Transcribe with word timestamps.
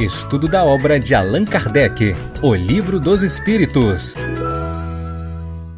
Estudo 0.00 0.48
da 0.48 0.64
obra 0.64 0.98
de 0.98 1.14
Allan 1.14 1.44
Kardec, 1.44 2.14
O 2.42 2.54
Livro 2.54 2.98
dos 2.98 3.22
Espíritos. 3.22 4.14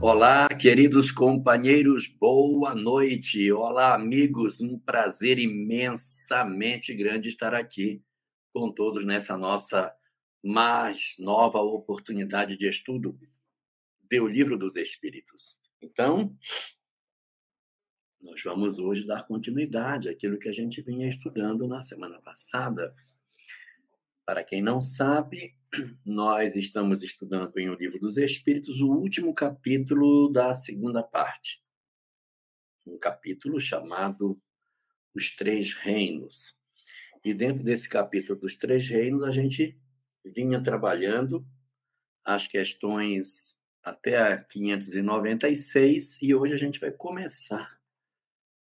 Olá, 0.01 0.47
queridos 0.49 1.11
companheiros, 1.11 2.07
boa 2.07 2.73
noite. 2.73 3.51
Olá, 3.51 3.97
amigos, 3.97 4.61
um 4.61 4.79
prazer 4.79 5.41
imensamente 5.41 6.95
grande 6.95 7.31
estar 7.31 7.53
aqui 7.53 8.01
com 8.53 8.71
todos 8.71 9.05
nessa 9.05 9.37
nossa 9.37 9.93
mais 10.41 11.17
nova 11.19 11.59
oportunidade 11.59 12.57
de 12.57 12.69
estudo 12.69 13.19
do 14.09 14.29
Livro 14.29 14.57
dos 14.57 14.77
Espíritos. 14.77 15.59
Então, 15.83 16.33
nós 18.21 18.41
vamos 18.45 18.79
hoje 18.79 19.05
dar 19.05 19.27
continuidade 19.27 20.09
àquilo 20.09 20.39
que 20.39 20.49
a 20.49 20.53
gente 20.53 20.81
vinha 20.81 21.09
estudando 21.09 21.67
na 21.67 21.83
semana 21.83 22.21
passada 22.21 22.95
para 24.25 24.45
quem 24.45 24.63
não 24.63 24.81
sabe, 24.81 25.57
nós 26.05 26.57
estamos 26.57 27.03
estudando 27.03 27.57
em 27.59 27.69
O 27.69 27.75
Livro 27.75 27.99
dos 27.99 28.17
Espíritos 28.17 28.81
o 28.81 28.89
último 28.89 29.35
capítulo 29.35 30.31
da 30.31 30.55
segunda 30.55 31.03
parte. 31.03 31.63
Um 32.87 32.99
capítulo 32.99 33.61
chamado 33.61 34.41
Os 35.15 35.35
Três 35.35 35.75
Reinos. 35.75 36.57
E 37.25 37.33
dentro 37.33 37.63
desse 37.63 37.89
capítulo 37.89 38.39
dos 38.39 38.57
Três 38.57 38.89
Reinos, 38.89 39.23
a 39.23 39.31
gente 39.31 39.79
vinha 40.25 40.63
trabalhando 40.63 41.47
as 42.25 42.47
questões 42.47 43.59
até 43.83 44.17
a 44.19 44.45
596 44.45 46.23
e 46.23 46.35
hoje 46.35 46.55
a 46.55 46.57
gente 46.57 46.79
vai 46.79 46.93
começar 46.93 47.81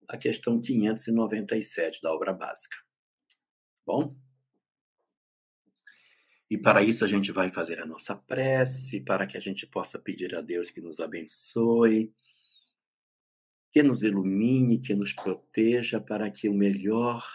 a 0.07 0.17
questão 0.17 0.59
597 0.59 2.01
da 2.01 2.11
obra 2.11 2.33
básica. 2.33 2.75
Bom? 3.85 4.15
E 6.51 6.57
para 6.57 6.83
isso 6.83 7.05
a 7.05 7.07
gente 7.07 7.31
vai 7.31 7.49
fazer 7.49 7.79
a 7.79 7.85
nossa 7.85 8.13
prece, 8.13 8.99
para 8.99 9.25
que 9.25 9.37
a 9.37 9.39
gente 9.39 9.65
possa 9.65 9.97
pedir 9.97 10.35
a 10.35 10.41
Deus 10.41 10.69
que 10.69 10.81
nos 10.81 10.99
abençoe, 10.99 12.13
que 13.71 13.81
nos 13.81 14.03
ilumine, 14.03 14.81
que 14.81 14.93
nos 14.93 15.13
proteja, 15.13 16.01
para 16.01 16.29
que 16.29 16.49
o 16.49 16.53
melhor 16.53 17.25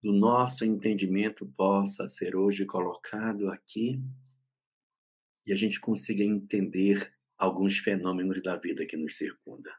do 0.00 0.12
nosso 0.12 0.64
entendimento 0.64 1.44
possa 1.56 2.06
ser 2.06 2.36
hoje 2.36 2.64
colocado 2.64 3.50
aqui 3.50 4.00
e 5.44 5.52
a 5.52 5.56
gente 5.56 5.80
consiga 5.80 6.22
entender 6.22 7.12
alguns 7.36 7.78
fenômenos 7.78 8.40
da 8.40 8.56
vida 8.56 8.86
que 8.86 8.96
nos 8.96 9.16
circunda. 9.16 9.76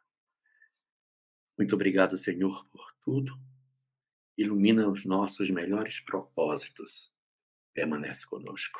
Muito 1.57 1.73
obrigado, 1.73 2.17
Senhor, 2.17 2.67
por 2.67 2.93
tudo. 2.99 3.39
Ilumina 4.38 4.89
os 4.89 5.05
nossos 5.05 5.49
melhores 5.49 6.01
propósitos 6.01 7.14
permanece 7.75 8.25
conosco. 8.25 8.79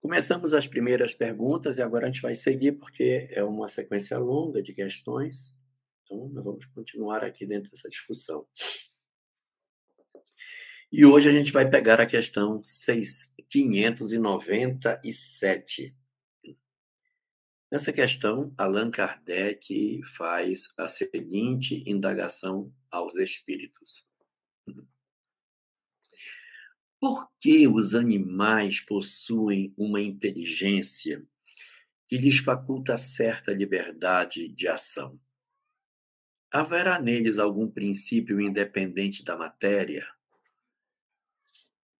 Começamos 0.00 0.54
as 0.54 0.66
primeiras 0.66 1.12
perguntas 1.12 1.78
e 1.78 1.82
agora 1.82 2.06
a 2.06 2.10
gente 2.10 2.22
vai 2.22 2.34
seguir, 2.34 2.72
porque 2.72 3.28
é 3.32 3.42
uma 3.42 3.68
sequência 3.68 4.16
longa 4.16 4.62
de 4.62 4.72
questões. 4.72 5.54
Então, 6.04 6.28
nós 6.28 6.44
vamos 6.44 6.64
continuar 6.66 7.24
aqui 7.24 7.44
dentro 7.44 7.70
dessa 7.70 7.88
discussão. 7.88 8.46
E 10.90 11.04
hoje 11.04 11.28
a 11.28 11.32
gente 11.32 11.52
vai 11.52 11.68
pegar 11.68 12.00
a 12.00 12.06
questão 12.06 12.64
6, 12.64 13.34
597. 13.50 15.94
Nessa 17.70 17.92
questão, 17.92 18.54
Allan 18.56 18.90
Kardec 18.90 20.00
faz 20.16 20.72
a 20.78 20.88
seguinte 20.88 21.84
indagação 21.86 22.72
aos 22.90 23.16
espíritos. 23.16 24.07
Por 27.00 27.30
que 27.40 27.68
os 27.68 27.94
animais 27.94 28.80
possuem 28.80 29.72
uma 29.76 30.00
inteligência 30.00 31.24
que 32.08 32.18
lhes 32.18 32.38
faculta 32.38 32.98
certa 32.98 33.52
liberdade 33.52 34.48
de 34.48 34.66
ação? 34.66 35.20
Haverá 36.50 37.00
neles 37.00 37.38
algum 37.38 37.70
princípio 37.70 38.40
independente 38.40 39.24
da 39.24 39.36
matéria? 39.36 40.04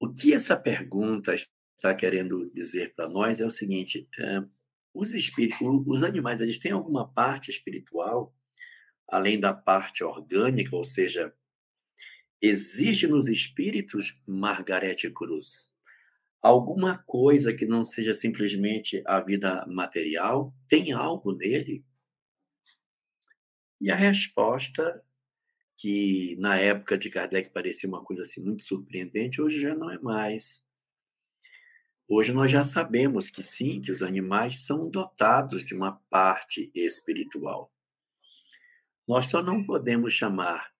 O 0.00 0.12
que 0.12 0.32
essa 0.32 0.56
pergunta 0.56 1.34
está 1.34 1.94
querendo 1.94 2.50
dizer 2.50 2.94
para 2.94 3.08
nós 3.08 3.40
é 3.40 3.46
o 3.46 3.50
seguinte: 3.50 4.08
é, 4.18 4.42
os, 4.92 5.12
os 5.86 6.02
animais 6.02 6.40
eles 6.40 6.58
têm 6.58 6.72
alguma 6.72 7.06
parte 7.06 7.50
espiritual, 7.50 8.34
além 9.06 9.38
da 9.38 9.54
parte 9.54 10.02
orgânica, 10.02 10.74
ou 10.74 10.84
seja, 10.84 11.32
Existe 12.40 13.08
nos 13.08 13.26
espíritos, 13.26 14.16
Margarete 14.24 15.10
Cruz, 15.10 15.74
alguma 16.40 16.96
coisa 16.98 17.52
que 17.52 17.66
não 17.66 17.84
seja 17.84 18.14
simplesmente 18.14 19.02
a 19.04 19.20
vida 19.20 19.66
material? 19.66 20.54
Tem 20.68 20.92
algo 20.92 21.32
nele? 21.32 21.84
E 23.80 23.90
a 23.90 23.96
resposta, 23.96 25.02
que 25.76 26.36
na 26.38 26.56
época 26.56 26.96
de 26.96 27.10
Kardec 27.10 27.50
parecia 27.50 27.88
uma 27.88 28.04
coisa 28.04 28.22
assim 28.22 28.40
muito 28.40 28.64
surpreendente, 28.64 29.42
hoje 29.42 29.60
já 29.60 29.74
não 29.74 29.90
é 29.90 29.98
mais. 29.98 30.64
Hoje 32.08 32.32
nós 32.32 32.52
já 32.52 32.62
sabemos 32.62 33.30
que 33.30 33.42
sim, 33.42 33.80
que 33.80 33.90
os 33.90 34.00
animais 34.00 34.64
são 34.64 34.88
dotados 34.88 35.66
de 35.66 35.74
uma 35.74 36.00
parte 36.08 36.70
espiritual. 36.72 37.72
Nós 39.08 39.26
só 39.26 39.42
não 39.42 39.64
podemos 39.64 40.14
chamar 40.14 40.72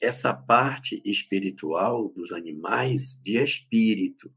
essa 0.00 0.32
parte 0.32 1.02
espiritual 1.04 2.08
dos 2.08 2.32
animais 2.32 3.20
de 3.22 3.36
espírito. 3.36 4.32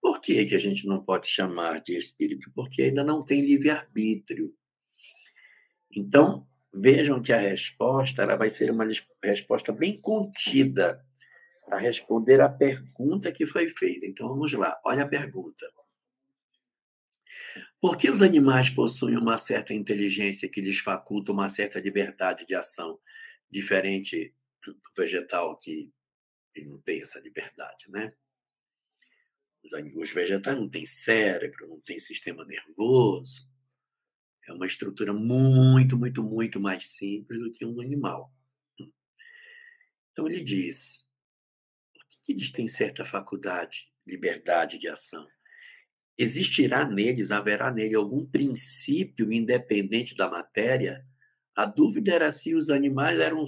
Por 0.00 0.20
que, 0.20 0.44
que 0.44 0.54
a 0.54 0.58
gente 0.58 0.86
não 0.86 1.02
pode 1.02 1.28
chamar 1.28 1.80
de 1.80 1.96
espírito? 1.96 2.50
Porque 2.54 2.82
ainda 2.82 3.02
não 3.02 3.24
tem 3.24 3.40
livre-arbítrio. 3.40 4.54
Então, 5.90 6.46
vejam 6.72 7.20
que 7.20 7.32
a 7.32 7.38
resposta 7.38 8.22
ela 8.22 8.36
vai 8.36 8.50
ser 8.50 8.70
uma 8.70 8.86
resposta 9.22 9.72
bem 9.72 10.00
contida 10.00 11.04
para 11.64 11.78
responder 11.78 12.40
à 12.40 12.48
pergunta 12.48 13.32
que 13.32 13.46
foi 13.46 13.68
feita. 13.68 14.06
Então, 14.06 14.28
vamos 14.28 14.52
lá, 14.52 14.78
olha 14.84 15.04
a 15.04 15.08
pergunta. 15.08 15.66
Por 17.80 17.96
que 17.96 18.10
os 18.10 18.20
animais 18.20 18.68
possuem 18.68 19.16
uma 19.16 19.38
certa 19.38 19.72
inteligência 19.72 20.48
que 20.48 20.60
lhes 20.60 20.78
faculta 20.78 21.32
uma 21.32 21.48
certa 21.48 21.80
liberdade 21.80 22.46
de 22.46 22.54
ação, 22.54 22.98
diferente 23.50 24.34
do 24.64 24.78
vegetal 24.96 25.56
que 25.56 25.90
não 26.66 26.80
tem 26.80 27.00
essa 27.00 27.20
liberdade, 27.20 27.90
né? 27.90 28.12
Os, 29.62 29.72
os 29.96 30.10
vegetais 30.10 30.56
não 30.56 30.68
têm 30.68 30.86
cérebro, 30.86 31.68
não 31.68 31.80
têm 31.80 31.98
sistema 31.98 32.44
nervoso. 32.44 33.48
É 34.48 34.52
uma 34.52 34.66
estrutura 34.66 35.12
muito, 35.12 35.96
muito, 35.96 36.22
muito 36.22 36.60
mais 36.60 36.86
simples 36.86 37.40
do 37.40 37.52
que 37.52 37.64
um 37.64 37.80
animal. 37.80 38.32
Então 40.12 40.26
ele 40.26 40.42
diz: 40.42 41.08
por 41.92 42.06
que 42.08 42.32
eles 42.32 42.50
têm 42.50 42.66
certa 42.66 43.04
faculdade, 43.04 43.90
liberdade 44.06 44.78
de 44.78 44.88
ação? 44.88 45.26
Existirá 46.18 46.86
neles, 46.86 47.30
haverá 47.30 47.70
nele 47.70 47.94
algum 47.94 48.26
princípio 48.26 49.32
independente 49.32 50.14
da 50.14 50.28
matéria? 50.28 51.06
A 51.56 51.64
dúvida 51.64 52.12
era 52.12 52.32
se 52.32 52.54
os 52.54 52.70
animais 52.70 53.18
eram 53.18 53.46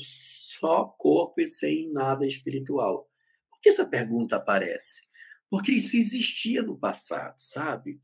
só 0.62 0.84
corpo 0.84 1.40
e 1.40 1.48
sem 1.48 1.90
nada 1.92 2.24
espiritual. 2.24 3.10
Por 3.50 3.60
que 3.60 3.68
essa 3.68 3.84
pergunta 3.84 4.36
aparece? 4.36 5.08
Porque 5.50 5.72
isso 5.72 5.96
existia 5.96 6.62
no 6.62 6.78
passado, 6.78 7.34
sabe? 7.36 8.00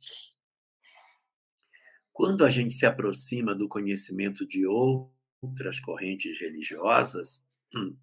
Quando 2.13 2.45
a 2.45 2.49
gente 2.51 2.75
se 2.75 2.85
aproxima 2.85 3.55
do 3.55 3.69
conhecimento 3.69 4.45
de 4.45 4.67
outras 4.67 5.79
correntes 5.79 6.39
religiosas, 6.41 7.47
hum, 7.73 7.97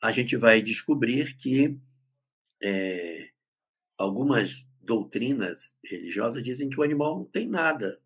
a 0.00 0.12
gente 0.12 0.36
vai 0.36 0.62
descobrir 0.62 1.36
que 1.36 1.76
é, 2.62 3.30
algumas 3.98 4.70
doutrinas 4.80 5.76
religiosas 5.84 6.42
dizem 6.42 6.70
que 6.70 6.78
o 6.78 6.84
animal 6.84 7.18
não 7.18 7.24
tem 7.24 7.48
nada. 7.48 8.00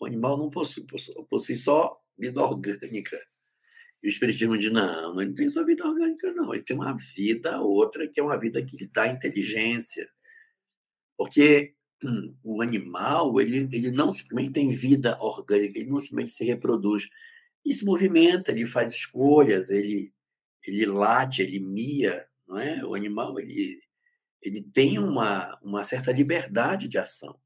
O 0.00 0.04
animal 0.04 0.36
não 0.36 0.50
possui, 0.50 0.84
possui, 0.84 1.14
possui 1.26 1.56
só 1.56 2.02
vida 2.18 2.42
orgânica. 2.42 3.18
O 4.04 4.08
Espiritismo 4.08 4.58
diz: 4.58 4.72
não, 4.72 5.20
ele 5.20 5.30
não 5.30 5.34
tem 5.34 5.48
só 5.48 5.64
vida 5.64 5.86
orgânica, 5.86 6.32
não. 6.32 6.52
Ele 6.52 6.64
tem 6.64 6.76
uma 6.76 6.96
vida 7.14 7.60
outra, 7.60 8.08
que 8.08 8.18
é 8.18 8.22
uma 8.22 8.38
vida 8.38 8.64
que 8.64 8.76
lhe 8.76 8.86
dá 8.88 9.06
inteligência, 9.06 10.08
Porque 11.16 11.74
hum, 12.04 12.36
o 12.42 12.62
animal, 12.62 13.40
ele, 13.40 13.68
ele 13.72 13.90
não 13.92 14.12
simplesmente 14.12 14.52
tem 14.52 14.70
vida 14.70 15.16
orgânica, 15.20 15.78
ele 15.78 15.90
não 15.90 16.00
simplesmente 16.00 16.32
se 16.32 16.44
reproduz. 16.44 17.08
Ele 17.64 17.74
se 17.74 17.84
movimenta, 17.84 18.50
ele 18.50 18.66
faz 18.66 18.92
escolhas, 18.92 19.70
ele, 19.70 20.12
ele 20.66 20.84
late, 20.86 21.42
ele 21.42 21.60
mia, 21.60 22.26
não 22.46 22.58
é? 22.58 22.84
O 22.84 22.94
animal, 22.94 23.38
ele, 23.38 23.80
ele 24.42 24.62
tem 24.62 24.98
uma, 24.98 25.58
uma 25.62 25.84
certa 25.84 26.10
liberdade 26.10 26.88
de 26.88 26.98
ação. 26.98 27.38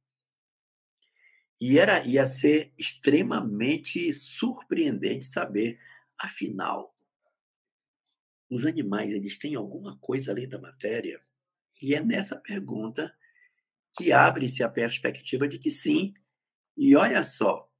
E 1.60 1.78
era, 1.78 2.04
ia 2.06 2.26
ser 2.26 2.72
extremamente 2.78 4.12
surpreendente 4.12 5.24
saber, 5.26 5.78
afinal, 6.18 6.96
os 8.50 8.64
animais 8.64 9.12
eles 9.12 9.38
têm 9.38 9.54
alguma 9.54 9.98
coisa 9.98 10.32
além 10.32 10.48
da 10.48 10.58
matéria? 10.58 11.20
E 11.80 11.94
é 11.94 12.02
nessa 12.02 12.36
pergunta 12.36 13.14
que 13.96 14.12
abre-se 14.12 14.62
a 14.62 14.68
perspectiva 14.68 15.48
de 15.48 15.58
que 15.58 15.70
sim. 15.70 16.14
E 16.76 16.94
olha 16.94 17.24
só, 17.24 17.70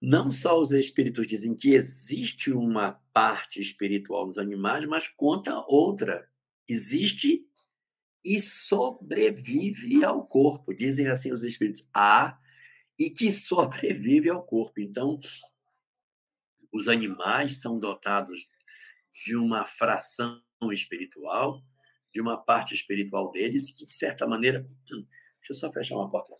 não 0.00 0.30
só 0.30 0.60
os 0.60 0.70
espíritos 0.72 1.26
dizem 1.26 1.54
que 1.54 1.70
existe 1.70 2.52
uma 2.52 2.92
parte 3.12 3.60
espiritual 3.60 4.26
nos 4.26 4.38
animais, 4.38 4.86
mas 4.86 5.08
conta 5.08 5.64
outra. 5.66 6.30
Existe 6.68 7.46
e 8.24 8.40
sobrevive 8.40 10.04
ao 10.04 10.26
corpo. 10.26 10.74
Dizem 10.74 11.08
assim 11.08 11.32
os 11.32 11.42
espíritos. 11.42 11.88
Há 11.94 12.38
e 12.98 13.10
que 13.10 13.30
sobrevive 13.32 14.30
ao 14.30 14.42
corpo. 14.44 14.80
Então, 14.80 15.18
os 16.72 16.88
animais 16.88 17.60
são 17.60 17.78
dotados 17.78 18.48
de 19.24 19.36
uma 19.36 19.64
fração 19.64 20.40
espiritual, 20.72 21.62
de 22.12 22.20
uma 22.20 22.36
parte 22.36 22.74
espiritual 22.74 23.30
deles, 23.30 23.70
que, 23.70 23.86
de 23.86 23.94
certa 23.94 24.26
maneira. 24.26 24.68
Deixa 24.88 25.50
eu 25.50 25.54
só 25.54 25.72
fechar 25.72 25.96
uma 25.96 26.10
porta. 26.10 26.36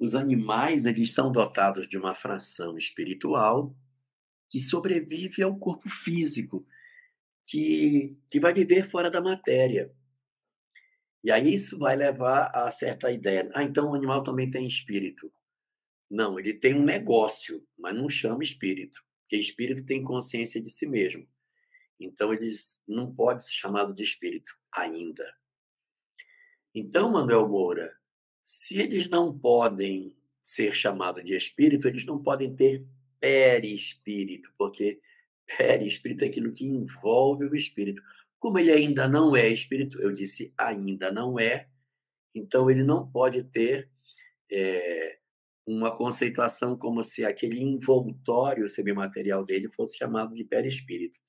os 0.00 0.16
animais 0.16 0.84
eles 0.84 1.12
são 1.12 1.30
dotados 1.30 1.86
de 1.86 1.96
uma 1.96 2.14
fração 2.14 2.76
espiritual 2.76 3.76
que 4.48 4.58
sobrevive 4.58 5.44
ao 5.44 5.56
corpo 5.56 5.88
físico, 5.88 6.66
que, 7.46 8.16
que 8.28 8.40
vai 8.40 8.52
viver 8.52 8.88
fora 8.88 9.08
da 9.08 9.20
matéria. 9.20 9.94
E 11.22 11.30
aí 11.30 11.52
isso 11.52 11.78
vai 11.78 11.96
levar 11.96 12.50
a 12.54 12.70
certa 12.70 13.10
ideia. 13.10 13.50
Ah, 13.54 13.62
então 13.62 13.90
o 13.90 13.94
animal 13.94 14.22
também 14.22 14.50
tem 14.50 14.66
espírito. 14.66 15.32
Não, 16.10 16.38
ele 16.38 16.54
tem 16.54 16.74
um 16.74 16.84
negócio, 16.84 17.64
mas 17.78 17.94
não 17.94 18.08
chama 18.08 18.42
espírito, 18.42 19.00
porque 19.22 19.36
espírito 19.36 19.84
tem 19.84 20.02
consciência 20.02 20.60
de 20.60 20.70
si 20.70 20.86
mesmo. 20.86 21.28
Então 22.00 22.32
eles 22.32 22.80
não 22.88 23.14
pode 23.14 23.44
ser 23.44 23.52
chamado 23.52 23.94
de 23.94 24.02
espírito 24.02 24.52
ainda. 24.72 25.24
Então, 26.74 27.10
Manuel 27.10 27.48
Moura, 27.48 27.92
se 28.42 28.78
eles 28.78 29.08
não 29.08 29.36
podem 29.36 30.16
ser 30.42 30.74
chamados 30.74 31.24
de 31.24 31.36
espírito, 31.36 31.86
eles 31.86 32.06
não 32.06 32.22
podem 32.22 32.54
ter 32.54 32.86
perispírito, 33.20 34.52
porque 34.56 35.00
perispírito 35.58 36.24
é 36.24 36.28
aquilo 36.28 36.52
que 36.52 36.64
envolve 36.64 37.44
o 37.44 37.54
espírito. 37.54 38.02
Como 38.40 38.58
ele 38.58 38.72
ainda 38.72 39.06
não 39.06 39.36
é 39.36 39.48
espírito, 39.48 40.00
eu 40.00 40.12
disse 40.12 40.52
ainda 40.58 41.12
não 41.12 41.38
é, 41.38 41.68
então 42.34 42.68
ele 42.68 42.82
não 42.82 43.08
pode 43.08 43.44
ter 43.44 43.88
é, 44.50 45.20
uma 45.64 45.94
conceituação 45.94 46.76
como 46.76 47.04
se 47.04 47.24
aquele 47.24 47.60
envoltório 47.60 48.68
semimaterial 48.68 49.44
dele 49.44 49.68
fosse 49.68 49.96
chamado 49.96 50.34
de 50.34 50.42
perispírito. 50.42 51.20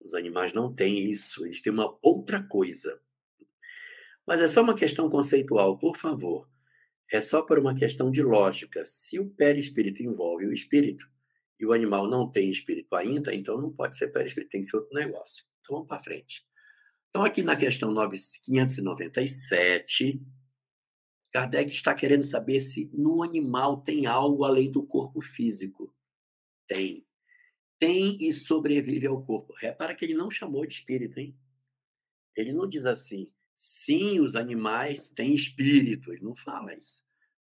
Os 0.00 0.14
animais 0.14 0.52
não 0.52 0.74
têm 0.74 0.98
isso, 0.98 1.46
eles 1.46 1.62
têm 1.62 1.72
uma 1.72 1.96
outra 2.02 2.42
coisa. 2.42 3.00
Mas 4.26 4.40
é 4.40 4.48
só 4.48 4.62
uma 4.62 4.74
questão 4.74 5.08
conceitual, 5.08 5.78
por 5.78 5.96
favor 5.96 6.50
é 7.10 7.20
só 7.20 7.42
por 7.42 7.58
uma 7.58 7.74
questão 7.74 8.10
de 8.10 8.22
lógica. 8.22 8.84
Se 8.84 9.18
o 9.18 9.28
perispírito 9.30 10.02
envolve 10.02 10.46
o 10.46 10.52
espírito 10.52 11.10
e 11.60 11.66
o 11.66 11.72
animal 11.72 12.08
não 12.08 12.30
tem 12.30 12.50
espírito 12.50 12.96
ainda, 12.96 13.34
então 13.34 13.60
não 13.60 13.70
pode 13.70 13.96
ser 13.96 14.08
perispírito, 14.08 14.50
tem 14.50 14.62
que 14.62 14.66
ser 14.66 14.78
outro 14.78 14.94
negócio. 14.94 15.44
Então 15.60 15.76
vamos 15.76 15.88
para 15.88 16.02
frente. 16.02 16.42
Então, 17.10 17.22
aqui 17.22 17.42
na 17.42 17.56
questão 17.56 17.92
597, 17.92 20.22
Kardec 21.32 21.70
está 21.70 21.94
querendo 21.94 22.24
saber 22.24 22.60
se 22.60 22.90
no 22.92 23.22
animal 23.22 23.82
tem 23.82 24.06
algo 24.06 24.44
além 24.44 24.70
do 24.70 24.86
corpo 24.86 25.20
físico. 25.20 25.94
Tem. 26.66 27.06
Tem 27.78 28.16
e 28.20 28.32
sobrevive 28.32 29.06
ao 29.06 29.22
corpo. 29.24 29.52
Repara 29.54 29.94
que 29.94 30.04
ele 30.04 30.14
não 30.14 30.30
chamou 30.30 30.64
de 30.64 30.74
espírito, 30.74 31.18
hein? 31.18 31.36
Ele 32.36 32.52
não 32.52 32.68
diz 32.68 32.86
assim, 32.86 33.30
Sim, 33.54 34.20
os 34.20 34.36
animais 34.36 35.10
têm 35.10 35.34
espírito, 35.34 36.10
ele 36.10 36.22
não 36.22 36.34
fala 36.34 36.74
isso. 36.74 37.02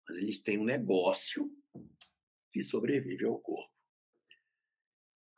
Mas 0.07 0.17
eles 0.17 0.39
têm 0.39 0.57
um 0.57 0.63
negócio 0.63 1.51
que 2.53 2.63
sobrevive 2.63 3.25
ao 3.25 3.38
corpo. 3.38 3.75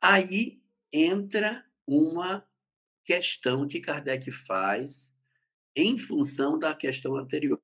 Aí 0.00 0.62
entra 0.92 1.64
uma 1.86 2.46
questão 3.04 3.66
que 3.66 3.80
Kardec 3.80 4.30
faz 4.30 5.14
em 5.74 5.96
função 5.96 6.58
da 6.58 6.74
questão 6.74 7.16
anterior. 7.16 7.60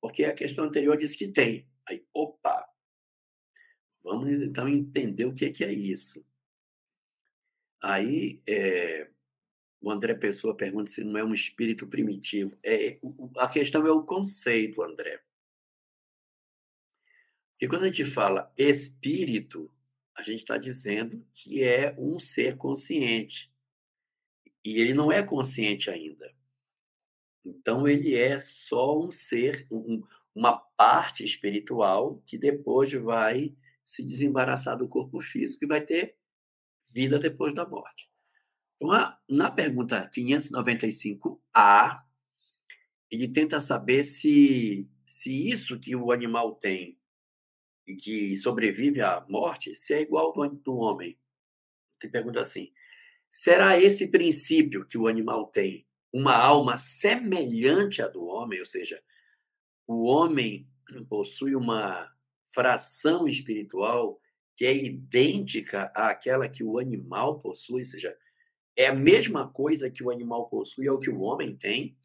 Porque 0.00 0.24
a 0.24 0.34
questão 0.34 0.64
anterior 0.64 0.96
diz 0.96 1.14
que 1.14 1.28
tem. 1.28 1.68
Aí, 1.86 2.04
opa! 2.12 2.66
Vamos 4.02 4.30
então 4.30 4.68
entender 4.68 5.24
o 5.24 5.34
que 5.34 5.64
é 5.64 5.72
isso. 5.72 6.24
Aí, 7.82 8.42
é, 8.46 9.10
o 9.80 9.90
André 9.90 10.14
Pessoa 10.14 10.56
pergunta 10.56 10.90
se 10.90 11.04
não 11.04 11.18
é 11.18 11.24
um 11.24 11.34
espírito 11.34 11.86
primitivo. 11.86 12.56
É, 12.64 12.98
a 13.38 13.48
questão 13.48 13.86
é 13.86 13.90
o 13.90 14.04
conceito, 14.04 14.82
André. 14.82 15.22
E 17.60 17.68
quando 17.68 17.84
a 17.84 17.88
gente 17.88 18.04
fala 18.04 18.52
espírito, 18.56 19.70
a 20.16 20.22
gente 20.22 20.38
está 20.38 20.56
dizendo 20.56 21.24
que 21.34 21.62
é 21.62 21.94
um 21.98 22.18
ser 22.18 22.56
consciente. 22.56 23.52
E 24.64 24.80
ele 24.80 24.94
não 24.94 25.12
é 25.12 25.22
consciente 25.22 25.90
ainda. 25.90 26.34
Então, 27.44 27.86
ele 27.86 28.16
é 28.16 28.40
só 28.40 28.98
um 28.98 29.12
ser, 29.12 29.66
um, 29.70 30.02
uma 30.34 30.56
parte 30.56 31.22
espiritual 31.22 32.22
que 32.26 32.36
depois 32.38 32.92
vai 32.92 33.54
se 33.84 34.02
desembaraçar 34.02 34.76
do 34.76 34.88
corpo 34.88 35.20
físico 35.20 35.64
e 35.64 35.68
vai 35.68 35.80
ter 35.80 36.16
vida 36.90 37.18
depois 37.18 37.54
da 37.54 37.68
morte. 37.68 38.10
Então, 38.76 39.16
na 39.28 39.50
pergunta 39.50 40.10
595A, 40.12 42.02
ele 43.10 43.28
tenta 43.28 43.60
saber 43.60 44.02
se, 44.02 44.88
se 45.04 45.50
isso 45.50 45.78
que 45.78 45.94
o 45.94 46.10
animal 46.10 46.54
tem 46.54 46.98
que 47.94 48.36
sobrevive 48.36 49.00
à 49.00 49.24
morte, 49.28 49.74
se 49.74 49.94
é 49.94 50.00
igual 50.00 50.34
ao 50.36 50.48
do 50.48 50.76
homem. 50.76 51.18
Ele 52.02 52.12
pergunta 52.12 52.40
assim: 52.40 52.72
será 53.30 53.78
esse 53.80 54.08
princípio 54.08 54.86
que 54.86 54.98
o 54.98 55.06
animal 55.06 55.46
tem 55.46 55.86
uma 56.12 56.34
alma 56.34 56.78
semelhante 56.78 58.02
à 58.02 58.08
do 58.08 58.24
homem? 58.24 58.60
Ou 58.60 58.66
seja, 58.66 59.02
o 59.86 60.04
homem 60.04 60.68
possui 61.08 61.54
uma 61.54 62.10
fração 62.52 63.28
espiritual 63.28 64.20
que 64.56 64.64
é 64.64 64.74
idêntica 64.74 65.92
àquela 65.94 66.48
que 66.48 66.64
o 66.64 66.78
animal 66.78 67.40
possui, 67.40 67.80
ou 67.80 67.84
seja, 67.84 68.16
é 68.74 68.86
a 68.86 68.94
mesma 68.94 69.48
coisa 69.50 69.90
que 69.90 70.02
o 70.02 70.10
animal 70.10 70.48
possui, 70.48 70.86
é 70.86 70.92
o 70.92 70.98
que 70.98 71.10
o 71.10 71.20
homem 71.20 71.54
tem, 71.56 71.96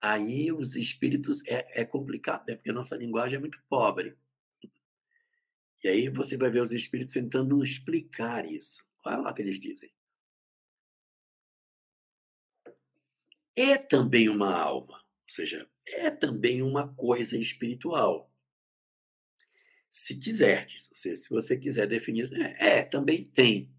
aí 0.00 0.52
os 0.52 0.76
espíritos 0.76 1.42
é, 1.46 1.82
é 1.82 1.84
complicado, 1.84 2.44
né? 2.46 2.56
porque 2.56 2.70
a 2.70 2.74
nossa 2.74 2.96
linguagem 2.96 3.36
é 3.36 3.40
muito 3.40 3.62
pobre. 3.68 4.16
E 5.82 5.88
aí 5.88 6.08
você 6.08 6.36
vai 6.36 6.50
ver 6.50 6.62
os 6.62 6.72
espíritos 6.72 7.14
tentando 7.14 7.62
explicar 7.62 8.50
isso. 8.50 8.84
Olha 9.04 9.18
lá 9.18 9.30
o 9.30 9.34
que 9.34 9.42
eles 9.42 9.60
dizem. 9.60 9.92
É 13.54 13.78
também 13.78 14.28
uma 14.28 14.52
alma, 14.52 14.98
ou 14.98 15.28
seja, 15.28 15.68
é 15.86 16.10
também 16.10 16.62
uma 16.62 16.92
coisa 16.94 17.38
espiritual. 17.38 18.30
Se 19.90 20.14
quiserdes, 20.16 20.90
ou 20.90 20.96
seja, 20.96 21.16
se 21.16 21.30
você 21.30 21.56
quiser 21.56 21.86
definir, 21.86 22.30
é, 22.34 22.80
é 22.80 22.84
também 22.84 23.24
tem 23.24 23.74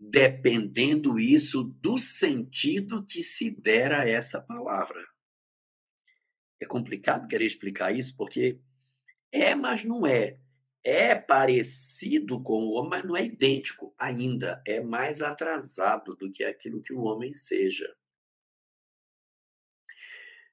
dependendo 0.00 1.20
isso 1.20 1.62
do 1.62 1.98
sentido 1.98 3.04
que 3.04 3.22
se 3.22 3.50
der 3.50 3.92
a 3.92 4.08
essa 4.08 4.40
palavra. 4.40 5.06
É 6.58 6.64
complicado 6.64 7.28
querer 7.28 7.44
explicar 7.44 7.94
isso, 7.94 8.16
porque 8.16 8.58
é, 9.30 9.54
mas 9.54 9.84
não 9.84 10.06
é. 10.06 10.40
É 10.82 11.14
parecido 11.14 12.42
com 12.42 12.64
o 12.64 12.72
homem, 12.72 12.90
mas 12.90 13.04
não 13.04 13.14
é 13.14 13.26
idêntico 13.26 13.94
ainda. 13.98 14.62
É 14.66 14.80
mais 14.80 15.20
atrasado 15.20 16.16
do 16.16 16.32
que 16.32 16.42
aquilo 16.42 16.80
que 16.80 16.94
o 16.94 17.02
homem 17.02 17.34
seja. 17.34 17.94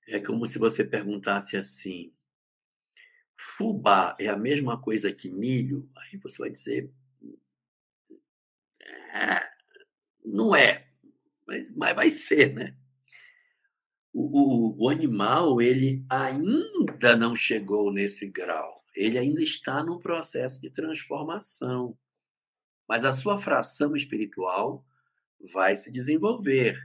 É 0.10 0.20
como 0.20 0.46
se 0.46 0.60
você 0.60 0.84
perguntasse 0.84 1.56
assim: 1.56 2.14
fubá 3.38 4.18
é 4.20 4.28
a 4.28 4.36
mesma 4.36 4.82
coisa 4.82 5.14
que 5.14 5.30
milho? 5.30 5.90
Aí 5.96 6.18
você 6.18 6.38
vai 6.38 6.50
dizer: 6.50 6.92
É, 9.18 9.50
não 10.24 10.56
é, 10.56 10.88
mas, 11.48 11.76
mas 11.76 11.96
vai 11.96 12.10
ser, 12.10 12.54
né? 12.54 12.78
O, 14.14 14.76
o, 14.76 14.86
o 14.86 14.90
animal, 14.90 15.60
ele 15.62 16.06
ainda 16.10 17.16
não 17.18 17.36
chegou 17.36 17.92
nesse 17.92 18.28
grau. 18.28 18.84
Ele 18.96 19.18
ainda 19.18 19.42
está 19.42 19.84
no 19.84 20.00
processo 20.00 20.62
de 20.62 20.70
transformação. 20.70 21.98
Mas 22.88 23.06
a 23.06 23.14
sua 23.14 23.38
fração 23.38 23.96
espiritual 23.96 24.86
vai 25.52 25.76
se 25.76 25.92
desenvolver. 25.92 26.78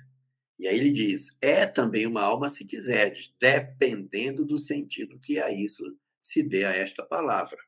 E 0.59 0.67
aí 0.67 0.77
ele 0.77 0.91
diz: 0.91 1.37
é 1.41 1.67
também 1.67 2.07
uma 2.07 2.23
alma 2.23 2.49
se 2.49 2.65
quiseres, 2.65 3.35
dependendo 3.41 4.45
do 4.45 4.59
sentido 4.59 5.19
que 5.19 5.39
a 5.39 5.51
isso 5.51 5.83
se 6.21 6.43
dê 6.43 6.65
a 6.65 6.73
esta 6.73 7.03
palavra. 7.05 7.59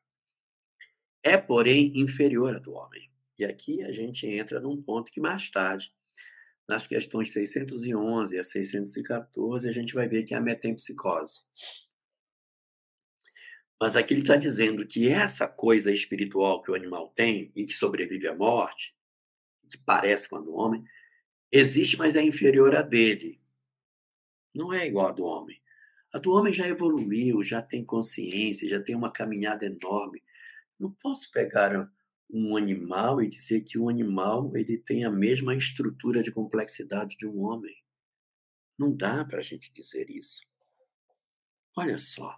É, 1.23 1.37
porém, 1.37 1.91
inferior 1.95 2.55
à 2.55 2.59
do 2.59 2.73
homem. 2.73 3.14
E 3.37 3.43
aqui 3.45 3.83
a 3.83 3.91
gente 3.91 4.25
entra 4.27 4.59
num 4.59 4.81
ponto 4.81 5.11
que 5.11 5.19
mais 5.19 5.49
tarde, 5.49 5.93
nas 6.67 6.87
questões 6.87 7.31
611 7.31 8.39
a 8.39 8.43
614, 8.43 9.67
a 9.67 9.71
gente 9.71 9.93
vai 9.93 10.07
ver 10.07 10.23
que 10.23 10.33
é 10.33 10.37
a 10.37 10.41
metempsicose. 10.41 11.43
Mas 13.79 13.95
aqui 13.95 14.13
ele 14.13 14.21
está 14.21 14.35
dizendo 14.35 14.87
que 14.87 15.09
essa 15.09 15.47
coisa 15.47 15.91
espiritual 15.91 16.61
que 16.61 16.71
o 16.71 16.75
animal 16.75 17.09
tem 17.09 17.51
e 17.55 17.65
que 17.65 17.73
sobrevive 17.73 18.27
à 18.27 18.35
morte, 18.35 18.95
que 19.69 19.77
parece 19.77 20.29
com 20.29 20.37
a 20.37 20.41
do 20.41 20.53
homem, 20.53 20.83
existe, 21.51 21.97
mas 21.97 22.15
é 22.15 22.23
inferior 22.23 22.75
à 22.75 22.81
dele. 22.81 23.41
Não 24.53 24.71
é 24.71 24.87
igual 24.87 25.09
a 25.09 25.11
do 25.11 25.25
homem. 25.25 25.61
A 26.13 26.17
do 26.17 26.31
homem 26.31 26.53
já 26.53 26.65
evoluiu, 26.65 27.43
já 27.43 27.61
tem 27.61 27.83
consciência, 27.83 28.69
já 28.69 28.81
tem 28.81 28.95
uma 28.95 29.11
caminhada 29.11 29.65
enorme. 29.65 30.23
Não 30.79 30.91
posso 30.93 31.29
pegar 31.29 31.91
um 32.29 32.57
animal 32.57 33.21
e 33.21 33.27
dizer 33.27 33.61
que 33.61 33.77
o 33.77 33.89
animal 33.89 34.55
ele 34.55 34.77
tem 34.77 35.05
a 35.05 35.11
mesma 35.11 35.55
estrutura 35.55 36.21
de 36.21 36.31
complexidade 36.31 37.17
de 37.17 37.27
um 37.27 37.41
homem. 37.41 37.75
Não 38.77 38.95
dá 38.95 39.23
para 39.23 39.39
a 39.39 39.43
gente 39.43 39.71
dizer 39.71 40.09
isso. 40.09 40.41
Olha 41.77 41.97
só. 41.97 42.37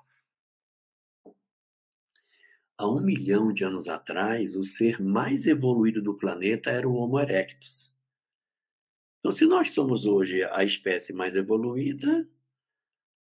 Há 2.78 2.88
um 2.88 3.02
milhão 3.02 3.52
de 3.52 3.64
anos 3.64 3.88
atrás, 3.88 4.56
o 4.56 4.64
ser 4.64 5.02
mais 5.02 5.48
evoluído 5.48 6.02
do 6.02 6.16
planeta 6.16 6.70
era 6.70 6.88
o 6.88 6.94
Homo 6.94 7.20
erectus. 7.20 7.96
Então, 9.20 9.32
se 9.32 9.46
nós 9.46 9.72
somos 9.72 10.06
hoje 10.06 10.44
a 10.44 10.64
espécie 10.64 11.12
mais 11.12 11.36
evoluída, 11.36 12.30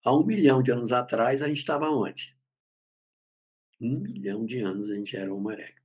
Há 0.03 0.15
um 0.15 0.25
milhão 0.25 0.63
de 0.63 0.71
anos 0.71 0.91
atrás, 0.91 1.43
a 1.43 1.47
gente 1.47 1.57
estava 1.57 1.87
onde? 1.89 2.35
Um 3.79 3.99
milhão 3.99 4.45
de 4.45 4.59
anos 4.59 4.89
a 4.89 4.95
gente 4.95 5.15
era 5.15 5.31
Homo 5.31 5.51
erectus. 5.51 5.80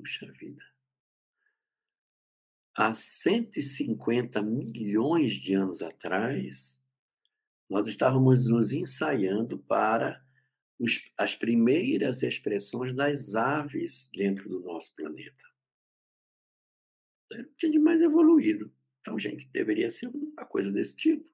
Puxa 0.00 0.32
vida. 0.32 0.64
Há 2.74 2.94
150 2.94 4.40
milhões 4.40 5.34
de 5.34 5.52
anos 5.52 5.82
atrás, 5.82 6.82
nós 7.68 7.86
estávamos 7.86 8.48
nos 8.48 8.72
ensaiando 8.72 9.58
para 9.58 10.24
os, 10.78 11.04
as 11.18 11.36
primeiras 11.36 12.22
expressões 12.22 12.94
das 12.94 13.34
aves 13.34 14.08
dentro 14.14 14.48
do 14.48 14.60
nosso 14.60 14.94
planeta. 14.94 15.44
Tinha 17.58 17.72
de 17.72 17.78
mais 17.78 18.00
evoluído. 18.00 18.72
Então, 19.02 19.18
gente, 19.18 19.46
deveria 19.48 19.90
ser 19.90 20.06
uma 20.08 20.46
coisa 20.46 20.72
desse 20.72 20.96
tipo. 20.96 21.30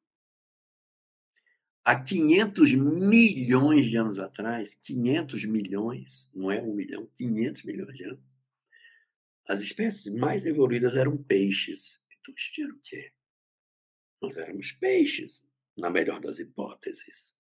Há 1.84 2.02
500 2.02 2.74
milhões 2.74 3.86
de 3.86 3.96
anos 3.96 4.18
atrás, 4.18 4.74
500 4.74 5.44
milhões, 5.44 6.32
não 6.34 6.50
é 6.50 6.60
um 6.60 6.74
milhão, 6.74 7.08
500 7.14 7.62
milhões 7.62 7.96
de 7.96 8.02
anos, 8.02 8.35
as 9.48 9.60
espécies 9.60 10.12
mais 10.12 10.44
evoluídas 10.44 10.96
eram 10.96 11.16
peixes. 11.16 12.02
Então, 12.20 12.34
a 12.36 12.40
gente 12.40 12.64
o 12.64 12.80
quê? 12.82 13.12
Nós 14.20 14.36
éramos 14.36 14.72
peixes, 14.72 15.46
na 15.76 15.90
melhor 15.90 16.20
das 16.20 16.38
hipóteses. 16.38 17.34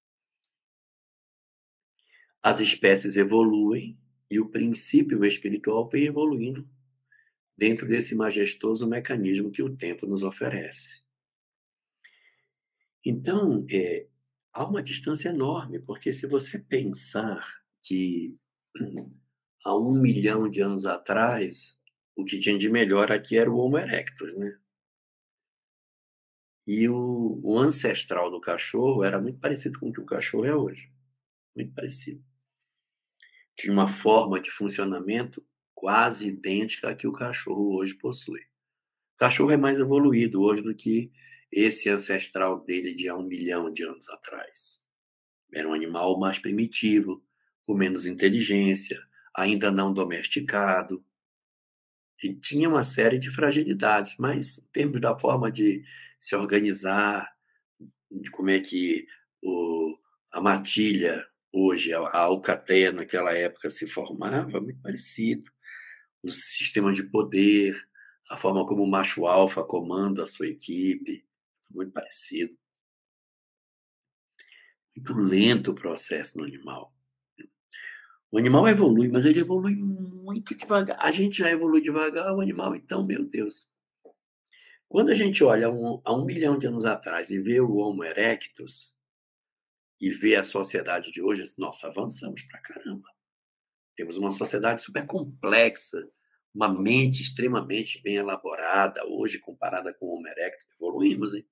As 2.42 2.60
espécies 2.60 3.16
evoluem 3.16 3.98
e 4.30 4.38
o 4.38 4.48
princípio 4.48 5.24
espiritual 5.24 5.88
vem 5.88 6.04
evoluindo 6.04 6.68
dentro 7.56 7.88
desse 7.88 8.14
majestoso 8.14 8.86
mecanismo 8.86 9.50
que 9.50 9.62
o 9.62 9.74
tempo 9.74 10.06
nos 10.06 10.22
oferece. 10.22 11.04
Então, 13.04 13.64
é, 13.70 14.06
há 14.52 14.64
uma 14.64 14.82
distância 14.82 15.30
enorme, 15.30 15.80
porque 15.80 16.12
se 16.12 16.26
você 16.26 16.58
pensar 16.58 17.62
que 17.82 18.36
há 19.64 19.76
um 19.76 19.98
milhão 20.00 20.48
de 20.48 20.60
anos 20.60 20.84
atrás, 20.84 21.80
o 22.16 22.24
que 22.24 22.40
tinha 22.40 22.58
de 22.58 22.68
melhor 22.68 23.12
aqui 23.12 23.36
era 23.36 23.50
o 23.50 23.58
Homo 23.58 23.78
erectus, 23.78 24.34
né? 24.36 24.58
E 26.66 26.88
o, 26.88 27.40
o 27.44 27.58
ancestral 27.58 28.30
do 28.30 28.40
cachorro 28.40 29.04
era 29.04 29.20
muito 29.20 29.38
parecido 29.38 29.78
com 29.78 29.90
o 29.90 29.92
que 29.92 30.00
o 30.00 30.06
cachorro 30.06 30.44
é 30.44 30.54
hoje. 30.54 30.90
Muito 31.54 31.72
parecido. 31.74 32.24
Tinha 33.54 33.72
uma 33.72 33.88
forma 33.88 34.40
de 34.40 34.50
funcionamento 34.50 35.46
quase 35.74 36.28
idêntica 36.28 36.90
à 36.90 36.96
que 36.96 37.06
o 37.06 37.12
cachorro 37.12 37.76
hoje 37.76 37.94
possui. 37.94 38.40
O 39.14 39.18
cachorro 39.18 39.52
é 39.52 39.56
mais 39.56 39.78
evoluído 39.78 40.40
hoje 40.42 40.62
do 40.62 40.74
que 40.74 41.12
esse 41.52 41.88
ancestral 41.88 42.64
dele 42.64 42.94
de 42.94 43.08
há 43.08 43.16
um 43.16 43.26
milhão 43.26 43.70
de 43.70 43.84
anos 43.84 44.08
atrás. 44.08 44.84
Era 45.54 45.68
um 45.68 45.72
animal 45.72 46.18
mais 46.18 46.38
primitivo, 46.38 47.24
com 47.64 47.74
menos 47.74 48.06
inteligência, 48.06 49.00
ainda 49.34 49.70
não 49.70 49.92
domesticado. 49.92 51.04
Tinha 52.40 52.68
uma 52.68 52.82
série 52.82 53.18
de 53.18 53.30
fragilidades, 53.30 54.16
mas 54.18 54.58
em 54.58 54.72
termos 54.72 55.00
da 55.00 55.18
forma 55.18 55.50
de 55.50 55.84
se 56.18 56.34
organizar, 56.34 57.30
de 58.10 58.30
como 58.30 58.50
é 58.50 58.60
que 58.60 59.06
o, 59.42 59.98
a 60.32 60.40
matilha 60.40 61.26
hoje, 61.52 61.92
a, 61.92 62.18
alcateia 62.18 62.92
naquela 62.92 63.32
época 63.32 63.70
se 63.70 63.86
formava, 63.86 64.60
muito 64.60 64.80
parecido. 64.80 65.50
Os 66.22 66.56
sistemas 66.56 66.96
de 66.96 67.04
poder, 67.04 67.76
a 68.30 68.36
forma 68.36 68.66
como 68.66 68.82
o 68.82 68.90
macho 68.90 69.26
alfa 69.26 69.62
comanda 69.62 70.24
a 70.24 70.26
sua 70.26 70.48
equipe, 70.48 71.24
muito 71.70 71.92
parecido. 71.92 72.56
Muito 74.96 75.14
lento 75.14 75.72
o 75.72 75.74
processo 75.74 76.38
no 76.38 76.44
animal. 76.44 76.95
O 78.30 78.38
animal 78.38 78.66
evolui, 78.68 79.08
mas 79.08 79.24
ele 79.24 79.40
evolui 79.40 79.74
muito 79.74 80.54
devagar. 80.54 80.98
A 81.00 81.10
gente 81.10 81.38
já 81.38 81.50
evolui 81.50 81.80
devagar, 81.80 82.34
o 82.34 82.40
animal, 82.40 82.74
então, 82.74 83.06
meu 83.06 83.24
Deus. 83.24 83.66
Quando 84.88 85.10
a 85.10 85.14
gente 85.14 85.42
olha 85.42 85.70
um, 85.70 86.00
a 86.04 86.12
um 86.12 86.24
milhão 86.24 86.58
de 86.58 86.66
anos 86.66 86.84
atrás 86.84 87.30
e 87.30 87.40
vê 87.40 87.60
o 87.60 87.76
Homo 87.76 88.04
erectus 88.04 88.96
e 90.00 90.10
vê 90.10 90.36
a 90.36 90.42
sociedade 90.42 91.10
de 91.10 91.22
hoje, 91.22 91.42
nossa, 91.58 91.88
avançamos 91.88 92.42
pra 92.42 92.60
caramba. 92.60 93.08
Temos 93.96 94.16
uma 94.16 94.30
sociedade 94.30 94.82
super 94.82 95.06
complexa, 95.06 95.98
uma 96.54 96.68
mente 96.68 97.22
extremamente 97.22 98.02
bem 98.02 98.16
elaborada, 98.16 99.04
hoje 99.06 99.38
comparada 99.38 99.94
com 99.94 100.06
o 100.06 100.16
Homo 100.16 100.28
erectus, 100.28 100.74
evoluímos, 100.74 101.34
hein? 101.34 101.46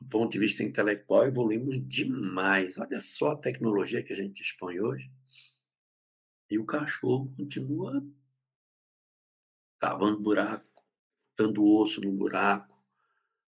Do 0.00 0.08
ponto 0.08 0.32
de 0.32 0.38
vista 0.38 0.62
intelectual, 0.62 1.26
evoluímos 1.26 1.86
demais. 1.86 2.78
Olha 2.78 3.00
só 3.00 3.32
a 3.32 3.36
tecnologia 3.36 4.02
que 4.02 4.12
a 4.12 4.16
gente 4.16 4.42
dispõe 4.42 4.80
hoje. 4.80 5.10
E 6.50 6.58
o 6.58 6.64
cachorro 6.64 7.32
continua 7.36 8.02
cavando 9.78 10.20
buraco, 10.20 10.82
dando 11.36 11.64
osso 11.64 12.00
no 12.00 12.12
buraco, 12.12 12.76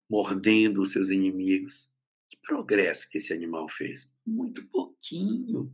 mordendo 0.10 0.82
os 0.82 0.92
seus 0.92 1.10
inimigos. 1.10 1.92
Que 2.30 2.38
progresso 2.38 3.10
que 3.10 3.18
esse 3.18 3.34
animal 3.34 3.68
fez? 3.70 4.12
Muito 4.26 4.66
pouquinho. 4.68 5.74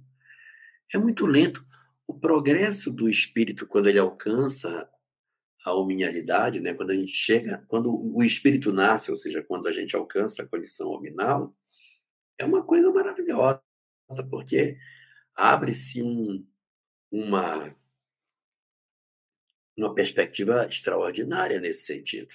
É 0.94 0.98
muito 0.98 1.26
lento. 1.26 1.66
O 2.08 2.18
progresso 2.18 2.92
do 2.92 3.08
espírito, 3.08 3.68
quando 3.68 3.88
ele 3.88 4.00
alcança 4.00 4.90
a 5.64 5.74
hominalidade, 5.74 6.60
né? 6.60 6.74
quando 6.74 6.92
a 6.92 6.96
gente 6.96 7.12
chega, 7.12 7.66
quando 7.68 7.92
o 7.92 8.24
espírito 8.24 8.72
nasce, 8.72 9.12
ou 9.12 9.18
seja, 9.18 9.44
quando 9.44 9.68
a 9.68 9.72
gente 9.72 9.96
alcança 9.96 10.44
a 10.44 10.48
condição 10.48 10.90
hominal, 10.90 11.56
é 12.38 12.46
uma 12.46 12.64
coisa 12.64 12.92
maravilhosa, 12.92 13.62
porque 14.30 14.78
abre-se 15.36 16.02
um, 16.02 16.48
uma, 17.12 17.76
uma 19.78 19.94
perspectiva 19.94 20.66
extraordinária 20.66 21.60
nesse 21.60 21.86
sentido. 21.86 22.34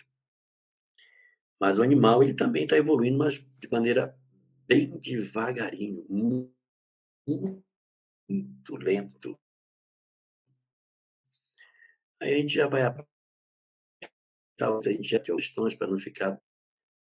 Mas 1.58 1.78
o 1.78 1.82
animal 1.82 2.22
ele 2.22 2.34
também 2.34 2.64
está 2.64 2.76
evoluindo, 2.76 3.16
mas 3.16 3.38
de 3.58 3.68
maneira 3.70 4.18
bem 4.66 4.98
devagarinho, 4.98 6.04
muito, 6.08 7.64
muito 8.28 8.76
lento. 8.76 9.38
Aí 12.20 12.34
a 12.34 12.38
gente 12.38 12.54
já 12.54 12.66
vai 12.66 12.82
talvez 14.56 15.06
já 15.06 15.20
questões 15.20 15.74
para 15.74 15.86
não 15.86 15.98
ficar 15.98 16.40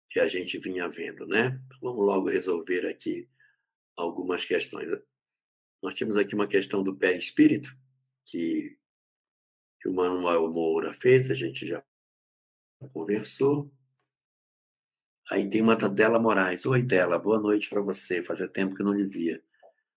que 0.09 0.21
a 0.21 0.27
gente 0.27 0.59
vinha 0.59 0.89
vendo, 0.89 1.27
né? 1.27 1.61
Então, 1.67 1.79
vamos 1.81 2.07
logo 2.07 2.29
resolver 2.29 2.87
aqui 2.87 3.29
algumas 3.97 4.45
questões. 4.45 4.91
Nós 5.83 5.95
temos 5.95 6.17
aqui 6.17 6.35
uma 6.35 6.47
questão 6.47 6.83
do 6.83 6.97
perispírito, 6.97 7.71
que 8.25 8.79
que 9.85 9.91
o 9.91 9.93
Manuel 9.93 10.51
Moura 10.51 10.95
fez, 10.95 11.31
a 11.31 11.35
gente 11.35 11.67
já 11.67 11.85
conversou. 12.91 13.71
Aí 15.31 15.51
tem 15.51 15.61
uma 15.61 15.77
da 15.77 15.89
Dela 15.89 16.19
Moraes. 16.19 16.65
Oi, 16.65 16.83
Dela, 16.83 17.19
boa 17.19 17.39
noite 17.39 17.69
para 17.69 17.83
você. 17.83 18.23
Fazia 18.23 18.49
tempo 18.49 18.75
que 18.75 18.81
eu 18.81 18.87
não 18.87 18.95
lhe 18.95 19.05
via. 19.05 19.45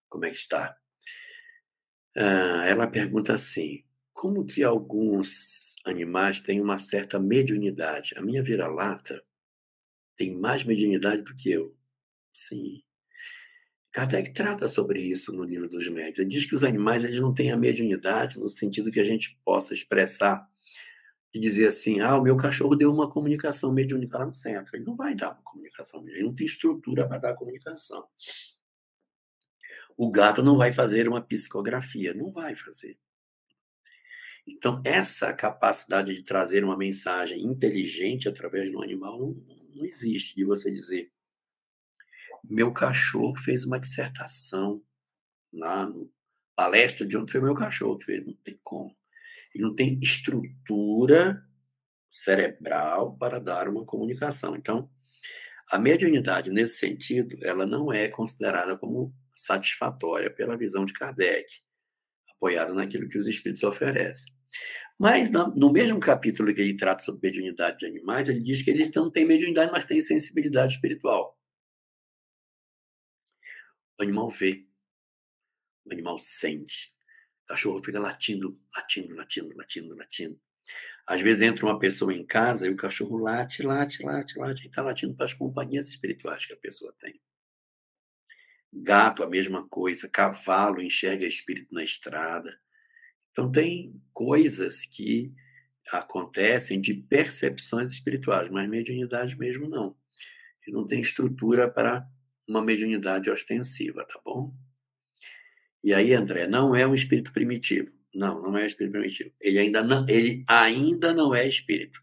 Como 0.10 0.26
é 0.26 0.30
que 0.30 0.36
está? 0.36 0.78
Ah, 2.18 2.66
ela 2.66 2.86
pergunta 2.86 3.34
assim: 3.34 3.87
como 4.18 4.44
que 4.44 4.64
alguns 4.64 5.76
animais 5.86 6.42
têm 6.42 6.60
uma 6.60 6.80
certa 6.80 7.20
mediunidade? 7.20 8.16
A 8.18 8.22
minha 8.22 8.42
vira-lata 8.42 9.24
tem 10.18 10.36
mais 10.36 10.64
mediunidade 10.64 11.22
do 11.22 11.36
que 11.36 11.52
eu. 11.52 11.78
Sim. 12.34 12.82
Kardec 13.92 14.34
trata 14.34 14.68
sobre 14.68 15.00
isso 15.00 15.32
no 15.32 15.44
livro 15.44 15.70
dos 15.70 15.88
médios. 15.88 16.18
Ele 16.18 16.30
diz 16.30 16.48
que 16.48 16.56
os 16.56 16.64
animais 16.64 17.04
eles 17.04 17.22
não 17.22 17.32
têm 17.32 17.52
a 17.52 17.58
mediunidade 17.58 18.40
no 18.40 18.50
sentido 18.50 18.90
que 18.90 19.00
a 19.00 19.04
gente 19.04 19.40
possa 19.46 19.76
expressar 19.76 20.50
e 21.32 21.40
dizer 21.40 21.68
assim: 21.68 22.00
ah, 22.00 22.18
o 22.18 22.24
meu 22.24 22.36
cachorro 22.36 22.76
deu 22.76 22.92
uma 22.92 23.08
comunicação 23.08 23.72
mediúnica 23.72 24.18
lá 24.18 24.26
no 24.26 24.34
centro. 24.34 24.76
Ele 24.76 24.84
não 24.84 24.96
vai 24.96 25.14
dar 25.14 25.30
uma 25.30 25.44
comunicação, 25.44 26.04
ele 26.08 26.24
não 26.24 26.34
tem 26.34 26.48
estrutura 26.48 27.08
para 27.08 27.20
dar 27.20 27.36
comunicação. 27.36 28.04
O 29.96 30.10
gato 30.10 30.42
não 30.42 30.58
vai 30.58 30.72
fazer 30.72 31.08
uma 31.08 31.22
psicografia, 31.22 32.16
não 32.16 32.32
vai 32.32 32.56
fazer. 32.56 32.98
Então, 34.48 34.82
essa 34.86 35.34
capacidade 35.34 36.16
de 36.16 36.24
trazer 36.24 36.64
uma 36.64 36.78
mensagem 36.78 37.44
inteligente 37.44 38.30
através 38.30 38.72
do 38.72 38.82
animal 38.82 39.20
não, 39.20 39.36
não 39.76 39.86
existe, 39.86 40.36
de 40.36 40.46
você 40.46 40.72
dizer. 40.72 41.12
Meu 42.44 42.72
cachorro 42.72 43.36
fez 43.36 43.66
uma 43.66 43.80
dissertação 43.80 44.82
lá 45.52 45.86
no 45.86 46.10
palestra 46.56 47.06
de 47.06 47.16
onde 47.18 47.32
foi 47.32 47.42
meu 47.42 47.54
cachorro 47.54 47.98
que 47.98 48.06
fez, 48.06 48.26
não 48.26 48.34
tem 48.36 48.60
como. 48.64 48.96
Ele 49.54 49.64
não 49.64 49.76
tem 49.76 50.00
estrutura 50.02 51.44
cerebral 52.10 53.16
para 53.18 53.40
dar 53.40 53.68
uma 53.68 53.86
comunicação. 53.86 54.56
Então, 54.56 54.90
a 55.70 55.78
mediunidade, 55.78 56.50
nesse 56.50 56.78
sentido, 56.78 57.38
ela 57.44 57.66
não 57.66 57.92
é 57.92 58.08
considerada 58.08 58.78
como 58.78 59.14
satisfatória 59.34 60.32
pela 60.34 60.58
visão 60.58 60.86
de 60.86 60.94
Kardec, 60.94 61.48
apoiada 62.36 62.74
naquilo 62.74 63.10
que 63.10 63.18
os 63.18 63.28
espíritos 63.28 63.64
oferecem. 63.64 64.37
Mas 65.00 65.30
no 65.32 65.72
mesmo 65.72 66.00
capítulo 66.00 66.54
que 66.54 66.62
ele 66.62 66.76
trata 66.76 67.04
sobre 67.04 67.28
mediunidade 67.28 67.78
de 67.78 67.86
animais, 67.86 68.28
ele 68.30 68.42
diz 68.42 68.64
que 68.64 68.72
eles 68.72 68.92
não 68.92 69.12
têm 69.12 69.26
mediunidade, 69.26 69.72
mas 69.72 69.86
têm 69.86 70.02
sensibilidade 70.02 70.74
espiritual. 70.74 71.38
O 74.00 74.04
animal 74.04 74.30
vê, 74.30 74.66
o 75.86 75.94
animal 75.94 76.18
sente. 76.20 76.94
O 77.44 77.48
cachorro 77.48 77.82
fica 77.84 78.00
latindo, 78.00 78.60
latindo, 78.76 79.16
latindo, 79.16 79.56
latindo, 79.56 79.96
latindo. 79.96 80.42
Às 81.06 81.22
vezes 81.22 81.42
entra 81.42 81.66
uma 81.66 81.80
pessoa 81.80 82.14
em 82.14 82.26
casa 82.26 82.68
e 82.68 82.70
o 82.70 82.76
cachorro 82.76 83.18
late, 83.18 83.64
late, 83.64 84.04
late, 84.04 84.38
late, 84.38 84.64
e 84.66 84.68
está 84.68 84.82
latindo 84.82 85.16
para 85.16 85.26
as 85.26 85.34
companhias 85.34 85.88
espirituais 85.88 86.46
que 86.46 86.54
a 86.54 86.58
pessoa 86.58 86.94
tem. 87.00 87.22
Gato, 88.74 89.24
a 89.24 89.30
mesma 89.30 89.68
coisa. 89.70 90.10
Cavalo 90.10 90.82
enxerga 90.82 91.26
espírito 91.26 91.74
na 91.74 91.84
estrada. 91.84 92.60
Então, 93.38 93.52
tem 93.52 94.02
coisas 94.12 94.84
que 94.84 95.32
acontecem 95.92 96.82
de 96.82 96.96
percepções 96.96 97.92
espirituais, 97.92 98.50
mas 98.50 98.68
mediunidade 98.68 99.38
mesmo 99.38 99.70
não. 99.70 99.96
E 100.68 100.72
não 100.72 100.88
tem 100.88 101.00
estrutura 101.00 101.70
para 101.70 102.04
uma 102.48 102.64
mediunidade 102.64 103.30
ostensiva, 103.30 104.04
tá 104.06 104.20
bom? 104.26 104.52
E 105.84 105.94
aí, 105.94 106.16
André, 106.16 106.48
não 106.48 106.76
é 106.76 106.88
um 106.88 106.96
espírito 106.96 107.32
primitivo. 107.32 107.92
Não, 108.12 108.42
não 108.42 108.58
é 108.58 108.64
um 108.64 108.66
espírito 108.66 108.94
primitivo. 108.94 109.32
Ele 109.40 109.60
ainda 109.60 109.84
não, 109.84 110.04
ele 110.10 110.44
ainda 110.48 111.14
não 111.14 111.36
é 111.36 111.48
espírito. 111.48 112.02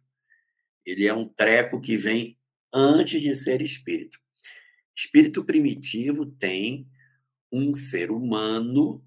Ele 0.87 1.05
é 1.05 1.13
um 1.13 1.27
treco 1.27 1.81
que 1.81 1.97
vem 1.97 2.39
antes 2.73 3.21
de 3.21 3.35
ser 3.35 3.61
espírito. 3.61 4.21
Espírito 4.97 5.45
primitivo 5.45 6.27
tem 6.27 6.89
um 7.51 7.75
ser 7.75 8.13
humano 8.13 9.05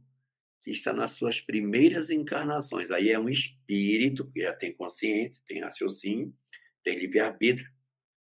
que 0.64 0.72
está 0.72 0.94
nas 0.94 1.14
suas 1.14 1.40
primeiras 1.40 2.10
encarnações. 2.10 2.92
Aí 2.92 3.10
é 3.10 3.20
um 3.20 3.30
espírito 3.30 4.30
que 4.30 4.42
já 4.42 4.54
tem 4.54 4.74
consciência, 4.74 5.42
tem 5.46 5.62
raciocínio, 5.62 6.36
tem 6.84 6.98
livre-arbítrio, 6.98 7.70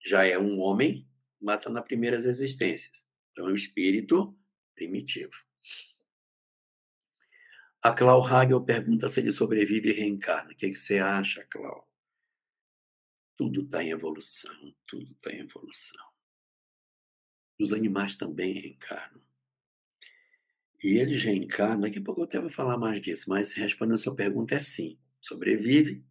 já 0.04 0.26
é 0.26 0.38
um 0.38 0.60
homem, 0.60 1.08
mas 1.40 1.60
está 1.60 1.70
nas 1.70 1.86
primeiras 1.86 2.26
existências. 2.26 3.06
Então 3.32 3.48
é 3.48 3.52
um 3.52 3.56
espírito 3.56 4.38
primitivo. 4.76 5.34
A 7.82 7.92
Clau 7.92 8.26
Hagel 8.26 8.64
pergunta 8.64 9.10
se 9.10 9.20
ele 9.20 9.32
sobrevive 9.32 9.90
e 9.90 9.94
reencarna. 9.94 10.52
O 10.52 10.56
que, 10.56 10.70
que 10.70 10.76
você 10.76 11.00
acha, 11.00 11.46
Clau? 11.50 11.90
Tudo 13.36 13.62
está 13.62 13.84
em 13.84 13.90
evolução, 13.90 14.74
tudo 14.88 15.12
está 15.12 15.32
em 15.32 15.40
evolução. 15.40 16.06
Os 17.60 17.74
animais 17.74 18.16
também 18.16 18.54
reencarnam. 18.54 19.22
E 20.84 20.98
eles 20.98 21.24
reencarnam, 21.24 21.80
daqui 21.80 22.00
a 22.00 22.04
pouco 22.04 22.22
eu 22.22 22.26
até 22.26 22.40
vou 22.42 22.50
falar 22.50 22.78
mais 22.78 23.00
disso, 23.00 23.30
mas 23.30 23.54
respondendo 23.54 23.96
a 23.96 23.98
sua 23.98 24.14
pergunta 24.14 24.56
é 24.56 24.60
sim. 24.60 25.00
Sobrevive 25.22 26.04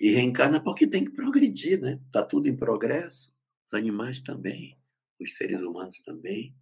e 0.00 0.10
reencarna 0.10 0.60
porque 0.60 0.86
tem 0.86 1.04
que 1.04 1.12
progredir, 1.12 1.80
né? 1.80 2.00
Está 2.06 2.24
tudo 2.24 2.48
em 2.48 2.56
progresso. 2.56 3.32
Os 3.64 3.74
animais 3.74 4.20
também, 4.20 4.76
os 5.20 5.36
seres 5.36 5.62
humanos 5.62 6.00
também. 6.00 6.52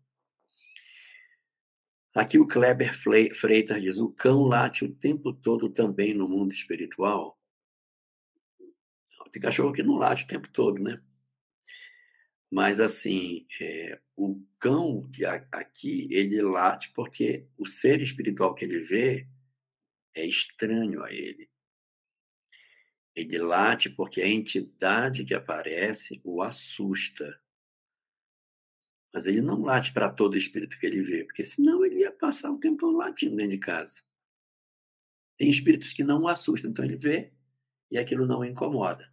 Aqui 2.14 2.38
o 2.38 2.46
Kleber 2.46 2.94
Freitas 2.94 3.82
diz: 3.82 3.98
o 3.98 4.10
cão 4.10 4.42
late 4.42 4.84
o 4.84 4.94
tempo 4.94 5.32
todo 5.32 5.70
também 5.70 6.12
no 6.12 6.28
mundo 6.28 6.52
espiritual. 6.52 7.38
Tem 9.32 9.40
cachorro 9.40 9.72
que 9.72 9.82
não 9.82 9.94
late 9.94 10.24
o 10.24 10.26
tempo 10.26 10.48
todo, 10.50 10.82
né? 10.82 11.00
Mas, 12.50 12.80
assim, 12.80 13.46
é, 13.60 14.00
o 14.16 14.42
cão 14.58 15.08
que 15.10 15.24
aqui, 15.24 16.08
ele 16.10 16.40
late 16.40 16.90
porque 16.94 17.46
o 17.58 17.66
ser 17.66 18.00
espiritual 18.00 18.54
que 18.54 18.64
ele 18.64 18.80
vê 18.80 19.28
é 20.14 20.24
estranho 20.24 21.02
a 21.02 21.12
ele. 21.12 21.50
Ele 23.14 23.38
late 23.38 23.90
porque 23.90 24.22
a 24.22 24.28
entidade 24.28 25.24
que 25.24 25.34
aparece 25.34 26.20
o 26.24 26.42
assusta. 26.42 27.38
Mas 29.12 29.26
ele 29.26 29.40
não 29.40 29.62
late 29.62 29.92
para 29.92 30.08
todo 30.08 30.36
espírito 30.36 30.78
que 30.78 30.86
ele 30.86 31.02
vê, 31.02 31.24
porque 31.24 31.44
senão 31.44 31.84
ele 31.84 32.00
ia 32.00 32.12
passar 32.12 32.50
o 32.50 32.58
tempo 32.58 32.90
latindo 32.90 33.36
dentro 33.36 33.52
de 33.52 33.58
casa. 33.58 34.02
Tem 35.36 35.50
espíritos 35.50 35.92
que 35.92 36.02
não 36.02 36.22
o 36.22 36.28
assustam, 36.28 36.70
então 36.70 36.84
ele 36.84 36.96
vê 36.96 37.32
e 37.90 37.98
aquilo 37.98 38.26
não 38.26 38.40
o 38.40 38.44
incomoda. 38.44 39.10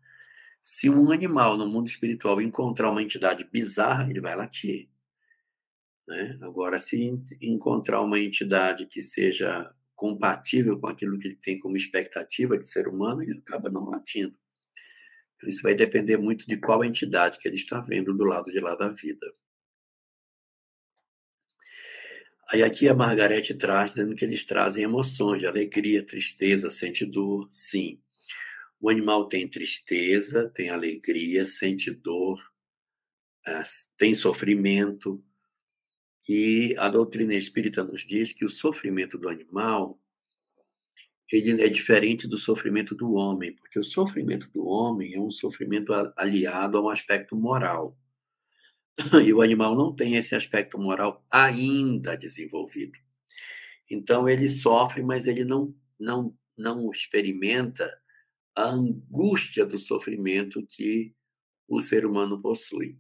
Se 0.66 0.90
um 0.90 1.12
animal 1.12 1.56
no 1.58 1.68
mundo 1.68 1.86
espiritual 1.86 2.42
encontrar 2.42 2.90
uma 2.90 3.04
entidade 3.04 3.44
bizarra, 3.44 4.10
ele 4.10 4.20
vai 4.20 4.36
latir. 4.36 4.90
Né? 6.08 6.40
Agora, 6.42 6.80
se 6.80 6.98
encontrar 7.40 8.02
uma 8.02 8.20
entidade 8.20 8.88
que 8.88 9.00
seja 9.00 9.72
compatível 9.94 10.80
com 10.80 10.88
aquilo 10.88 11.20
que 11.20 11.28
ele 11.28 11.36
tem 11.36 11.60
como 11.60 11.78
expectativa 11.78 12.58
de 12.58 12.66
ser 12.66 12.88
humano, 12.88 13.22
ele 13.22 13.38
acaba 13.38 13.70
não 13.70 13.86
latindo. 13.86 14.36
Então, 15.36 15.48
isso 15.48 15.62
vai 15.62 15.76
depender 15.76 16.18
muito 16.18 16.48
de 16.48 16.58
qual 16.58 16.84
entidade 16.84 17.38
que 17.38 17.48
ele 17.48 17.58
está 17.58 17.80
vendo 17.80 18.12
do 18.12 18.24
lado 18.24 18.52
de 18.52 18.60
lá 18.60 18.74
da 18.74 18.90
vida. 18.90 19.32
Aí 22.52 22.64
aqui 22.64 22.90
a 22.90 22.96
Margarete 22.96 23.54
traz 23.54 23.92
dizendo 23.92 24.16
que 24.16 24.26
eles 24.26 24.44
trazem 24.44 24.84
emoções 24.84 25.42
de 25.42 25.46
alegria, 25.46 26.04
tristeza, 26.04 26.72
sente 26.72 27.06
dor, 27.06 27.48
sim. 27.52 28.02
O 28.80 28.90
animal 28.90 29.28
tem 29.28 29.48
tristeza, 29.48 30.50
tem 30.50 30.70
alegria, 30.70 31.46
sente 31.46 31.92
dor, 31.92 32.40
eh, 33.48 33.64
tem 33.98 34.14
sofrimento. 34.14 35.24
E 36.28 36.76
a 36.78 36.90
doutrina 36.90 37.36
espírita 37.36 37.84
nos 37.84 38.06
diz 38.06 38.34
que 38.34 38.46
o 38.46 38.50
sofrimento 38.50 39.18
do 39.18 39.30
animal 39.30 40.00
ele 41.32 41.64
é 41.64 41.70
diferente 41.70 42.28
do 42.28 42.38
sofrimento 42.38 42.94
do 42.94 43.14
homem, 43.14 43.56
porque 43.56 43.80
o 43.80 43.84
sofrimento 43.84 44.50
do 44.52 44.66
homem 44.66 45.16
é 45.16 45.20
um 45.20 45.32
sofrimento 45.32 45.92
aliado 46.16 46.78
a 46.78 46.82
um 46.82 46.90
aspecto 46.90 47.36
moral. 47.36 47.98
E 49.26 49.34
o 49.34 49.42
animal 49.42 49.76
não 49.76 49.94
tem 49.94 50.16
esse 50.16 50.36
aspecto 50.36 50.78
moral 50.78 51.26
ainda 51.30 52.16
desenvolvido. 52.16 52.98
Então 53.90 54.30
ele 54.30 54.48
sofre, 54.48 55.04
mas 55.04 55.28
ele 55.28 55.44
não 55.44 55.76
não 56.00 56.34
não 56.58 56.90
experimenta 56.92 57.92
a 58.56 58.70
angústia 58.70 59.66
do 59.66 59.78
sofrimento 59.78 60.66
que 60.66 61.14
o 61.68 61.82
ser 61.82 62.06
humano 62.06 62.42
possui. 62.42 62.98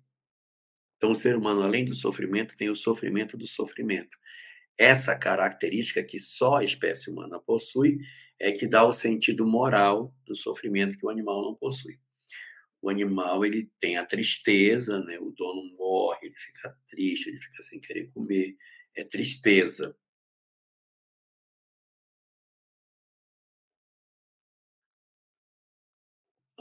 Então, 0.97 1.11
o 1.11 1.15
ser 1.15 1.35
humano, 1.35 1.61
além 1.61 1.85
do 1.85 1.95
sofrimento, 1.95 2.55
tem 2.57 2.69
o 2.69 2.75
sofrimento 2.75 3.37
do 3.37 3.47
sofrimento. 3.47 4.17
Essa 4.77 5.15
característica 5.15 6.03
que 6.03 6.19
só 6.19 6.55
a 6.55 6.63
espécie 6.63 7.09
humana 7.09 7.39
possui 7.39 7.99
é 8.39 8.51
que 8.51 8.67
dá 8.67 8.83
o 8.83 8.91
sentido 8.91 9.45
moral 9.45 10.13
do 10.25 10.35
sofrimento 10.35 10.97
que 10.97 11.05
o 11.05 11.09
animal 11.09 11.41
não 11.41 11.55
possui. 11.55 11.99
O 12.81 12.89
animal 12.89 13.45
ele 13.45 13.71
tem 13.79 13.97
a 13.97 14.05
tristeza, 14.05 14.99
né? 14.99 15.17
O 15.19 15.31
dono 15.31 15.75
morre, 15.77 16.27
ele 16.27 16.35
fica 16.35 16.77
triste, 16.89 17.29
ele 17.29 17.39
fica 17.39 17.63
sem 17.63 17.79
querer 17.79 18.11
comer, 18.11 18.55
é 18.95 19.03
tristeza. 19.03 19.95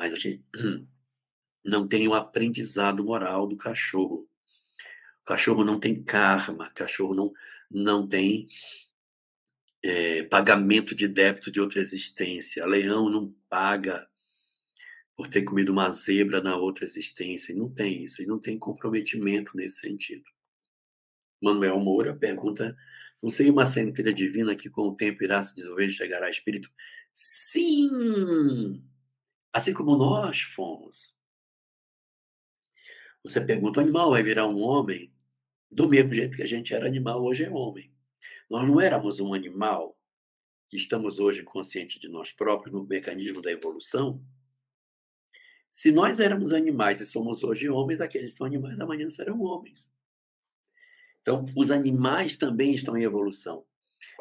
Mas 0.04 0.12
a 0.12 0.16
gente 0.16 0.44
não 1.64 1.88
tem 1.88 2.06
o 2.06 2.12
aprendizado 2.12 3.02
moral 3.02 3.46
do 3.46 3.56
cachorro. 3.56 4.28
O 5.22 5.24
cachorro 5.24 5.64
não 5.64 5.80
tem 5.80 6.02
karma, 6.02 6.68
o 6.68 6.74
cachorro 6.74 7.14
não, 7.14 7.32
não 7.70 8.06
tem 8.06 8.46
é, 9.82 10.24
pagamento 10.24 10.94
de 10.94 11.08
débito 11.08 11.50
de 11.50 11.58
outra 11.58 11.80
existência. 11.80 12.66
Leão 12.66 13.08
não 13.08 13.34
paga 13.48 14.06
por 15.16 15.28
ter 15.28 15.42
comido 15.42 15.72
uma 15.72 15.88
zebra 15.88 16.42
na 16.42 16.54
outra 16.54 16.84
existência. 16.84 17.50
Ele 17.50 17.60
não 17.60 17.70
tem 17.70 18.04
isso, 18.04 18.20
ele 18.20 18.28
não 18.28 18.38
tem 18.38 18.58
comprometimento 18.58 19.56
nesse 19.56 19.80
sentido. 19.80 20.24
Manuel 21.42 21.80
Moura 21.80 22.14
pergunta: 22.14 22.76
não 23.22 23.30
seria 23.30 23.52
uma 23.52 23.64
centelha 23.64 24.12
divina 24.12 24.54
que 24.54 24.68
com 24.68 24.82
o 24.82 24.96
tempo 24.96 25.24
irá 25.24 25.42
se 25.42 25.54
desenvolver 25.54 25.86
e 25.86 25.90
chegará 25.90 26.26
a 26.26 26.30
espírito? 26.30 26.70
Sim! 27.14 28.84
Assim 29.54 29.72
como 29.72 29.96
nós 29.96 30.40
fomos. 30.40 31.16
Você 33.22 33.40
pergunta: 33.40 33.80
o 33.80 33.82
animal 33.82 34.10
vai 34.10 34.22
virar 34.22 34.46
um 34.48 34.60
homem? 34.60 35.14
Do 35.70 35.88
mesmo 35.88 36.12
jeito 36.12 36.36
que 36.36 36.42
a 36.42 36.46
gente 36.46 36.74
era 36.74 36.86
animal, 36.86 37.24
hoje 37.24 37.44
é 37.44 37.50
homem. 37.50 37.92
Nós 38.50 38.66
não 38.66 38.80
éramos 38.80 39.18
um 39.20 39.32
animal 39.32 39.98
que 40.68 40.76
estamos 40.76 41.18
hoje 41.18 41.42
conscientes 41.42 41.98
de 42.00 42.08
nós 42.08 42.32
próprios 42.32 42.72
no 42.72 42.84
mecanismo 42.84 43.40
da 43.40 43.50
evolução, 43.50 44.22
se 45.74 45.90
nós 45.90 46.20
éramos 46.20 46.52
animais 46.52 47.00
e 47.00 47.06
somos 47.06 47.42
hoje 47.42 47.68
homens, 47.68 48.00
aqueles 48.00 48.30
que 48.30 48.38
são 48.38 48.46
animais 48.46 48.78
amanhã 48.78 49.10
serão 49.10 49.40
homens. 49.40 49.92
Então, 51.20 51.46
os 51.56 51.68
animais 51.68 52.36
também 52.36 52.72
estão 52.72 52.96
em 52.96 53.02
evolução. 53.02 53.66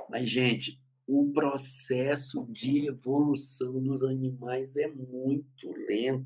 Mas, 0.10 0.28
gente, 0.28 0.83
o 1.06 1.32
processo 1.34 2.46
de 2.50 2.88
evolução 2.88 3.82
dos 3.82 4.04
animais 4.04 4.76
é 4.76 4.88
muito 4.88 5.72
lento. 5.88 6.26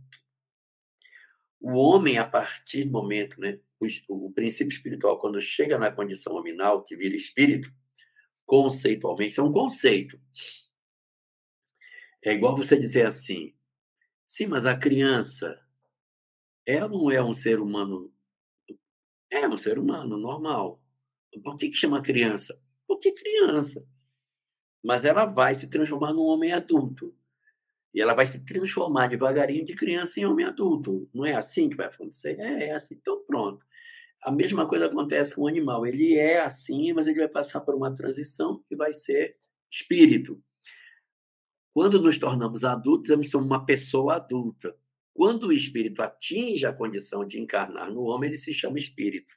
O 1.60 1.72
homem, 1.74 2.18
a 2.20 2.26
partir 2.28 2.86
do 2.86 2.92
momento, 2.92 3.40
né, 3.42 3.60
o, 3.80 4.28
o 4.28 4.32
princípio 4.32 4.72
espiritual, 4.72 5.20
quando 5.20 5.42
chega 5.42 5.78
na 5.78 5.92
condição 5.92 6.34
nominal, 6.34 6.84
que 6.84 6.96
vira 6.96 7.16
espírito, 7.16 7.74
conceitualmente, 8.46 9.32
isso 9.32 9.42
é 9.42 9.44
um 9.44 9.52
conceito. 9.52 10.20
É 12.24 12.34
igual 12.34 12.56
você 12.56 12.78
dizer 12.78 13.06
assim: 13.08 13.56
sim, 14.28 14.46
mas 14.46 14.66
a 14.66 14.78
criança, 14.78 15.60
ela 16.66 16.88
não 16.88 17.12
é 17.12 17.24
um 17.24 17.34
ser 17.34 17.60
humano. 17.60 18.14
É 19.30 19.48
um 19.48 19.58
ser 19.58 19.80
humano 19.80 20.18
normal. 20.18 20.82
Por 21.44 21.58
que, 21.58 21.70
que 21.70 21.76
chama 21.76 22.02
criança? 22.02 22.60
Porque 22.88 23.12
criança. 23.12 23.86
Mas 24.84 25.06
ela 25.06 25.26
vai 25.26 25.56
se 25.56 25.68
transformar 25.68 26.14
num 26.14 26.24
homem 26.24 26.52
adulto. 26.52 27.16
E 27.94 28.02
ela 28.02 28.14
vai 28.14 28.26
se 28.26 28.46
transformar 28.46 29.08
devagarinho 29.08 29.66
de 29.66 29.76
criança 29.76 30.20
em 30.20 30.26
homem 30.26 30.46
adulto. 30.46 31.10
Não 31.14 31.26
é 31.26 31.34
assim 31.34 31.70
que 31.70 31.76
vai 31.76 31.88
acontecer? 31.88 32.40
É, 32.40 32.70
é 32.70 32.72
assim. 32.72 32.96
Então, 32.96 33.24
pronto. 33.26 33.66
A 34.24 34.32
mesma 34.32 34.68
coisa 34.68 34.88
acontece 34.88 35.36
com 35.36 35.44
o 35.44 35.48
animal. 35.48 35.86
Ele 35.86 36.16
é 36.16 36.40
assim, 36.40 36.94
mas 36.94 37.08
ele 37.08 37.20
vai 37.20 37.28
passar 37.28 37.62
por 37.62 37.76
uma 37.76 37.94
transição 37.94 38.64
e 38.70 38.76
vai 38.76 38.94
ser 38.94 39.38
espírito. 39.72 40.42
Quando 41.74 42.02
nos 42.02 42.18
tornamos 42.18 42.64
adultos, 42.64 43.08
somos 43.08 43.34
uma 43.34 43.66
pessoa 43.66 44.16
adulta. 44.16 44.76
Quando 45.14 45.48
o 45.48 45.52
espírito 45.52 46.02
atinge 46.02 46.66
a 46.66 46.74
condição 46.74 47.26
de 47.26 47.40
encarnar 47.40 47.92
no 47.92 48.02
homem, 48.04 48.30
ele 48.30 48.38
se 48.38 48.54
chama 48.54 48.78
espírito. 48.78 49.34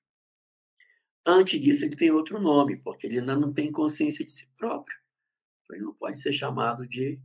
Antes 1.24 1.60
disso, 1.60 1.84
ele 1.84 1.96
tem 1.96 2.10
outro 2.10 2.40
nome, 2.40 2.76
porque 2.76 3.06
ele 3.06 3.18
ainda 3.18 3.36
não 3.36 3.52
tem 3.52 3.72
consciência 3.72 4.24
de 4.24 4.32
si 4.32 4.46
próprio. 4.58 4.99
Então, 5.70 5.74
ele 5.76 5.84
não 5.84 5.94
pode 5.94 6.18
ser 6.18 6.32
chamado 6.32 6.86
de 6.86 7.20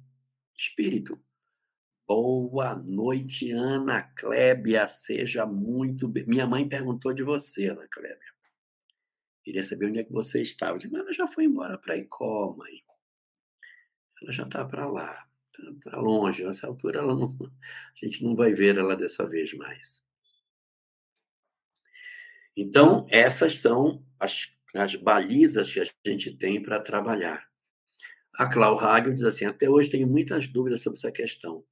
espírito. 0.56 1.20
Boa 2.08 2.76
noite, 2.76 3.52
Ana 3.52 4.04
Clébia. 4.04 4.88
Seja 4.88 5.46
muito 5.46 6.08
bem. 6.08 6.26
Minha 6.28 6.46
mãe 6.46 6.68
perguntou 6.68 7.14
de 7.14 7.24
você, 7.24 7.70
Ana 7.70 7.88
Clébia. 7.88 8.36
Queria 9.44 9.64
saber 9.64 9.88
onde 9.88 10.00
é 10.00 10.04
que 10.04 10.12
você 10.12 10.42
estava. 10.42 10.74
Eu 10.74 10.78
disse, 10.78 10.92
mas 10.92 11.02
ela 11.02 11.14
já 11.14 11.28
foi 11.28 11.46
embora 11.46 11.78
para 11.78 11.98
Icó, 11.98 12.56
mãe. 12.56 12.84
Ela 14.22 14.32
já 14.32 14.44
está 14.44 14.64
para 14.64 14.88
lá. 14.88 15.28
Está 15.52 15.92
tá 15.92 15.98
longe. 15.98 16.44
Nessa 16.44 16.68
altura, 16.68 17.00
ela 17.00 17.16
não, 17.16 17.36
a 17.42 18.06
gente 18.06 18.24
não 18.24 18.36
vai 18.36 18.54
ver 18.54 18.78
ela 18.78 18.96
dessa 18.96 19.28
vez 19.28 19.54
mais. 19.54 20.04
Então, 22.56 23.08
essas 23.10 23.58
são 23.60 24.06
as, 24.20 24.54
as 24.76 24.96
balizas 24.96 25.72
que 25.72 25.80
a 25.80 25.86
gente 26.06 26.38
tem 26.38 26.62
para 26.62 26.80
trabalhar. 26.80 27.50
A 28.38 28.48
Clau 28.48 28.78
Hagel 28.78 29.14
diz 29.14 29.24
assim: 29.24 29.46
até 29.46 29.70
hoje 29.70 29.90
tenho 29.90 30.08
muitas 30.08 30.48
dúvidas 30.48 30.82
sobre 30.82 30.98
essa 30.98 31.12
questão. 31.12 31.64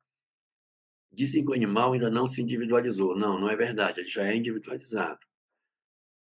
Dizem 1.12 1.44
que 1.44 1.52
o 1.52 1.54
animal 1.54 1.94
ainda 1.94 2.10
não 2.10 2.26
se 2.26 2.42
individualizou. 2.42 3.16
Não, 3.16 3.40
não 3.40 3.50
é 3.50 3.56
verdade, 3.56 4.00
ele 4.00 4.10
já 4.10 4.24
é 4.24 4.36
individualizado. 4.36 5.20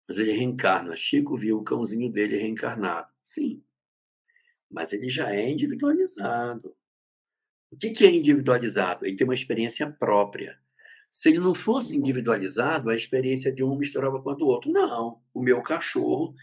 Mas 0.08 0.18
ele 0.18 0.32
reencarna. 0.32 0.96
Chico 0.96 1.36
viu 1.36 1.58
o 1.58 1.64
cãozinho 1.64 2.10
dele 2.10 2.36
reencarnado. 2.36 3.08
Sim. 3.24 3.62
Mas 4.70 4.92
ele 4.92 5.08
já 5.08 5.34
é 5.34 5.50
individualizado. 5.50 6.74
O 7.70 7.76
que 7.76 8.04
é 8.04 8.10
individualizado? 8.10 9.06
Ele 9.06 9.16
tem 9.16 9.26
uma 9.26 9.34
experiência 9.34 9.88
própria. 9.90 10.58
Se 11.12 11.28
ele 11.28 11.38
não 11.38 11.54
fosse 11.54 11.96
individualizado, 11.96 12.88
a 12.88 12.94
experiência 12.94 13.52
de 13.52 13.62
um 13.62 13.76
misturava 13.76 14.22
com 14.22 14.30
a 14.30 14.34
do 14.34 14.46
outro. 14.46 14.70
Não. 14.70 15.20
O 15.34 15.42
meu 15.42 15.60
cachorro 15.62 16.34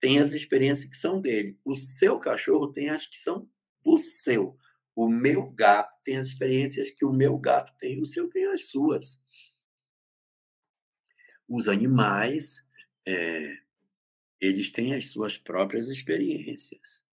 tem 0.00 0.18
as 0.18 0.32
experiências 0.32 0.88
que 0.88 0.96
são 0.96 1.20
dele. 1.20 1.58
O 1.64 1.74
seu 1.74 2.18
cachorro 2.18 2.72
tem 2.72 2.90
as 2.90 3.06
que 3.06 3.18
são 3.18 3.48
do 3.84 3.98
seu. 3.98 4.56
O 4.94 5.08
meu 5.08 5.50
gato 5.50 5.94
tem 6.04 6.16
as 6.16 6.28
experiências 6.28 6.90
que 6.90 7.04
o 7.04 7.12
meu 7.12 7.38
gato 7.38 7.72
tem, 7.78 8.00
o 8.00 8.06
seu 8.06 8.28
tem 8.28 8.46
as 8.46 8.68
suas. 8.68 9.22
Os 11.48 11.68
animais, 11.68 12.64
é, 13.06 13.56
eles 14.40 14.70
têm 14.70 14.94
as 14.94 15.08
suas 15.08 15.38
próprias 15.38 15.88
experiências. 15.88 17.04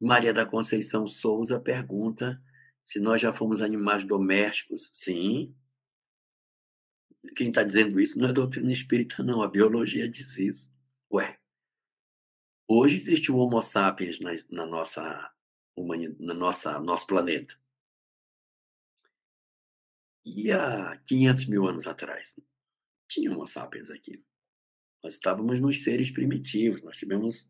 Maria 0.00 0.32
da 0.32 0.46
Conceição 0.46 1.06
Souza 1.06 1.60
pergunta 1.60 2.42
se 2.82 2.98
nós 2.98 3.20
já 3.20 3.32
fomos 3.32 3.60
animais 3.60 4.04
domésticos. 4.04 4.90
Sim. 4.92 5.54
Quem 7.36 7.48
está 7.48 7.62
dizendo 7.62 8.00
isso 8.00 8.18
não 8.18 8.28
é 8.28 8.32
doutrina 8.32 8.72
espírita, 8.72 9.22
não. 9.22 9.42
A 9.42 9.48
biologia 9.48 10.08
diz 10.08 10.38
isso. 10.38 10.72
Ué, 11.12 11.38
hoje 12.70 12.94
existe 12.94 13.32
o 13.32 13.36
Homo 13.36 13.60
sapiens 13.62 14.20
na, 14.20 14.30
na 14.48 14.64
nossa 14.64 15.32
na 16.18 16.34
nossa 16.34 16.78
nosso 16.78 17.06
planeta. 17.06 17.58
E 20.24 20.52
há 20.52 20.96
500 21.06 21.46
mil 21.46 21.66
anos 21.66 21.86
atrás, 21.86 22.38
tinha 23.08 23.32
Homo 23.32 23.46
sapiens 23.46 23.90
aqui. 23.90 24.22
Nós 25.02 25.14
estávamos 25.14 25.58
nos 25.58 25.82
seres 25.82 26.10
primitivos, 26.10 26.82
nós 26.82 26.98
tivemos 26.98 27.48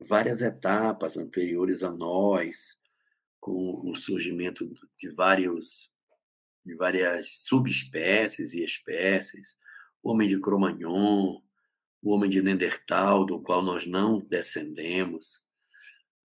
várias 0.00 0.42
etapas 0.42 1.16
anteriores 1.16 1.82
a 1.82 1.90
nós, 1.90 2.78
com 3.40 3.88
o 3.88 3.94
surgimento 3.94 4.68
de 4.98 5.08
vários 5.10 5.90
de 6.64 6.76
várias 6.76 7.44
subespécies 7.44 8.54
e 8.54 8.64
espécies, 8.64 9.56
homem 10.00 10.28
de 10.28 10.38
Cro-Magnon, 10.38 11.42
o 12.02 12.10
homem 12.12 12.28
de 12.28 12.42
Neandertal, 12.42 13.24
do 13.24 13.40
qual 13.40 13.62
nós 13.62 13.86
não 13.86 14.18
descendemos, 14.18 15.46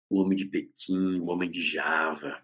o 0.09 0.21
homem 0.21 0.37
de 0.37 0.45
Pequim, 0.45 1.19
o 1.19 1.27
homem 1.27 1.51
de 1.51 1.61
Java, 1.61 2.41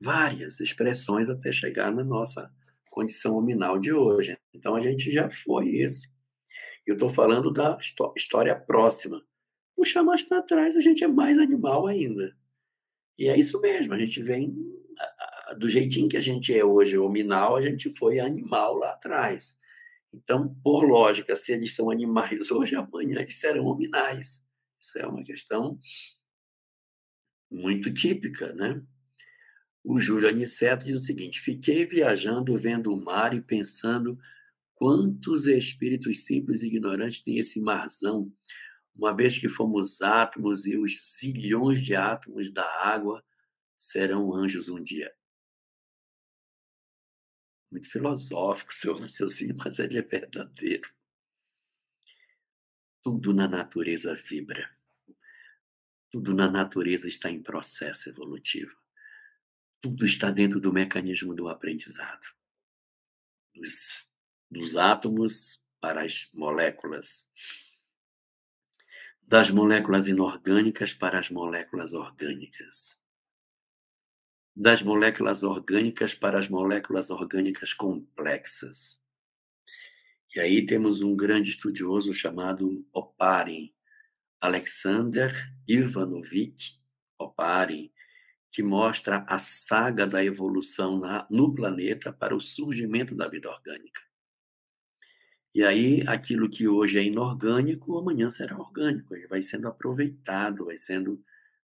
várias 0.00 0.60
expressões 0.60 1.30
até 1.30 1.50
chegar 1.50 1.90
na 1.90 2.04
nossa 2.04 2.52
condição 2.90 3.34
nominal 3.34 3.78
de 3.78 3.92
hoje. 3.92 4.36
Então 4.52 4.74
a 4.74 4.80
gente 4.80 5.10
já 5.10 5.30
foi 5.30 5.68
isso. 5.68 6.06
Eu 6.86 6.94
estou 6.94 7.10
falando 7.10 7.50
da 7.52 7.78
história 8.14 8.54
próxima. 8.54 9.24
Puxar 9.74 10.02
mais 10.02 10.22
para 10.22 10.42
trás, 10.42 10.76
a 10.76 10.80
gente 10.80 11.02
é 11.02 11.08
mais 11.08 11.38
animal 11.38 11.86
ainda. 11.86 12.36
E 13.18 13.28
é 13.28 13.38
isso 13.38 13.60
mesmo, 13.60 13.94
a 13.94 13.98
gente 13.98 14.22
vem 14.22 14.54
do 15.56 15.68
jeitinho 15.68 16.08
que 16.08 16.16
a 16.16 16.20
gente 16.20 16.56
é 16.56 16.64
hoje, 16.64 16.98
hominal, 16.98 17.56
a 17.56 17.62
gente 17.62 17.94
foi 17.96 18.18
animal 18.18 18.74
lá 18.74 18.90
atrás. 18.90 19.58
Então, 20.16 20.54
por 20.64 20.84
lógica, 20.84 21.36
se 21.36 21.52
eles 21.52 21.74
são 21.74 21.90
animais 21.90 22.50
hoje, 22.50 22.74
amanhã 22.74 23.20
eles 23.20 23.36
serão 23.36 23.66
hominais. 23.66 24.42
Isso 24.80 24.98
é 24.98 25.06
uma 25.06 25.22
questão 25.22 25.78
muito 27.50 27.92
típica, 27.92 28.52
né? 28.54 28.82
O 29.84 30.00
Júlio 30.00 30.28
Aniceto 30.28 30.86
diz 30.86 31.02
o 31.02 31.04
seguinte: 31.04 31.40
fiquei 31.40 31.84
viajando, 31.84 32.56
vendo 32.56 32.92
o 32.92 33.00
mar 33.00 33.34
e 33.34 33.40
pensando 33.40 34.18
quantos 34.74 35.46
espíritos 35.46 36.24
simples 36.24 36.62
e 36.62 36.66
ignorantes 36.66 37.22
tem 37.22 37.38
esse 37.38 37.60
marzão, 37.60 38.32
uma 38.94 39.14
vez 39.14 39.38
que 39.38 39.48
fomos 39.48 40.00
átomos 40.02 40.66
e 40.66 40.76
os 40.76 41.18
zilhões 41.18 41.82
de 41.82 41.94
átomos 41.94 42.50
da 42.50 42.64
água 42.82 43.22
serão 43.76 44.34
anjos 44.34 44.68
um 44.68 44.82
dia. 44.82 45.12
Muito 47.70 47.90
filosófico 47.90 48.74
seu 48.74 48.94
raciocínio, 48.98 49.56
mas 49.56 49.78
ele 49.78 49.98
é 49.98 50.02
verdadeiro. 50.02 50.90
Tudo 53.02 53.32
na 53.32 53.46
natureza 53.46 54.14
vibra. 54.14 54.68
Tudo 56.10 56.34
na 56.34 56.50
natureza 56.50 57.06
está 57.06 57.30
em 57.30 57.42
processo 57.42 58.08
evolutivo. 58.08 58.76
Tudo 59.80 60.04
está 60.04 60.30
dentro 60.30 60.60
do 60.60 60.72
mecanismo 60.72 61.34
do 61.34 61.48
aprendizado. 61.48 62.26
Dos, 63.54 64.10
dos 64.50 64.76
átomos 64.76 65.62
para 65.80 66.04
as 66.04 66.28
moléculas. 66.32 67.30
Das 69.28 69.50
moléculas 69.50 70.06
inorgânicas 70.06 70.94
para 70.94 71.18
as 71.18 71.30
moléculas 71.30 71.92
orgânicas. 71.92 72.98
Das 74.58 74.80
moléculas 74.80 75.42
orgânicas 75.42 76.14
para 76.14 76.38
as 76.38 76.48
moléculas 76.48 77.10
orgânicas 77.10 77.74
complexas. 77.74 78.98
E 80.34 80.40
aí 80.40 80.64
temos 80.64 81.02
um 81.02 81.14
grande 81.14 81.50
estudioso 81.50 82.14
chamado 82.14 82.82
Oparin, 82.90 83.70
Alexander 84.40 85.30
Ivanovich 85.68 86.80
Oparin, 87.18 87.92
que 88.50 88.62
mostra 88.62 89.26
a 89.28 89.38
saga 89.38 90.06
da 90.06 90.24
evolução 90.24 90.98
na, 90.98 91.26
no 91.30 91.54
planeta 91.54 92.10
para 92.10 92.34
o 92.34 92.40
surgimento 92.40 93.14
da 93.14 93.28
vida 93.28 93.50
orgânica. 93.50 94.00
E 95.54 95.62
aí, 95.62 96.02
aquilo 96.08 96.48
que 96.48 96.66
hoje 96.66 96.98
é 96.98 97.02
inorgânico, 97.02 97.98
amanhã 97.98 98.30
será 98.30 98.58
orgânico, 98.58 99.14
ele 99.14 99.26
vai 99.26 99.42
sendo 99.42 99.68
aproveitado, 99.68 100.64
vai 100.64 100.78
sendo 100.78 101.22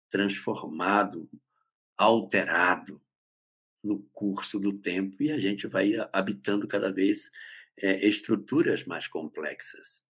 transformado, 0.10 1.30
alterado 2.01 3.01
no 3.83 3.99
curso 4.11 4.59
do 4.59 4.73
tempo, 4.73 5.21
e 5.21 5.31
a 5.31 5.39
gente 5.39 5.67
vai 5.67 5.93
habitando 6.11 6.67
cada 6.67 6.91
vez 6.91 7.31
é, 7.77 8.07
estruturas 8.07 8.83
mais 8.85 9.07
complexas. 9.07 10.05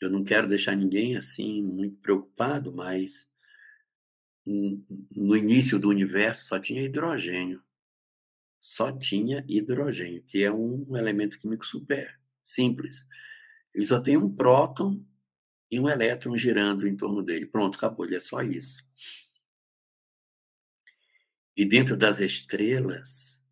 Eu 0.00 0.10
não 0.10 0.24
quero 0.24 0.48
deixar 0.48 0.76
ninguém 0.76 1.16
assim 1.16 1.62
muito 1.62 1.96
preocupado, 1.98 2.72
mas 2.72 3.30
no 4.44 5.36
início 5.36 5.78
do 5.78 5.88
universo 5.88 6.46
só 6.46 6.58
tinha 6.58 6.82
hidrogênio. 6.82 7.62
Só 8.60 8.90
tinha 8.90 9.44
hidrogênio, 9.48 10.24
que 10.24 10.42
é 10.42 10.52
um 10.52 10.96
elemento 10.96 11.38
químico 11.38 11.64
super 11.64 12.18
simples. 12.42 13.06
Ele 13.72 13.84
só 13.84 14.00
tem 14.00 14.16
um 14.16 14.32
próton 14.32 15.04
e 15.70 15.78
um 15.78 15.88
elétron 15.88 16.36
girando 16.36 16.86
em 16.86 16.96
torno 16.96 17.22
dele. 17.22 17.46
Pronto, 17.46 17.76
acabou, 17.76 18.04
ele 18.04 18.16
é 18.16 18.20
só 18.20 18.42
isso. 18.42 18.84
E 21.56 21.64
dentro 21.64 21.96
das 21.96 22.20
estrelas, 22.20 23.44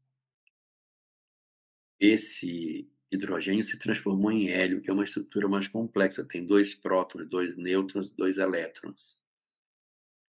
esse 1.99 2.91
hidrogênio 3.11 3.63
se 3.63 3.79
transformou 3.79 4.33
em 4.33 4.49
hélio, 4.49 4.81
que 4.81 4.89
é 4.89 4.93
uma 4.93 5.05
estrutura 5.05 5.49
mais 5.49 5.69
complexa. 5.69 6.25
Tem 6.25 6.45
dois 6.45 6.75
prótons, 6.75 7.29
dois 7.29 7.57
nêutrons, 7.57 8.11
dois 8.11 8.39
elétrons 8.39 9.21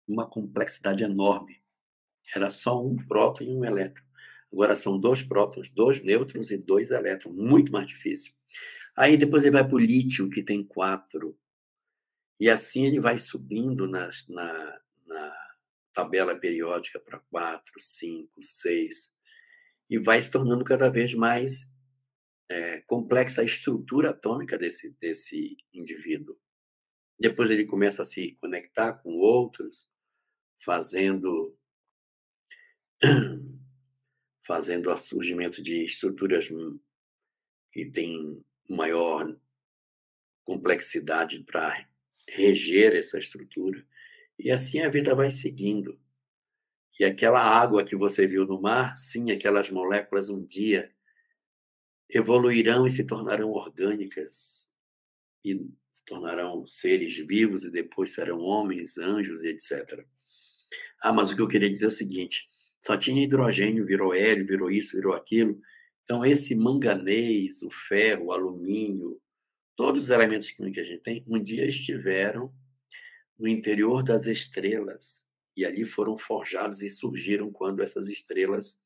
uma 0.07 0.29
complexidade 0.29 1.03
enorme. 1.03 1.61
Era 2.35 2.49
só 2.49 2.85
um 2.85 2.97
próton 2.97 3.45
e 3.45 3.49
um 3.49 3.65
elétron. 3.65 4.05
Agora 4.53 4.77
são 4.77 4.99
dois 4.99 5.23
prótons, 5.23 5.69
dois 5.71 6.03
nêutrons 6.03 6.51
e 6.51 6.57
dois 6.57 6.91
elétrons. 6.91 7.35
Muito 7.35 7.73
mais 7.73 7.89
difícil. 7.89 8.33
Aí 8.97 9.17
depois 9.17 9.43
ele 9.43 9.53
vai 9.53 9.67
para 9.67 9.75
o 9.75 9.79
lítio, 9.79 10.31
que 10.31 10.43
tem 10.43 10.65
quatro. 10.65 11.39
E 12.39 12.49
assim 12.49 12.87
ele 12.87 13.01
vai 13.01 13.19
subindo 13.19 13.89
na, 13.89 14.11
tabela 15.97 16.39
periódica 16.39 17.01
para 17.01 17.19
quatro, 17.31 17.73
cinco, 17.79 18.43
seis. 18.43 19.11
E 19.89 19.99
vai 19.99 20.21
se 20.21 20.31
tornando 20.31 20.63
cada 20.63 20.91
vez 20.91 21.15
mais 21.15 21.73
é, 22.51 22.83
complexa 22.83 23.41
a 23.41 23.45
estrutura 23.45 24.11
atômica 24.11 24.59
desse, 24.59 24.91
desse 25.01 25.57
indivíduo. 25.73 26.39
Depois 27.19 27.51
ele 27.51 27.65
começa 27.65 28.03
a 28.03 28.05
se 28.05 28.37
conectar 28.43 28.93
com 28.93 29.15
outros, 29.15 29.89
fazendo 30.63 31.57
fazendo 34.47 34.93
o 34.93 34.97
surgimento 34.99 35.63
de 35.63 35.83
estruturas 35.83 36.49
que 37.73 37.87
têm 37.87 38.45
maior 38.69 39.35
complexidade 40.45 41.43
para 41.43 41.89
reger 42.29 42.95
essa 42.95 43.19
estrutura. 43.19 43.85
E 44.39 44.51
assim 44.51 44.81
a 44.81 44.89
vida 44.89 45.15
vai 45.15 45.31
seguindo. 45.31 45.99
E 46.99 47.05
aquela 47.05 47.41
água 47.41 47.85
que 47.85 47.95
você 47.95 48.27
viu 48.27 48.47
no 48.47 48.61
mar, 48.61 48.95
sim, 48.95 49.31
aquelas 49.31 49.71
moléculas 49.71 50.31
um 50.31 50.45
dia 50.45 50.91
evoluirão 52.09 52.87
e 52.87 52.91
se 52.91 53.05
tornarão 53.05 53.51
orgânicas 53.51 54.71
e 55.45 55.55
se 55.93 56.05
tornarão 56.05 56.67
seres 56.67 57.17
vivos 57.17 57.65
e 57.65 57.71
depois 57.71 58.13
serão 58.13 58.39
homens, 58.39 58.97
anjos 58.97 59.43
e 59.43 59.49
etc. 59.49 60.07
Ah, 61.03 61.13
mas 61.13 61.31
o 61.31 61.37
que 61.37 61.43
eu 61.43 61.49
queria 61.49 61.69
dizer 61.69 61.87
é 61.87 61.89
o 61.89 61.93
seguinte: 61.93 62.49
só 62.85 62.97
tinha 62.97 63.23
hidrogênio, 63.23 63.85
virou 63.85 64.15
hélio, 64.15 64.47
virou 64.47 64.71
isso, 64.71 64.97
virou 64.97 65.15
aquilo. 65.15 65.61
Então, 66.05 66.25
esse 66.25 66.55
manganês, 66.55 67.63
o 67.63 67.71
ferro, 67.71 68.27
o 68.27 68.33
alumínio, 68.33 69.21
todos 69.75 70.05
os 70.05 70.11
elementos 70.11 70.51
químicos 70.51 70.75
que 70.77 70.81
a 70.81 70.85
gente 70.85 71.03
tem, 71.03 71.25
um 71.27 71.43
dia 71.43 71.67
estiveram 71.67 72.53
no 73.39 73.49
interior 73.49 74.03
das 74.03 74.27
estrelas 74.27 75.25
e 75.57 75.65
ali 75.65 75.85
foram 75.85 76.19
forjados 76.19 76.83
e 76.83 76.91
surgiram 76.91 77.51
quando 77.51 77.83
essas 77.83 78.09
estrelas 78.09 78.81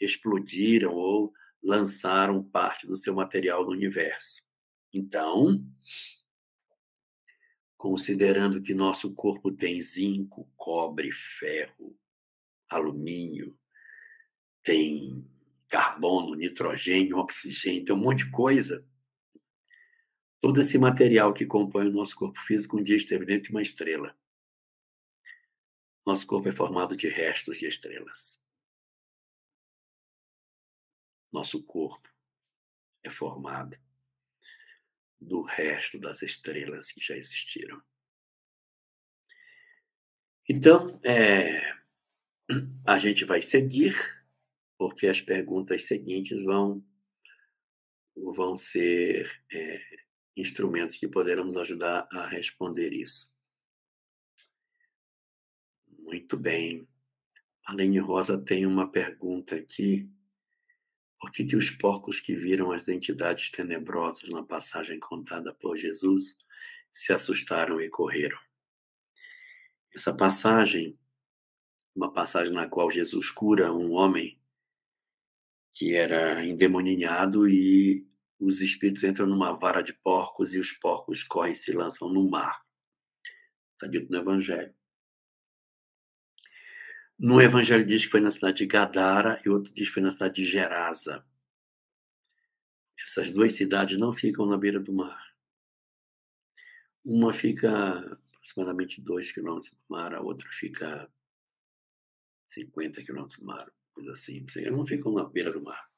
explodiram 0.00 0.94
ou 0.94 1.32
lançaram 1.62 2.42
parte 2.42 2.86
do 2.86 2.96
seu 2.96 3.14
material 3.14 3.64
no 3.64 3.72
universo. 3.72 4.42
Então, 4.92 5.64
considerando 7.76 8.60
que 8.60 8.74
nosso 8.74 9.14
corpo 9.14 9.52
tem 9.52 9.80
zinco, 9.80 10.50
cobre, 10.56 11.10
ferro, 11.12 11.96
alumínio, 12.68 13.56
tem 14.62 15.24
carbono, 15.68 16.34
nitrogênio, 16.34 17.18
oxigênio, 17.18 17.84
tem 17.84 17.94
um 17.94 17.98
monte 17.98 18.24
de 18.24 18.30
coisa. 18.30 18.84
Todo 20.40 20.60
esse 20.60 20.78
material 20.78 21.34
que 21.34 21.44
compõe 21.44 21.88
o 21.88 21.92
nosso 21.92 22.14
corpo 22.14 22.40
físico 22.40 22.78
um 22.78 22.82
dia 22.82 22.96
esteve 22.96 23.24
dentro 23.24 23.44
de 23.44 23.50
uma 23.50 23.62
estrela. 23.62 24.16
Nosso 26.06 26.26
corpo 26.26 26.48
é 26.48 26.52
formado 26.52 26.96
de 26.96 27.08
restos 27.08 27.58
de 27.58 27.66
estrelas. 27.66 28.42
Nosso 31.32 31.62
corpo 31.62 32.08
é 33.02 33.10
formado 33.10 33.76
do 35.20 35.42
resto 35.42 35.98
das 35.98 36.22
estrelas 36.22 36.92
que 36.92 37.00
já 37.00 37.16
existiram. 37.16 37.82
Então, 40.48 40.98
é, 41.04 41.60
a 42.86 42.98
gente 42.98 43.24
vai 43.24 43.42
seguir, 43.42 43.94
porque 44.78 45.06
as 45.08 45.20
perguntas 45.20 45.84
seguintes 45.84 46.42
vão, 46.42 46.82
vão 48.16 48.56
ser 48.56 49.44
é, 49.52 50.07
instrumentos 50.38 50.96
que 50.96 51.08
poderão 51.08 51.44
nos 51.44 51.56
ajudar 51.56 52.08
a 52.12 52.26
responder 52.26 52.92
isso. 52.92 53.28
Muito 55.98 56.36
bem. 56.36 56.88
A 57.66 57.74
Lene 57.74 57.98
Rosa 57.98 58.38
tem 58.38 58.64
uma 58.64 58.90
pergunta 58.90 59.54
aqui 59.56 60.10
por 61.20 61.32
que, 61.32 61.44
que 61.44 61.56
os 61.56 61.70
porcos 61.70 62.20
que 62.20 62.34
viram 62.34 62.70
as 62.70 62.86
entidades 62.88 63.50
tenebrosas 63.50 64.30
na 64.30 64.42
passagem 64.42 65.00
contada 65.00 65.52
por 65.52 65.76
Jesus 65.76 66.36
se 66.92 67.12
assustaram 67.12 67.80
e 67.80 67.88
correram? 67.88 68.38
Essa 69.92 70.14
passagem, 70.14 70.96
uma 71.94 72.12
passagem 72.12 72.54
na 72.54 72.68
qual 72.68 72.90
Jesus 72.90 73.30
cura 73.30 73.72
um 73.72 73.92
homem 73.92 74.40
que 75.74 75.94
era 75.94 76.44
endemoninhado 76.44 77.48
e 77.48 78.06
os 78.38 78.60
espíritos 78.60 79.02
entram 79.02 79.26
numa 79.26 79.52
vara 79.52 79.82
de 79.82 79.92
porcos 79.92 80.54
e 80.54 80.58
os 80.58 80.72
porcos 80.72 81.22
correm 81.24 81.52
e 81.52 81.56
se 81.56 81.72
lançam 81.72 82.08
no 82.08 82.28
mar. 82.28 82.64
Está 83.74 83.86
dito 83.86 84.10
no 84.10 84.18
Evangelho. 84.18 84.74
No 87.18 87.40
Evangelho 87.42 87.84
diz 87.84 88.04
que 88.04 88.10
foi 88.12 88.20
na 88.20 88.30
cidade 88.30 88.58
de 88.58 88.66
Gadara 88.66 89.40
e 89.44 89.48
outro 89.48 89.72
diz 89.72 89.88
que 89.88 89.94
foi 89.94 90.02
na 90.02 90.12
cidade 90.12 90.36
de 90.36 90.44
Gerasa. 90.44 91.26
Essas 93.00 93.30
duas 93.30 93.54
cidades 93.54 93.98
não 93.98 94.12
ficam 94.12 94.46
na 94.46 94.56
beira 94.56 94.78
do 94.78 94.92
mar. 94.92 95.34
Uma 97.04 97.32
fica 97.32 97.98
aproximadamente 98.34 99.00
2 99.00 99.32
quilômetros 99.32 99.72
do 99.72 99.78
mar, 99.88 100.14
a 100.14 100.20
outra 100.20 100.48
fica 100.48 101.10
50 102.46 103.02
quilômetros 103.02 103.38
do 103.38 103.46
mar, 103.46 103.72
coisa 103.92 104.12
assim. 104.12 104.44
Não 104.70 104.86
ficam 104.86 105.12
na 105.12 105.24
beira 105.24 105.52
do 105.52 105.62
mar. 105.62 105.90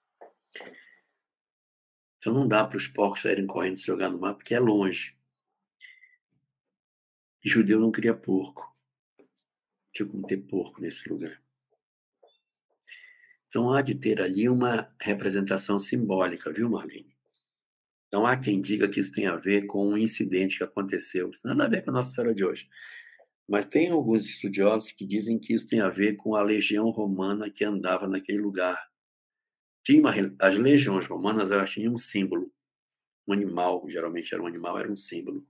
Então 2.21 2.33
não 2.33 2.47
dá 2.47 2.65
para 2.65 2.77
os 2.77 2.87
porcos 2.87 3.23
saírem 3.23 3.47
correndo 3.47 3.79
e 3.79 3.81
se 3.81 3.87
jogar 3.87 4.09
no 4.09 4.21
mar, 4.21 4.35
porque 4.35 4.55
é 4.55 4.61
longe. 4.61 5.17
E 7.45 7.49
judeu 7.49 7.81
não 7.81 7.91
cria 7.91 8.15
porco 8.15 8.71
tinha 9.93 10.09
como 10.09 10.27
ter 10.27 10.39
porco 10.39 10.81
nesse 10.81 11.09
lugar. 11.09 11.41
Então 13.49 13.73
há 13.73 13.83
de 13.83 13.95
ter 13.95 14.21
ali 14.21 14.49
uma 14.49 14.93
representação 15.01 15.79
simbólica, 15.79 16.53
viu, 16.53 16.71
Marlene? 16.71 17.17
Então 18.07 18.27
há 18.27 18.37
quem 18.37 18.61
diga 18.61 18.89
que 18.89 19.01
isso 19.01 19.13
tem 19.13 19.27
a 19.27 19.37
ver 19.37 19.67
com 19.67 19.89
um 19.89 19.99
incidente 19.99 20.59
que 20.59 20.65
aconteceu. 20.65 21.31
Isso 21.31 21.47
nada 21.47 21.65
a 21.65 21.69
ver 21.69 21.83
com 21.83 21.91
a 21.91 21.95
nossa 21.95 22.11
história 22.11 22.35
de 22.35 22.45
hoje. 22.45 22.69
Mas 23.49 23.67
tem 23.67 23.91
alguns 23.91 24.25
estudiosos 24.27 24.93
que 24.93 25.05
dizem 25.05 25.39
que 25.39 25.53
isso 25.53 25.69
tem 25.69 25.81
a 25.81 25.89
ver 25.89 26.17
com 26.17 26.37
a 26.37 26.43
legião 26.43 26.89
romana 26.91 27.51
que 27.51 27.65
andava 27.65 28.07
naquele 28.07 28.39
lugar. 28.39 28.89
Tinha 29.90 30.37
as 30.38 30.57
legiões 30.57 31.05
romanas 31.09 31.50
elas 31.50 31.68
tinham 31.68 31.94
um 31.94 31.98
símbolo, 31.98 32.55
um 33.26 33.33
animal, 33.33 33.85
geralmente 33.88 34.33
era 34.33 34.40
um 34.40 34.46
animal, 34.46 34.79
era 34.79 34.88
um 34.88 34.94
símbolo. 34.94 35.44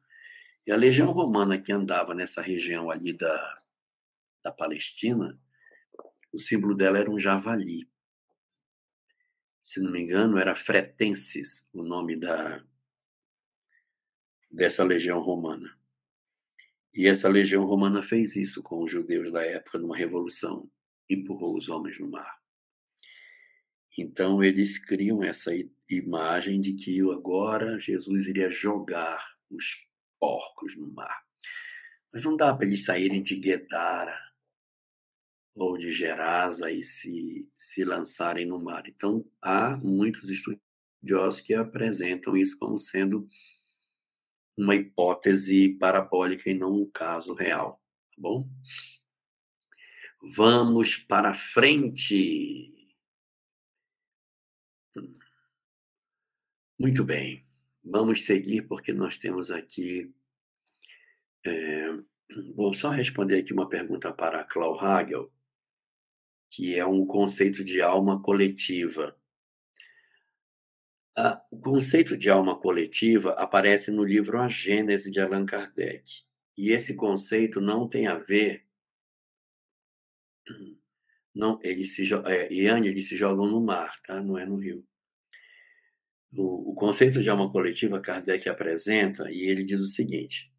E 0.66 0.72
a 0.72 0.76
legião 0.76 1.12
romana 1.12 1.60
que 1.60 1.70
andava 1.70 2.14
nessa 2.14 2.40
região 2.40 2.90
ali 2.90 3.12
da, 3.12 3.62
da 4.42 4.50
Palestina, 4.50 5.38
o 6.32 6.38
símbolo 6.38 6.74
dela 6.74 6.98
era 6.98 7.10
um 7.10 7.18
javali. 7.18 7.86
Se 9.60 9.78
não 9.78 9.92
me 9.92 10.00
engano, 10.00 10.38
era 10.38 10.54
Fretensis, 10.54 11.68
o 11.70 11.82
nome 11.82 12.16
da, 12.16 12.64
dessa 14.50 14.82
legião 14.82 15.20
romana. 15.20 15.78
E 16.94 17.06
essa 17.06 17.28
legião 17.28 17.66
romana 17.66 18.02
fez 18.02 18.36
isso 18.36 18.62
com 18.62 18.82
os 18.82 18.90
judeus 18.90 19.30
da 19.30 19.44
época, 19.44 19.78
numa 19.78 19.94
revolução, 19.94 20.66
empurrou 21.10 21.58
os 21.58 21.68
homens 21.68 22.00
no 22.00 22.10
mar. 22.10 22.39
Então 24.00 24.42
eles 24.42 24.78
criam 24.78 25.22
essa 25.22 25.52
imagem 25.90 26.58
de 26.58 26.72
que 26.72 27.00
agora 27.00 27.78
Jesus 27.78 28.26
iria 28.26 28.48
jogar 28.48 29.22
os 29.50 29.86
porcos 30.18 30.74
no 30.74 30.90
mar. 30.90 31.22
Mas 32.10 32.24
não 32.24 32.34
dá 32.34 32.54
para 32.54 32.66
eles 32.66 32.86
saírem 32.86 33.22
de 33.22 33.36
Guedara 33.36 34.18
ou 35.54 35.76
de 35.76 35.92
Gerasa 35.92 36.70
e 36.70 36.82
se, 36.82 37.52
se 37.58 37.84
lançarem 37.84 38.46
no 38.46 38.58
mar. 38.58 38.84
Então 38.86 39.22
há 39.42 39.76
muitos 39.76 40.30
estudiosos 40.30 41.42
que 41.42 41.52
apresentam 41.52 42.34
isso 42.34 42.58
como 42.58 42.78
sendo 42.78 43.28
uma 44.56 44.74
hipótese 44.74 45.76
parabólica 45.78 46.48
e 46.48 46.54
não 46.54 46.72
um 46.72 46.90
caso 46.90 47.34
real, 47.34 47.82
tá 48.14 48.16
bom? 48.16 48.48
Vamos 50.34 50.96
para 50.96 51.34
frente. 51.34 52.79
Muito 56.80 57.04
bem, 57.04 57.44
vamos 57.84 58.24
seguir 58.24 58.62
porque 58.62 58.90
nós 58.90 59.18
temos 59.18 59.50
aqui. 59.50 60.10
É, 61.44 61.88
vou 62.54 62.72
só 62.72 62.88
responder 62.88 63.36
aqui 63.36 63.52
uma 63.52 63.68
pergunta 63.68 64.10
para 64.14 64.40
a 64.40 64.44
Clau 64.44 64.80
Hagel, 64.80 65.30
que 66.50 66.74
é 66.74 66.86
um 66.86 67.04
conceito 67.04 67.62
de 67.62 67.82
alma 67.82 68.22
coletiva. 68.22 69.14
O 71.50 71.60
conceito 71.60 72.16
de 72.16 72.30
alma 72.30 72.58
coletiva 72.58 73.32
aparece 73.32 73.90
no 73.90 74.02
livro 74.02 74.40
A 74.40 74.48
Gênese 74.48 75.10
de 75.10 75.20
Allan 75.20 75.44
Kardec. 75.44 76.22
E 76.56 76.70
esse 76.70 76.94
conceito 76.94 77.60
não 77.60 77.86
tem 77.90 78.06
a 78.06 78.16
ver. 78.16 78.66
Não, 81.32 81.60
eles 81.62 81.94
se, 81.94 82.12
é, 82.26 82.52
Iane, 82.52 82.88
eles 82.88 83.06
se 83.06 83.14
jogam 83.14 83.46
no 83.46 83.60
mar, 83.60 84.00
tá? 84.00 84.20
não 84.20 84.36
é 84.36 84.44
no 84.44 84.56
rio. 84.56 84.84
O, 86.32 86.72
o 86.72 86.74
conceito 86.74 87.22
de 87.22 87.28
alma 87.28 87.50
coletiva 87.50 88.00
Kardec 88.00 88.48
apresenta 88.48 89.30
e 89.30 89.48
ele 89.48 89.64
diz 89.64 89.80
o 89.80 89.86
seguinte: 89.86 90.52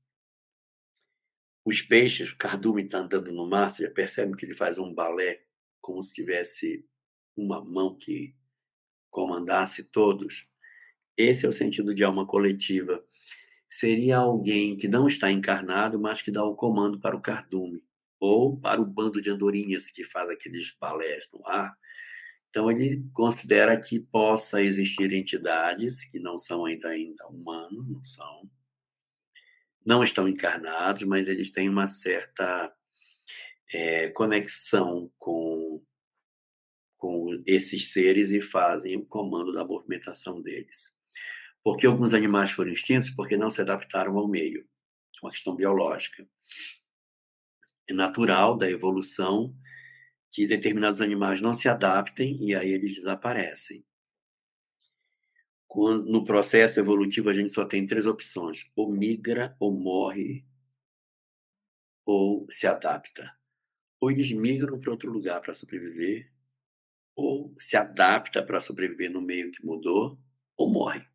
os 1.63 1.81
peixes, 1.81 2.33
cardume 2.33 2.83
está 2.83 2.99
andando 2.99 3.31
no 3.31 3.47
mar, 3.47 3.71
você 3.71 3.89
percebe 3.89 4.35
que 4.35 4.45
ele 4.45 4.55
faz 4.55 4.79
um 4.79 4.93
balé 4.93 5.43
como 5.79 6.01
se 6.01 6.13
tivesse 6.13 6.83
uma 7.37 7.63
mão 7.63 7.95
que 7.95 8.35
comandasse 9.09 9.83
todos. 9.83 10.47
Esse 11.15 11.45
é 11.45 11.49
o 11.49 11.53
sentido 11.53 11.93
de 11.93 12.03
alma 12.03 12.25
coletiva. 12.25 13.03
Seria 13.69 14.17
alguém 14.17 14.75
que 14.75 14.87
não 14.87 15.07
está 15.07 15.31
encarnado, 15.31 15.99
mas 15.99 16.21
que 16.21 16.31
dá 16.31 16.43
o 16.43 16.55
comando 16.55 16.99
para 16.99 17.15
o 17.15 17.21
cardume, 17.21 17.83
ou 18.19 18.59
para 18.59 18.81
o 18.81 18.85
bando 18.85 19.21
de 19.21 19.29
andorinhas 19.29 19.91
que 19.91 20.03
faz 20.03 20.29
aqueles 20.29 20.75
balés 20.79 21.29
no 21.31 21.45
ar. 21.47 21.77
Então, 22.51 22.69
ele 22.69 23.01
considera 23.13 23.79
que 23.79 23.97
possa 23.97 24.61
existir 24.61 25.11
entidades 25.13 26.03
que 26.03 26.19
não 26.19 26.37
são 26.37 26.65
ainda, 26.65 26.89
ainda 26.89 27.25
humanos, 27.27 27.87
não 27.87 28.03
são, 28.03 28.51
não 29.85 30.03
estão 30.03 30.27
encarnados, 30.27 31.03
mas 31.03 31.29
eles 31.29 31.49
têm 31.49 31.69
uma 31.69 31.87
certa 31.87 32.71
é, 33.73 34.09
conexão 34.09 35.09
com 35.17 35.81
com 37.01 37.41
esses 37.47 37.91
seres 37.91 38.29
e 38.29 38.39
fazem 38.39 38.95
o 38.95 39.03
comando 39.03 39.51
da 39.51 39.65
movimentação 39.65 40.39
deles. 40.39 40.95
Porque 41.63 41.87
alguns 41.87 42.13
animais 42.13 42.51
foram 42.51 42.71
extintos? 42.71 43.09
Porque 43.09 43.35
não 43.35 43.49
se 43.49 43.59
adaptaram 43.59 44.15
ao 44.19 44.27
meio. 44.27 44.61
É 44.61 45.25
uma 45.25 45.31
questão 45.31 45.55
biológica. 45.55 46.27
É 47.89 47.93
natural 47.93 48.55
da 48.55 48.69
evolução 48.69 49.55
que 50.31 50.47
determinados 50.47 51.01
animais 51.01 51.41
não 51.41 51.53
se 51.53 51.67
adaptem 51.67 52.37
e 52.41 52.55
aí 52.55 52.71
eles 52.71 52.95
desaparecem. 52.95 53.83
Quando, 55.67 56.05
no 56.11 56.25
processo 56.25 56.79
evolutivo, 56.79 57.29
a 57.29 57.33
gente 57.33 57.53
só 57.53 57.65
tem 57.65 57.85
três 57.85 58.05
opções: 58.05 58.69
ou 58.75 58.91
migra, 58.91 59.55
ou 59.59 59.71
morre, 59.73 60.45
ou 62.05 62.47
se 62.49 62.67
adapta. 62.67 63.31
Ou 63.99 64.11
eles 64.11 64.31
migram 64.31 64.79
para 64.79 64.91
outro 64.91 65.11
lugar 65.11 65.39
para 65.41 65.53
sobreviver, 65.53 66.31
ou 67.15 67.53
se 67.57 67.77
adapta 67.77 68.43
para 68.43 68.59
sobreviver 68.59 69.11
no 69.11 69.21
meio 69.21 69.51
que 69.51 69.65
mudou, 69.65 70.19
ou 70.57 70.69
morre. 70.69 71.05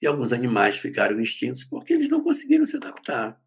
E 0.00 0.06
alguns 0.06 0.32
animais 0.32 0.78
ficaram 0.78 1.20
extintos 1.20 1.64
porque 1.64 1.92
eles 1.92 2.08
não 2.08 2.22
conseguiram 2.22 2.64
se 2.64 2.76
adaptar. 2.76 3.40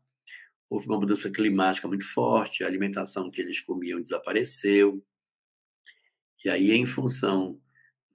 Houve 0.71 0.87
uma 0.87 0.97
mudança 0.97 1.29
climática 1.29 1.85
muito 1.85 2.05
forte, 2.13 2.63
a 2.63 2.67
alimentação 2.67 3.29
que 3.29 3.41
eles 3.41 3.59
comiam 3.59 4.01
desapareceu. 4.01 5.05
E 6.45 6.49
aí, 6.49 6.71
em 6.71 6.85
função 6.85 7.61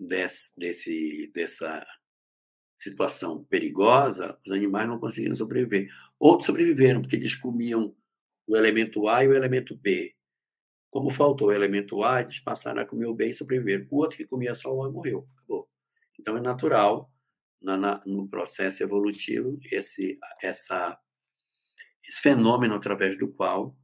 desse, 0.00 0.58
desse, 0.58 1.30
dessa 1.34 1.86
situação 2.80 3.44
perigosa, 3.44 4.40
os 4.42 4.50
animais 4.50 4.88
não 4.88 4.98
conseguiram 4.98 5.36
sobreviver. 5.36 5.92
Outros 6.18 6.46
sobreviveram 6.46 7.02
porque 7.02 7.16
eles 7.16 7.34
comiam 7.34 7.94
o 8.46 8.56
elemento 8.56 9.06
A 9.06 9.22
e 9.22 9.28
o 9.28 9.34
elemento 9.34 9.76
B. 9.76 10.16
Como 10.90 11.10
faltou 11.10 11.48
o 11.48 11.52
elemento 11.52 12.02
A, 12.02 12.22
eles 12.22 12.40
passaram 12.40 12.80
a 12.80 12.86
comer 12.86 13.04
o 13.04 13.14
B 13.14 13.28
e 13.28 13.34
sobreviver. 13.34 13.86
O 13.90 13.98
outro 13.98 14.16
que 14.16 14.24
comia 14.24 14.54
só 14.54 14.74
o 14.74 14.82
A 14.82 14.90
morreu. 14.90 15.28
Acabou. 15.36 15.68
Então 16.18 16.38
é 16.38 16.40
natural, 16.40 17.12
na, 17.60 17.76
na, 17.76 18.02
no 18.06 18.26
processo 18.26 18.82
evolutivo, 18.82 19.58
esse, 19.70 20.18
essa, 20.42 20.98
esse 22.06 22.20
fenômeno 22.20 22.74
através 22.74 23.18
do 23.18 23.28
qual 23.28 23.76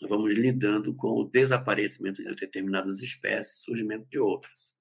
nós 0.00 0.10
vamos 0.10 0.34
lidando 0.34 0.94
com 0.94 1.08
o 1.08 1.24
desaparecimento 1.24 2.22
de 2.22 2.34
determinadas 2.34 3.00
espécies, 3.00 3.62
surgimento 3.62 4.06
de 4.10 4.18
outras. 4.18 4.76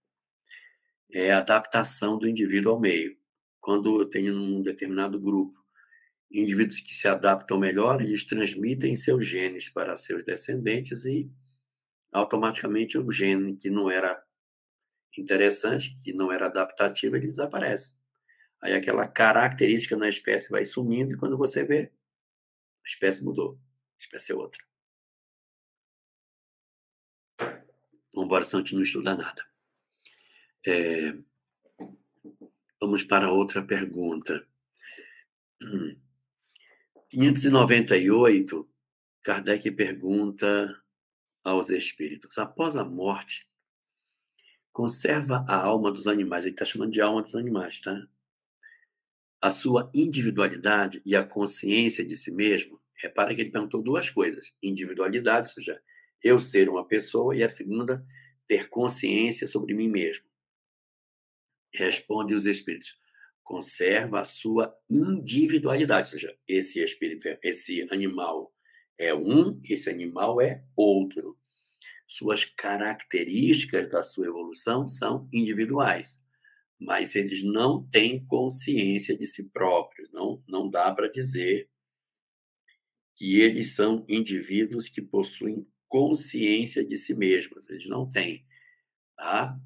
É 1.12 1.32
a 1.32 1.38
adaptação 1.38 2.18
do 2.18 2.28
indivíduo 2.28 2.74
ao 2.74 2.80
meio. 2.80 3.18
Quando 3.62 4.02
eu 4.02 4.06
tenho 4.06 4.36
um 4.36 4.62
determinado 4.62 5.20
grupo 5.20 5.66
indivíduos 6.32 6.80
que 6.80 6.94
se 6.94 7.08
adaptam 7.08 7.58
melhor, 7.58 8.02
eles 8.02 8.26
transmitem 8.26 8.96
seus 8.96 9.26
genes 9.26 9.70
para 9.70 9.96
seus 9.96 10.24
descendentes 10.24 11.06
e 11.06 11.32
automaticamente 12.12 12.98
o 12.98 13.12
gene 13.12 13.56
que 13.56 13.70
não 13.70 13.90
era 13.90 14.22
interessante, 15.18 15.98
que 16.04 16.12
não 16.12 16.32
era 16.32 16.48
adaptativo, 16.48 17.16
ele 17.16 17.28
desaparece. 17.28 17.94
Aí 18.62 18.74
aquela 18.74 19.08
característica 19.08 19.96
na 19.96 20.10
espécie 20.10 20.50
vai 20.50 20.66
sumindo 20.66 21.14
e 21.14 21.18
quando 21.18 21.38
você 21.38 21.64
vê, 21.64 21.92
a 22.86 22.88
espécie 22.88 23.24
mudou, 23.24 23.60
a 24.00 24.04
espécie 24.04 24.32
é 24.32 24.36
outra. 24.36 24.64
Embora 28.14 28.46
a 28.46 28.48
gente 28.48 28.76
não 28.76 28.82
estuda 28.82 29.16
nada. 29.16 29.46
É... 30.66 31.18
Vamos 32.80 33.04
para 33.04 33.32
outra 33.32 33.64
pergunta. 33.64 34.48
598, 37.10 38.70
Kardec 39.24 39.72
pergunta 39.72 40.82
aos 41.44 41.70
espíritos. 41.70 42.38
Após 42.38 42.76
a 42.76 42.86
morte, 42.86 43.50
conserva 44.72 45.44
a 45.48 45.56
alma 45.56 45.92
dos 45.92 46.08
animais. 46.08 46.44
Ele 46.44 46.54
está 46.54 46.66
chamando 46.66 46.92
de 46.92 47.02
alma 47.02 47.22
dos 47.22 47.36
animais, 47.36 47.82
tá? 47.82 48.08
A 49.46 49.52
sua 49.52 49.92
individualidade 49.94 51.04
e 51.06 51.16
a 51.16 51.24
consciência 51.24 52.04
de 52.04 52.16
si 52.16 52.32
mesmo. 52.32 52.82
Repara 52.96 53.36
que 53.36 53.42
ele 53.42 53.52
perguntou 53.52 53.80
duas 53.80 54.10
coisas: 54.10 54.56
individualidade, 54.60 55.50
ou 55.50 55.54
seja, 55.54 55.80
eu 56.24 56.40
ser 56.40 56.68
uma 56.68 56.84
pessoa, 56.84 57.36
e 57.36 57.44
a 57.44 57.48
segunda, 57.48 58.04
ter 58.48 58.68
consciência 58.70 59.46
sobre 59.46 59.76
mim 59.76 59.88
mesmo. 59.88 60.26
Responde 61.72 62.34
os 62.34 62.48
espíritos: 62.48 62.98
conserva 63.44 64.22
a 64.22 64.26
sua 64.26 64.76
individualidade, 64.90 66.08
ou 66.08 66.20
seja, 66.20 66.36
esse 66.48 66.84
espírito, 66.84 67.28
esse 67.44 67.86
animal 67.94 68.52
é 68.98 69.14
um, 69.14 69.62
esse 69.64 69.92
animal 69.92 70.42
é 70.42 70.66
outro. 70.76 71.38
Suas 72.08 72.46
características 72.46 73.92
da 73.92 74.02
sua 74.02 74.26
evolução 74.26 74.90
são 74.90 75.30
individuais, 75.32 76.20
mas 76.80 77.16
eles 77.16 77.44
não 77.44 77.88
têm 77.90 78.26
consciência 78.26 79.18
de 79.18 79.26
si 79.26 79.50
próprios. 79.50 80.12
Não, 80.12 80.44
não 80.48 80.70
dá 80.70 80.94
para 80.94 81.10
dizer 81.10 81.70
que 83.16 83.40
eles 83.40 83.74
são 83.74 84.06
indivíduos 84.10 84.90
que 84.90 85.02
possuem 85.02 85.66
consciência 85.88 86.86
de 86.86 86.98
si 86.98 87.16
mesmos, 87.16 87.70
eles 87.70 87.88
não 87.88 88.10
têm, 88.10 88.46
tá? 89.16 89.58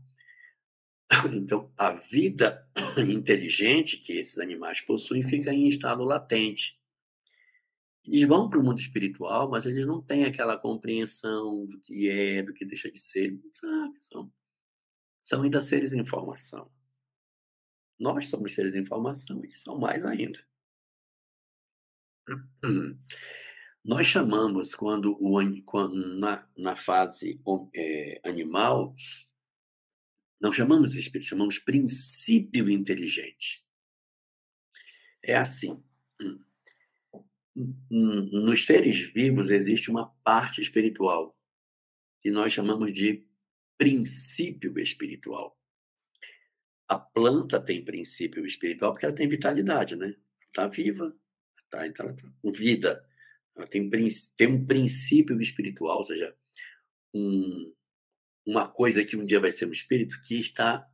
Então, 1.33 1.73
a 1.75 1.91
vida 1.93 2.63
inteligente 3.09 3.97
que 3.97 4.13
esses 4.13 4.37
animais 4.37 4.79
possuem 4.81 5.23
fica 5.23 5.51
em 5.51 5.67
estado 5.67 6.03
latente. 6.03 6.79
Eles 8.05 8.27
vão 8.27 8.47
para 8.47 8.59
o 8.59 8.63
mundo 8.63 8.79
espiritual, 8.79 9.49
mas 9.49 9.65
eles 9.65 9.87
não 9.87 10.01
têm 10.03 10.25
aquela 10.25 10.55
compreensão 10.55 11.65
do 11.65 11.79
que 11.81 12.07
é, 12.09 12.43
do 12.43 12.53
que 12.53 12.63
deixa 12.63 12.91
de 12.91 12.99
ser, 12.99 13.39
sabe? 13.53 13.95
São, 13.99 14.31
são 15.21 15.41
ainda 15.41 15.61
seres 15.61 15.93
em 15.93 16.05
formação. 16.05 16.71
Nós 17.99 18.27
somos 18.29 18.53
seres 18.53 18.75
em 18.75 18.85
formação, 18.85 19.43
eles 19.43 19.61
são 19.61 19.77
mais 19.77 20.05
ainda. 20.05 20.39
Nós 23.83 24.07
chamamos, 24.07 24.75
quando, 24.75 25.17
o, 25.19 25.63
quando 25.63 25.95
na, 26.19 26.47
na 26.57 26.75
fase 26.75 27.41
é, 27.73 28.21
animal, 28.23 28.95
não 30.39 30.51
chamamos 30.53 30.95
espírito, 30.95 31.29
chamamos 31.29 31.59
princípio 31.59 32.69
inteligente. 32.69 33.65
É 35.23 35.35
assim. 35.35 35.83
Nos 37.89 38.65
seres 38.65 39.11
vivos 39.11 39.49
existe 39.49 39.91
uma 39.91 40.07
parte 40.23 40.61
espiritual, 40.61 41.37
que 42.21 42.31
nós 42.31 42.53
chamamos 42.53 42.93
de 42.93 43.25
princípio 43.77 44.77
espiritual. 44.79 45.58
A 46.89 46.97
planta 46.97 47.61
tem 47.61 47.85
princípio 47.85 48.45
espiritual 48.45 48.91
porque 48.91 49.05
ela 49.05 49.15
tem 49.15 49.29
vitalidade, 49.29 49.95
né? 49.95 50.15
Está 50.47 50.67
viva, 50.67 51.15
tá, 51.69 51.87
então 51.87 52.07
ela 52.07 52.15
está 52.15 52.29
com 52.41 52.51
vida. 52.51 53.05
Ela 53.55 53.67
tem, 53.67 53.89
tem 54.35 54.47
um 54.47 54.65
princípio 54.65 55.39
espiritual, 55.39 55.99
ou 55.99 56.03
seja, 56.03 56.35
um, 57.13 57.73
uma 58.45 58.67
coisa 58.67 59.05
que 59.05 59.15
um 59.15 59.25
dia 59.25 59.39
vai 59.39 59.51
ser 59.51 59.67
um 59.67 59.71
espírito 59.71 60.19
que 60.25 60.39
está 60.39 60.85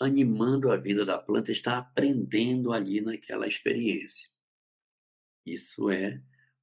animando 0.00 0.70
a 0.70 0.76
vida 0.76 1.04
da 1.04 1.18
planta, 1.18 1.50
está 1.50 1.78
aprendendo 1.78 2.72
ali 2.72 3.00
naquela 3.00 3.46
experiência. 3.46 4.28
Isso 5.46 5.90
é 5.90 6.22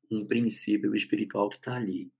um 0.09 0.25
princípio 0.25 0.95
espiritual 0.95 1.49
que 1.49 1.57
está 1.57 1.75
ali. 1.75 2.11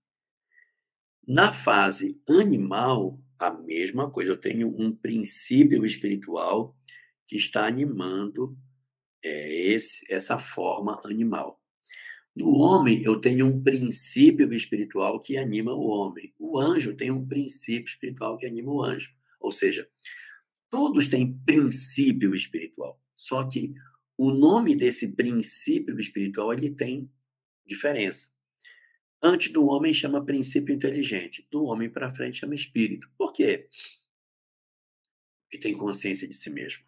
Na 1.26 1.52
fase 1.52 2.20
animal, 2.28 3.20
a 3.46 3.50
mesma 3.52 4.10
coisa. 4.10 4.32
Eu 4.32 4.36
tenho 4.36 4.68
um 4.68 4.94
princípio 4.94 5.84
espiritual 5.84 6.76
que 7.26 7.36
está 7.36 7.66
animando 7.66 8.56
é, 9.24 9.72
esse, 9.72 10.04
essa 10.10 10.38
forma 10.38 11.00
animal. 11.04 11.60
No 12.34 12.50
homem, 12.56 13.02
eu 13.02 13.20
tenho 13.20 13.46
um 13.46 13.62
princípio 13.62 14.52
espiritual 14.54 15.20
que 15.20 15.36
anima 15.36 15.72
o 15.72 15.86
homem. 15.86 16.32
O 16.38 16.58
anjo 16.58 16.96
tem 16.96 17.10
um 17.10 17.26
princípio 17.26 17.88
espiritual 17.88 18.38
que 18.38 18.46
anima 18.46 18.72
o 18.72 18.82
anjo. 18.82 19.10
Ou 19.38 19.50
seja, 19.50 19.86
todos 20.70 21.08
têm 21.08 21.38
princípio 21.44 22.34
espiritual. 22.34 22.98
Só 23.14 23.46
que 23.48 23.74
o 24.16 24.30
nome 24.30 24.74
desse 24.74 25.08
princípio 25.08 25.98
espiritual 25.98 26.52
ele 26.52 26.70
tem 26.70 27.10
diferença. 27.66 28.28
Antes 29.22 29.52
do 29.52 29.66
homem 29.66 29.94
chama 29.94 30.24
princípio 30.24 30.74
inteligente, 30.74 31.46
do 31.50 31.64
homem 31.64 31.88
para 31.88 32.12
frente 32.12 32.38
chama 32.38 32.56
espírito. 32.56 33.08
Por 33.16 33.32
quê? 33.32 33.68
Porque 35.44 35.58
tem 35.58 35.76
consciência 35.76 36.26
de 36.26 36.34
si 36.34 36.50
mesmo. 36.50 36.82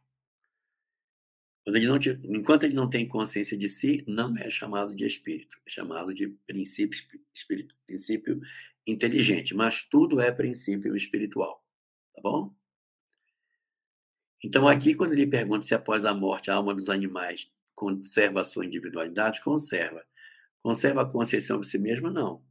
Quando 1.62 1.76
ele 1.76 1.86
não, 1.86 1.96
enquanto 2.24 2.64
ele 2.64 2.74
não 2.74 2.90
tem 2.90 3.06
consciência 3.08 3.56
de 3.56 3.68
si, 3.68 4.04
não 4.06 4.36
é 4.36 4.50
chamado 4.50 4.94
de 4.94 5.06
espírito, 5.06 5.56
é 5.64 5.70
chamado 5.70 6.12
de 6.12 6.28
princípio, 6.46 6.98
espírito, 7.32 7.74
princípio 7.86 8.40
inteligente, 8.86 9.54
mas 9.54 9.82
tudo 9.82 10.20
é 10.20 10.30
princípio 10.30 10.94
espiritual, 10.94 11.64
tá 12.14 12.20
bom? 12.20 12.54
Então 14.42 14.68
aqui 14.68 14.94
quando 14.94 15.12
ele 15.12 15.26
pergunta 15.26 15.64
se 15.64 15.74
após 15.74 16.04
a 16.04 16.12
morte 16.12 16.50
a 16.50 16.54
alma 16.54 16.74
dos 16.74 16.90
animais 16.90 17.50
conserva 17.74 18.42
a 18.42 18.44
sua 18.44 18.66
individualidade, 18.66 19.40
conserva. 19.40 20.04
Conserva 20.64 21.02
a 21.02 21.06
consciência 21.06 21.58
de 21.58 21.68
si 21.68 21.78
mesma? 21.78 22.10
Não. 22.10 22.42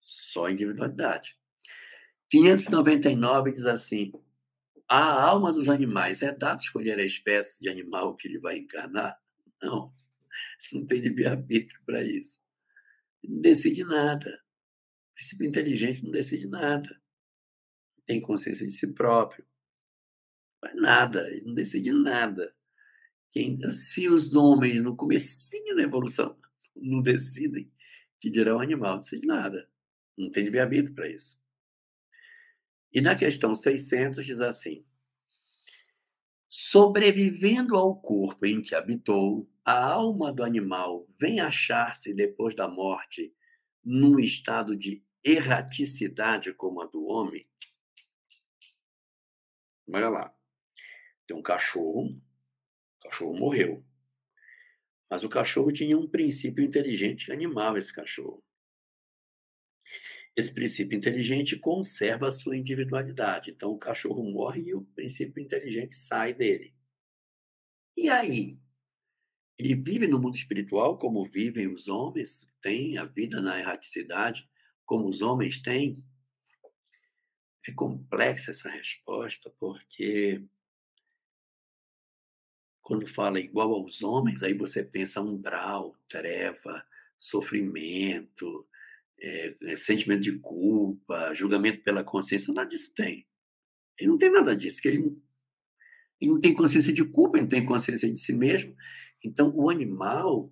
Só 0.00 0.50
individualidade. 0.50 1.38
599 2.28 3.52
diz 3.52 3.64
assim: 3.64 4.10
a 4.88 5.22
alma 5.22 5.52
dos 5.52 5.68
animais 5.68 6.20
é 6.22 6.32
dado 6.32 6.60
escolher 6.60 6.98
a 6.98 7.04
espécie 7.04 7.60
de 7.60 7.68
animal 7.68 8.16
que 8.16 8.26
ele 8.26 8.40
vai 8.40 8.58
encarnar? 8.58 9.16
Não. 9.62 9.94
Não 10.72 10.84
tem 10.84 10.98
livre-arbítrio 10.98 11.80
para 11.86 12.02
isso. 12.02 12.40
Não 13.22 13.40
decide 13.40 13.84
nada. 13.84 14.42
O 15.12 15.14
princípio 15.14 15.46
inteligente 15.46 16.02
não 16.04 16.10
decide 16.10 16.48
nada. 16.48 17.00
Tem 18.06 18.20
consciência 18.20 18.66
de 18.66 18.72
si 18.72 18.86
próprio. 18.94 19.44
Não 20.54 20.70
faz 20.70 20.80
nada. 20.80 21.28
Ele 21.30 21.46
não 21.46 21.54
decide 21.54 21.92
nada. 21.92 22.52
Quem, 23.32 23.60
se 23.72 24.08
os 24.08 24.34
homens, 24.34 24.80
no 24.82 24.96
comecinho 24.96 25.74
da 25.74 25.82
evolução, 25.82 26.38
não 26.80 27.00
decidem, 27.02 27.70
que 28.20 28.30
dirá 28.30 28.56
o 28.56 28.60
animal? 28.60 28.94
Não 28.94 29.00
decide 29.00 29.26
nada. 29.26 29.68
Não 30.16 30.30
tem 30.30 30.44
livre-arbítrio 30.44 30.94
para 30.94 31.08
isso. 31.08 31.40
E 32.92 33.00
na 33.00 33.14
questão 33.14 33.54
600 33.54 34.24
diz 34.24 34.40
assim: 34.40 34.84
Sobrevivendo 36.48 37.76
ao 37.76 38.00
corpo 38.00 38.46
em 38.46 38.62
que 38.62 38.74
habitou, 38.74 39.48
a 39.64 39.92
alma 39.92 40.32
do 40.32 40.42
animal 40.42 41.06
vem 41.20 41.40
achar-se 41.40 42.14
depois 42.14 42.54
da 42.54 42.66
morte 42.66 43.34
num 43.84 44.18
estado 44.18 44.76
de 44.76 45.04
erraticidade 45.22 46.52
como 46.54 46.80
a 46.80 46.86
do 46.86 47.04
homem? 47.04 47.46
Olha 49.92 50.08
lá. 50.08 50.34
Tem 51.26 51.36
um 51.36 51.42
cachorro, 51.42 52.06
o 52.06 53.02
cachorro 53.02 53.36
morreu. 53.36 53.84
Mas 55.10 55.24
o 55.24 55.28
cachorro 55.28 55.72
tinha 55.72 55.96
um 55.98 56.08
princípio 56.08 56.62
inteligente 56.64 57.32
animal, 57.32 57.76
esse 57.76 57.92
cachorro. 57.92 58.42
Esse 60.36 60.54
princípio 60.54 60.96
inteligente 60.96 61.58
conserva 61.58 62.28
a 62.28 62.32
sua 62.32 62.56
individualidade. 62.56 63.50
Então, 63.50 63.72
o 63.72 63.78
cachorro 63.78 64.22
morre 64.22 64.62
e 64.62 64.74
o 64.74 64.82
princípio 64.94 65.42
inteligente 65.42 65.94
sai 65.94 66.32
dele. 66.32 66.74
E 67.96 68.08
aí? 68.08 68.58
Ele 69.58 69.74
vive 69.74 70.06
no 70.06 70.20
mundo 70.20 70.36
espiritual 70.36 70.96
como 70.96 71.28
vivem 71.28 71.66
os 71.66 71.88
homens? 71.88 72.48
Tem 72.62 72.96
a 72.96 73.04
vida 73.04 73.40
na 73.40 73.58
erraticidade 73.58 74.48
como 74.86 75.08
os 75.08 75.20
homens 75.20 75.60
têm? 75.60 76.04
É 77.66 77.72
complexa 77.72 78.52
essa 78.52 78.70
resposta, 78.70 79.52
porque 79.58 80.42
quando 82.88 83.06
fala 83.06 83.38
igual 83.38 83.70
aos 83.74 84.02
homens, 84.02 84.42
aí 84.42 84.54
você 84.54 84.82
pensa 84.82 85.20
umbral, 85.20 85.94
treva, 86.08 86.82
sofrimento, 87.18 88.66
é, 89.20 89.76
sentimento 89.76 90.22
de 90.22 90.38
culpa, 90.38 91.34
julgamento 91.34 91.82
pela 91.82 92.02
consciência, 92.02 92.50
nada 92.54 92.66
disso 92.66 92.90
tem. 92.94 93.26
Ele 94.00 94.08
não 94.08 94.16
tem 94.16 94.32
nada 94.32 94.56
disso, 94.56 94.80
que 94.80 94.88
ele, 94.88 95.04
ele 96.18 96.30
não 96.30 96.40
tem 96.40 96.54
consciência 96.54 96.90
de 96.90 97.04
culpa, 97.04 97.36
ele 97.36 97.42
não 97.42 97.50
tem 97.50 97.66
consciência 97.66 98.10
de 98.10 98.18
si 98.18 98.32
mesmo. 98.32 98.74
Então, 99.22 99.52
o 99.54 99.68
animal, 99.68 100.50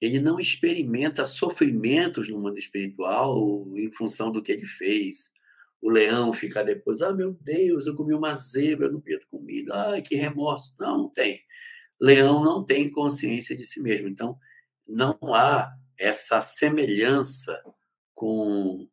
ele 0.00 0.20
não 0.20 0.38
experimenta 0.38 1.24
sofrimentos 1.24 2.28
no 2.28 2.38
mundo 2.38 2.56
espiritual 2.56 3.66
em 3.76 3.90
função 3.90 4.30
do 4.30 4.40
que 4.40 4.52
ele 4.52 4.64
fez. 4.64 5.32
O 5.84 5.90
leão 5.90 6.32
fica 6.32 6.64
depois, 6.64 7.02
ah, 7.02 7.12
meu 7.12 7.34
Deus, 7.42 7.86
eu 7.86 7.94
comi 7.94 8.14
uma 8.14 8.34
zebra, 8.34 8.86
eu 8.86 8.92
não 8.92 9.02
podia 9.02 9.18
ter 9.18 9.26
comido, 9.26 9.70
ah, 9.70 10.00
que 10.00 10.14
remorso. 10.14 10.74
Não, 10.80 10.96
não 10.96 11.08
tem. 11.10 11.44
Leão 12.00 12.42
não 12.42 12.64
tem 12.64 12.90
consciência 12.90 13.54
de 13.54 13.66
si 13.66 13.82
mesmo. 13.82 14.08
Então, 14.08 14.38
não 14.88 15.18
há 15.34 15.76
essa 15.98 16.40
semelhança 16.40 17.62
com, 18.14 18.88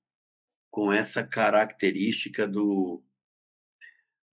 com 0.70 0.92
essa 0.92 1.24
característica 1.24 2.46
do 2.46 3.02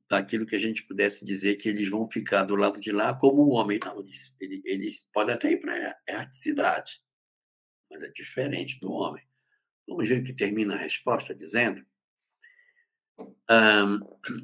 daquilo 0.09 0.44
que 0.44 0.56
a 0.56 0.59
gente 0.59 0.82
pudesse 0.82 1.24
dizer 1.24 1.59
que 1.59 1.68
eles 1.68 1.88
vão 1.88 2.11
ficar 2.11 2.42
do 2.42 2.56
lado 2.56 2.80
de 2.80 2.90
lá 2.90 3.14
como 3.14 3.42
o 3.42 3.50
homem. 3.50 3.78
Não, 3.84 4.00
eles, 4.00 4.34
eles 4.40 5.09
podem 5.12 5.36
até 5.36 5.52
ir 5.52 5.61
para 5.61 5.74
a 5.74 6.12
erraticidade, 6.12 7.00
mas 7.88 8.02
é 8.02 8.11
diferente 8.11 8.80
do 8.80 8.90
homem. 8.90 9.22
Vamos 9.86 10.09
ver 10.09 10.24
que 10.24 10.32
termina 10.32 10.74
a 10.74 10.78
resposta 10.78 11.32
dizendo 11.32 11.86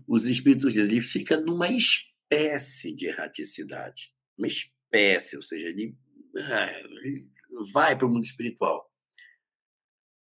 os 0.06 0.26
espíritos 0.26 0.74
dele 0.74 1.00
fica 1.00 1.38
numa 1.40 1.68
espécie 1.68 2.94
de 2.94 3.06
erraticidade, 3.06 4.14
uma 4.36 4.46
espécie, 4.46 5.36
ou 5.36 5.42
seja, 5.42 5.68
ele, 5.68 5.96
ah, 6.36 6.70
ele 6.80 7.28
vai 7.72 7.96
para 7.96 8.06
o 8.06 8.10
mundo 8.10 8.24
espiritual, 8.24 8.90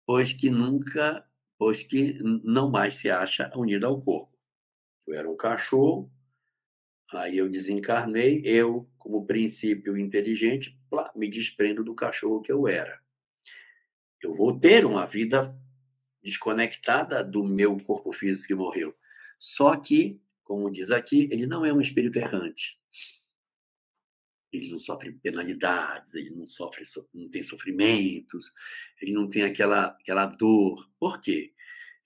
pois 0.05 0.33
que 0.33 0.49
nunca, 0.49 1.25
pois 1.57 1.83
que 1.83 2.19
não 2.43 2.69
mais 2.69 2.95
se 2.95 3.09
acha 3.09 3.51
unido 3.55 3.85
ao 3.85 4.01
corpo. 4.01 4.33
Eu 5.07 5.15
era 5.15 5.29
um 5.29 5.37
cachorro, 5.37 6.11
aí 7.11 7.37
eu 7.37 7.49
desencarnei, 7.49 8.41
eu 8.43 8.89
como 8.97 9.25
princípio 9.25 9.97
inteligente, 9.97 10.79
me 11.15 11.29
desprendo 11.29 11.83
do 11.83 11.93
cachorro 11.93 12.41
que 12.41 12.51
eu 12.51 12.67
era. 12.67 13.01
Eu 14.21 14.33
vou 14.33 14.57
ter 14.57 14.85
uma 14.85 15.05
vida 15.05 15.53
desconectada 16.23 17.23
do 17.23 17.43
meu 17.43 17.77
corpo 17.79 18.11
físico 18.13 18.47
que 18.47 18.55
morreu. 18.55 18.95
Só 19.37 19.75
que, 19.75 20.21
como 20.43 20.71
diz 20.71 20.89
aqui, 20.89 21.27
ele 21.29 21.45
não 21.45 21.65
é 21.65 21.73
um 21.73 21.81
espírito 21.81 22.17
errante. 22.17 22.79
Ele 24.51 24.69
não 24.69 24.79
sofre 24.79 25.11
penalidades, 25.11 26.13
ele 26.13 26.29
não 26.29 26.45
sofre, 26.45 26.83
não 27.13 27.29
tem 27.29 27.43
sofrimentos, 27.43 28.51
ele 29.01 29.11
não 29.11 29.27
tem 29.27 29.43
aquela, 29.43 29.87
aquela 29.87 30.25
dor. 30.27 30.89
Por 30.99 31.19
quê? 31.19 31.53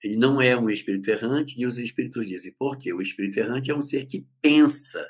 Ele 0.02 0.16
não 0.16 0.40
é 0.40 0.56
um 0.56 0.70
espírito 0.70 1.10
errante, 1.10 1.60
e 1.60 1.66
os 1.66 1.76
espíritos 1.76 2.26
dizem, 2.26 2.52
por 2.52 2.76
quê? 2.76 2.92
O 2.92 3.02
espírito 3.02 3.38
errante 3.38 3.70
é 3.70 3.74
um 3.74 3.82
ser 3.82 4.06
que 4.06 4.26
pensa 4.40 5.06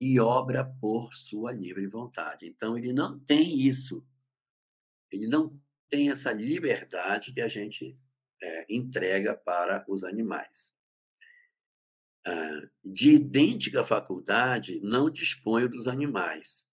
e 0.00 0.18
obra 0.18 0.64
por 0.80 1.12
sua 1.14 1.52
livre 1.52 1.86
vontade. 1.86 2.46
Então, 2.46 2.76
ele 2.76 2.92
não 2.92 3.18
tem 3.20 3.66
isso. 3.66 4.06
Ele 5.10 5.26
não 5.26 5.60
tem 5.88 6.10
essa 6.10 6.32
liberdade 6.32 7.32
que 7.32 7.40
a 7.40 7.48
gente 7.48 7.96
é, 8.42 8.66
entrega 8.68 9.34
para 9.34 9.84
os 9.88 10.04
animais. 10.04 10.74
Ah, 12.26 12.68
de 12.84 13.12
idêntica 13.12 13.84
faculdade, 13.84 14.80
não 14.82 15.08
dispõe 15.08 15.68
dos 15.68 15.86
animais. 15.86 16.66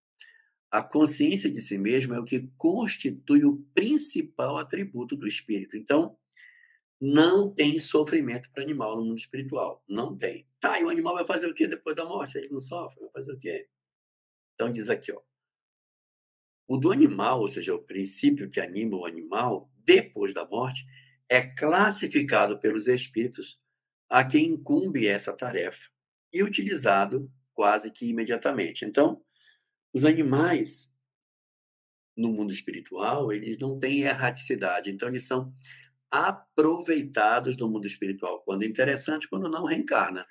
A 0.72 0.82
consciência 0.82 1.52
de 1.52 1.62
si 1.62 1.78
mesmo 1.78 2.16
é 2.16 2.20
o 2.20 2.26
que 2.26 2.50
constitui 2.58 3.46
o 3.46 3.58
principal 3.76 4.58
atributo 4.58 5.16
do 5.16 5.28
espírito. 5.28 5.78
Então, 5.78 6.18
não 7.00 7.54
tem 7.54 7.78
sofrimento 7.78 8.50
para 8.52 8.64
animal 8.64 8.96
no 8.96 9.06
mundo 9.06 9.18
espiritual. 9.18 9.84
Não 9.88 10.18
tem. 10.18 10.48
Tá, 10.60 10.80
e 10.80 10.84
o 10.84 10.90
animal 10.90 11.14
vai 11.14 11.26
fazer 11.26 11.48
o 11.48 11.54
quê 11.54 11.68
depois 11.68 11.96
da 11.96 12.06
morte? 12.06 12.38
Ele 12.38 12.50
não 12.50 12.62
sofre, 12.62 13.00
vai 13.02 13.12
fazer 13.12 13.34
o 13.34 13.38
quê? 13.38 13.68
Então 14.56 14.72
diz 14.72 14.90
aqui, 14.90 15.12
ó. 15.12 15.22
O 16.68 16.78
do 16.78 16.92
animal, 16.92 17.42
ou 17.42 17.48
seja, 17.48 17.76
o 17.76 17.84
princípio 17.84 18.50
que 18.50 18.60
anima 18.60 18.98
o 18.98 19.06
animal 19.06 19.70
depois 19.84 20.34
da 20.34 20.46
morte, 20.46 20.86
é 21.34 21.42
classificado 21.42 22.60
pelos 22.60 22.88
espíritos 22.88 23.60
a 24.08 24.24
quem 24.24 24.50
incumbe 24.50 25.08
essa 25.08 25.34
tarefa 25.34 25.90
e 26.32 26.44
utilizado 26.44 27.28
quase 27.56 27.90
que 27.90 28.08
imediatamente. 28.08 28.86
Então, 28.86 29.20
os 29.92 30.06
animais 30.06 30.94
no 32.16 32.30
mundo 32.30 32.54
espiritual, 32.54 33.34
eles 33.34 33.58
não 33.58 33.80
têm 33.80 34.02
erraticidade, 34.02 34.92
então 34.92 35.08
eles 35.08 35.26
são 35.26 35.52
aproveitados 36.12 37.58
no 37.58 37.68
mundo 37.68 37.88
espiritual, 37.88 38.44
quando 38.44 38.64
interessante, 38.64 39.28
quando 39.28 39.50
não 39.50 39.66
reencarna. 39.66 40.28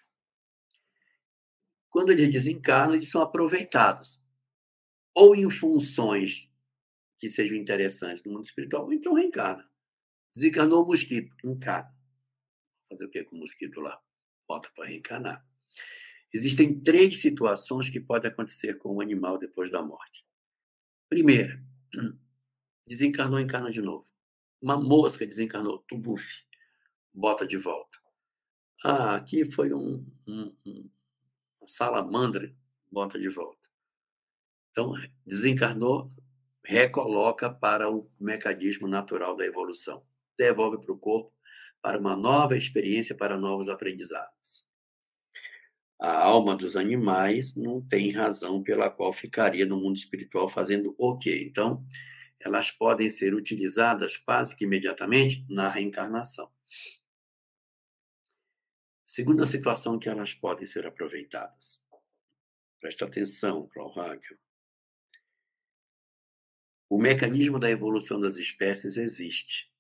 Quando 1.90 2.12
eles 2.12 2.30
desencarnam, 2.30 2.94
eles 2.94 3.11
são 3.11 3.20
aproveitados, 3.20 4.22
ou 5.12 5.34
em 5.34 5.50
funções 5.50 6.48
que 7.18 7.28
sejam 7.28 7.57
interessantes 7.57 8.22
no 8.22 8.34
mundo 8.34 8.46
espiritual, 8.46 8.84
ou 8.84 8.92
então 8.92 9.14
reencarna. 9.14 9.71
Desencarnou 10.34 10.82
o 10.82 10.86
mosquito, 10.86 11.34
encarna. 11.44 11.94
Fazer 12.88 13.04
o 13.04 13.10
que 13.10 13.24
com 13.24 13.36
o 13.36 13.40
mosquito 13.40 13.80
lá? 13.80 14.00
Volta 14.48 14.70
para 14.74 14.86
reencarnar. 14.86 15.46
Existem 16.32 16.80
três 16.80 17.20
situações 17.20 17.90
que 17.90 18.00
podem 18.00 18.30
acontecer 18.30 18.78
com 18.78 18.96
o 18.96 19.00
animal 19.00 19.38
depois 19.38 19.70
da 19.70 19.82
morte. 19.82 20.26
Primeira, 21.08 21.62
desencarnou, 22.88 23.38
encarna 23.38 23.70
de 23.70 23.82
novo. 23.82 24.08
Uma 24.60 24.80
mosca 24.80 25.26
desencarnou, 25.26 25.80
tubuf, 25.88 26.24
bota 27.12 27.46
de 27.46 27.58
volta. 27.58 27.98
Ah, 28.84 29.16
aqui 29.16 29.44
foi 29.44 29.74
um, 29.74 30.06
um, 30.26 30.56
um 30.64 31.68
salamandra, 31.68 32.54
bota 32.90 33.18
de 33.18 33.28
volta. 33.28 33.60
Então, 34.70 34.94
desencarnou, 35.26 36.08
recoloca 36.64 37.50
para 37.50 37.90
o 37.90 38.10
mecanismo 38.18 38.88
natural 38.88 39.36
da 39.36 39.44
evolução. 39.44 40.02
Devolve 40.38 40.78
para 40.84 40.92
o 40.92 40.98
corpo 40.98 41.32
para 41.82 41.98
uma 41.98 42.16
nova 42.16 42.56
experiência, 42.56 43.14
para 43.14 43.36
novos 43.36 43.68
aprendizados. 43.68 44.64
A 46.00 46.16
alma 46.16 46.56
dos 46.56 46.76
animais 46.76 47.56
não 47.56 47.80
tem 47.80 48.12
razão 48.12 48.62
pela 48.62 48.88
qual 48.88 49.12
ficaria 49.12 49.66
no 49.66 49.76
mundo 49.76 49.96
espiritual 49.96 50.48
fazendo 50.48 50.94
o 50.96 51.18
quê? 51.18 51.44
Então, 51.44 51.84
elas 52.40 52.70
podem 52.70 53.10
ser 53.10 53.34
utilizadas 53.34 54.16
quase 54.16 54.56
que 54.56 54.64
imediatamente 54.64 55.44
na 55.48 55.68
reencarnação. 55.68 56.50
Segunda 59.04 59.44
situação 59.44 59.98
que 59.98 60.08
elas 60.08 60.34
podem 60.34 60.66
ser 60.66 60.86
aproveitadas. 60.86 61.80
Presta 62.80 63.04
atenção, 63.04 63.68
Cláudio. 63.68 64.38
O 66.88 66.98
mecanismo 66.98 67.58
da 67.58 67.70
evolução 67.70 68.18
das 68.18 68.36
espécies 68.36 68.96
existe. 68.96 69.71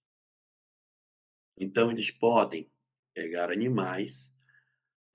Então, 1.62 1.92
eles 1.92 2.10
podem 2.10 2.68
pegar 3.14 3.52
animais 3.52 4.34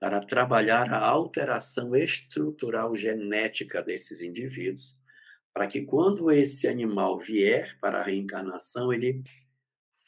para 0.00 0.18
trabalhar 0.18 0.90
a 0.90 1.06
alteração 1.06 1.94
estrutural 1.94 2.94
genética 2.94 3.82
desses 3.82 4.22
indivíduos 4.22 4.96
para 5.52 5.66
que 5.66 5.82
quando 5.82 6.30
esse 6.30 6.66
animal 6.66 7.18
vier 7.18 7.78
para 7.80 7.98
a 8.00 8.02
reencarnação, 8.02 8.94
ele 8.94 9.22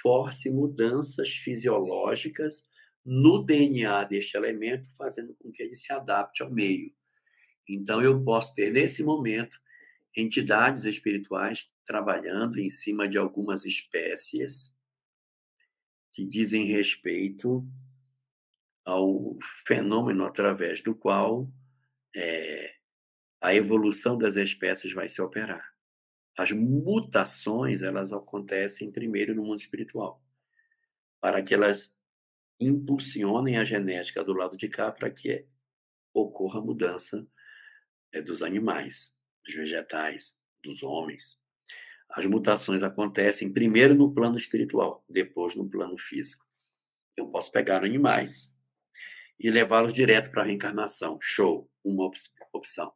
force 0.00 0.48
mudanças 0.48 1.28
fisiológicas 1.30 2.66
no 3.04 3.44
DNA 3.44 4.04
deste 4.04 4.34
elemento, 4.34 4.88
fazendo 4.96 5.34
com 5.34 5.52
que 5.52 5.62
ele 5.62 5.74
se 5.74 5.92
adapte 5.92 6.42
ao 6.42 6.50
meio. 6.50 6.90
Então, 7.68 8.00
eu 8.00 8.24
posso 8.24 8.54
ter, 8.54 8.72
nesse 8.72 9.02
momento, 9.02 9.58
entidades 10.16 10.84
espirituais 10.84 11.70
trabalhando 11.84 12.58
em 12.58 12.70
cima 12.70 13.06
de 13.06 13.18
algumas 13.18 13.66
espécies 13.66 14.74
que 16.12 16.24
dizem 16.24 16.66
respeito 16.66 17.66
ao 18.84 19.38
fenômeno 19.66 20.24
através 20.24 20.82
do 20.82 20.94
qual 20.94 21.50
é, 22.14 22.74
a 23.40 23.54
evolução 23.54 24.18
das 24.18 24.36
espécies 24.36 24.92
vai 24.92 25.08
se 25.08 25.22
operar. 25.22 25.74
As 26.36 26.52
mutações, 26.52 27.82
elas 27.82 28.12
acontecem 28.12 28.90
primeiro 28.90 29.34
no 29.34 29.44
mundo 29.44 29.60
espiritual, 29.60 30.22
para 31.20 31.42
que 31.42 31.54
elas 31.54 31.94
impulsionem 32.58 33.56
a 33.56 33.64
genética 33.64 34.22
do 34.22 34.34
lado 34.34 34.56
de 34.56 34.68
cá 34.68 34.92
para 34.92 35.10
que 35.10 35.46
ocorra 36.12 36.58
a 36.58 36.62
mudança 36.62 37.26
é, 38.12 38.20
dos 38.20 38.42
animais, 38.42 39.16
dos 39.44 39.54
vegetais, 39.54 40.38
dos 40.62 40.82
homens. 40.82 41.40
As 42.12 42.26
mutações 42.26 42.82
acontecem 42.82 43.52
primeiro 43.52 43.94
no 43.94 44.12
plano 44.12 44.36
espiritual, 44.36 45.04
depois 45.08 45.54
no 45.54 45.68
plano 45.68 45.96
físico. 45.96 46.44
Eu 47.16 47.28
posso 47.28 47.52
pegar 47.52 47.84
animais 47.84 48.52
e 49.38 49.50
levá-los 49.50 49.94
direto 49.94 50.30
para 50.30 50.42
a 50.42 50.44
reencarnação. 50.44 51.18
Show, 51.20 51.70
uma 51.84 52.10
opção. 52.52 52.92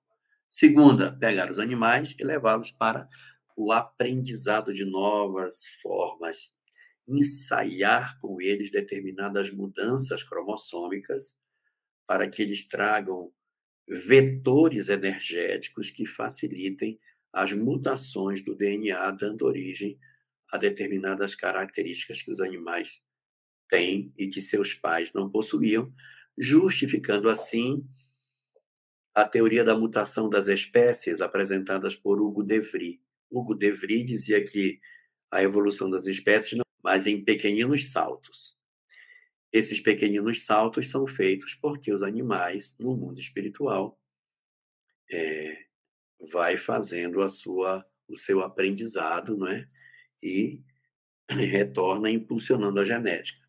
Segunda, 0.51 1.17
pegar 1.17 1.51
os 1.51 1.59
animais 1.59 2.15
e 2.19 2.25
levá-los 2.25 2.71
para 2.73 3.09
o 3.57 3.73
aprendizado 3.73 4.75
de 4.75 4.85
novas 4.85 5.63
formas, 5.81 6.53
ensaiar 7.07 8.19
com 8.21 8.41
eles 8.41 8.71
determinadas 8.71 9.51
mudanças 9.51 10.23
cromossômicas 10.23 11.39
para 12.07 12.29
que 12.29 12.43
eles 12.43 12.67
tragam 12.67 13.33
vetores 13.87 14.89
energéticos 14.89 15.91
que 15.91 16.07
facilitem 16.07 16.99
as 17.35 17.53
mutações 17.53 18.43
do 18.43 18.55
DNA, 18.55 19.11
dando 19.11 19.45
origem 19.45 19.99
a 20.49 20.57
determinadas 20.57 21.35
características 21.35 22.23
que 22.23 22.31
os 22.31 22.41
animais 22.41 23.03
têm 23.69 24.15
e 24.17 24.29
que 24.29 24.41
seus 24.41 24.73
pais 24.73 25.13
não 25.13 25.29
possuíam, 25.29 25.93
justificando 26.39 27.29
assim 27.29 27.85
a 29.13 29.25
teoria 29.25 29.65
da 29.65 29.77
mutação 29.77 30.31
das 30.31 30.47
espécies 30.47 31.21
apresentadas 31.21 31.97
por 31.97 32.21
Hugo 32.21 32.45
de 32.45 32.61
Vries. 32.61 33.01
Hugo 33.29 33.55
de 33.55 33.73
Vries 33.73 34.07
dizia 34.07 34.45
que 34.45 34.81
a 35.29 35.43
evolução 35.43 35.91
das 35.91 36.07
espécies 36.07 36.57
não, 36.57 36.65
mas 36.85 37.05
em 37.05 37.25
pequeninos 37.25 37.91
saltos. 37.91 38.57
Esses 39.53 39.81
pequeninos 39.81 40.45
saltos 40.45 40.89
são 40.89 41.05
feitos 41.05 41.55
porque 41.57 41.93
os 41.93 42.03
animais, 42.03 42.77
no 42.79 42.97
mundo 42.97 43.19
espiritual, 43.19 44.01
é, 45.11 45.65
vai 46.27 46.57
fazendo 46.57 47.23
a 47.23 47.29
sua, 47.29 47.85
o 48.09 48.17
seu 48.17 48.41
aprendizado, 48.41 49.37
não 49.37 49.49
é? 49.49 49.69
E 50.23 50.63
retorna 51.31 52.11
impulsionando 52.11 52.81
a 52.81 52.85
genética. 52.85 53.45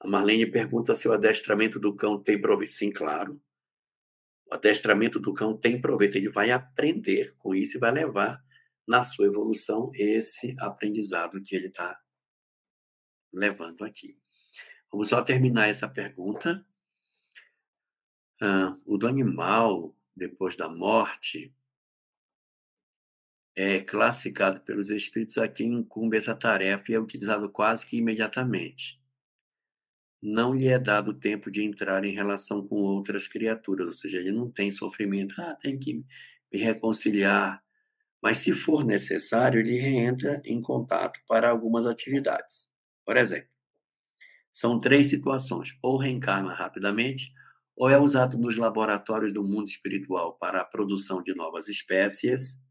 A 0.00 0.06
Marlene 0.06 0.46
pergunta 0.46 0.94
se 0.94 1.08
o 1.08 1.12
adestramento 1.12 1.80
do 1.80 1.94
cão 1.94 2.22
tem 2.22 2.40
proveito. 2.40 2.72
Sim, 2.72 2.90
claro. 2.90 3.40
O 4.50 4.54
adestramento 4.54 5.18
do 5.18 5.34
cão 5.34 5.56
tem 5.56 5.80
proveito, 5.80 6.16
ele 6.16 6.28
vai 6.28 6.50
aprender 6.50 7.34
com 7.38 7.54
isso 7.54 7.76
e 7.76 7.80
vai 7.80 7.90
levar 7.90 8.44
na 8.86 9.02
sua 9.02 9.26
evolução 9.26 9.90
esse 9.94 10.54
aprendizado 10.60 11.42
que 11.42 11.56
ele 11.56 11.68
está 11.68 11.98
levando 13.32 13.84
aqui. 13.84 14.16
Vamos 14.90 15.08
só 15.08 15.22
terminar 15.22 15.68
essa 15.68 15.88
pergunta. 15.88 16.64
Ah, 18.40 18.76
o 18.84 18.96
do 18.96 19.08
animal, 19.08 19.96
depois 20.14 20.54
da 20.54 20.68
morte, 20.68 21.52
é 23.56 23.80
classificado 23.80 24.60
pelos 24.60 24.90
espíritos 24.90 25.38
a 25.38 25.48
quem 25.48 25.72
incumbe 25.72 26.18
essa 26.18 26.34
tarefa 26.34 26.92
e 26.92 26.94
é 26.94 27.00
utilizado 27.00 27.48
quase 27.48 27.86
que 27.86 27.96
imediatamente. 27.96 29.00
Não 30.22 30.54
lhe 30.54 30.68
é 30.68 30.78
dado 30.78 31.14
tempo 31.14 31.50
de 31.50 31.62
entrar 31.62 32.04
em 32.04 32.12
relação 32.12 32.66
com 32.66 32.76
outras 32.76 33.26
criaturas, 33.26 33.86
ou 33.86 33.92
seja, 33.94 34.18
ele 34.18 34.30
não 34.30 34.50
tem 34.50 34.70
sofrimento, 34.70 35.40
ah, 35.40 35.54
tem 35.54 35.78
que 35.78 36.04
me 36.52 36.58
reconciliar. 36.58 37.62
Mas, 38.22 38.38
se 38.38 38.52
for 38.52 38.84
necessário, 38.84 39.60
ele 39.60 39.78
reentra 39.78 40.42
em 40.44 40.60
contato 40.60 41.18
para 41.26 41.48
algumas 41.48 41.86
atividades. 41.86 42.68
Por 43.06 43.16
exemplo, 43.16 43.48
são 44.52 44.80
três 44.80 45.08
situações: 45.08 45.78
ou 45.82 45.96
reencarna 45.96 46.52
rapidamente, 46.52 47.32
ou 47.74 47.88
é 47.88 47.98
usado 47.98 48.36
nos 48.36 48.56
laboratórios 48.56 49.32
do 49.32 49.44
mundo 49.44 49.68
espiritual 49.68 50.36
para 50.38 50.60
a 50.60 50.64
produção 50.64 51.22
de 51.22 51.34
novas 51.34 51.68
espécies, 51.68 52.65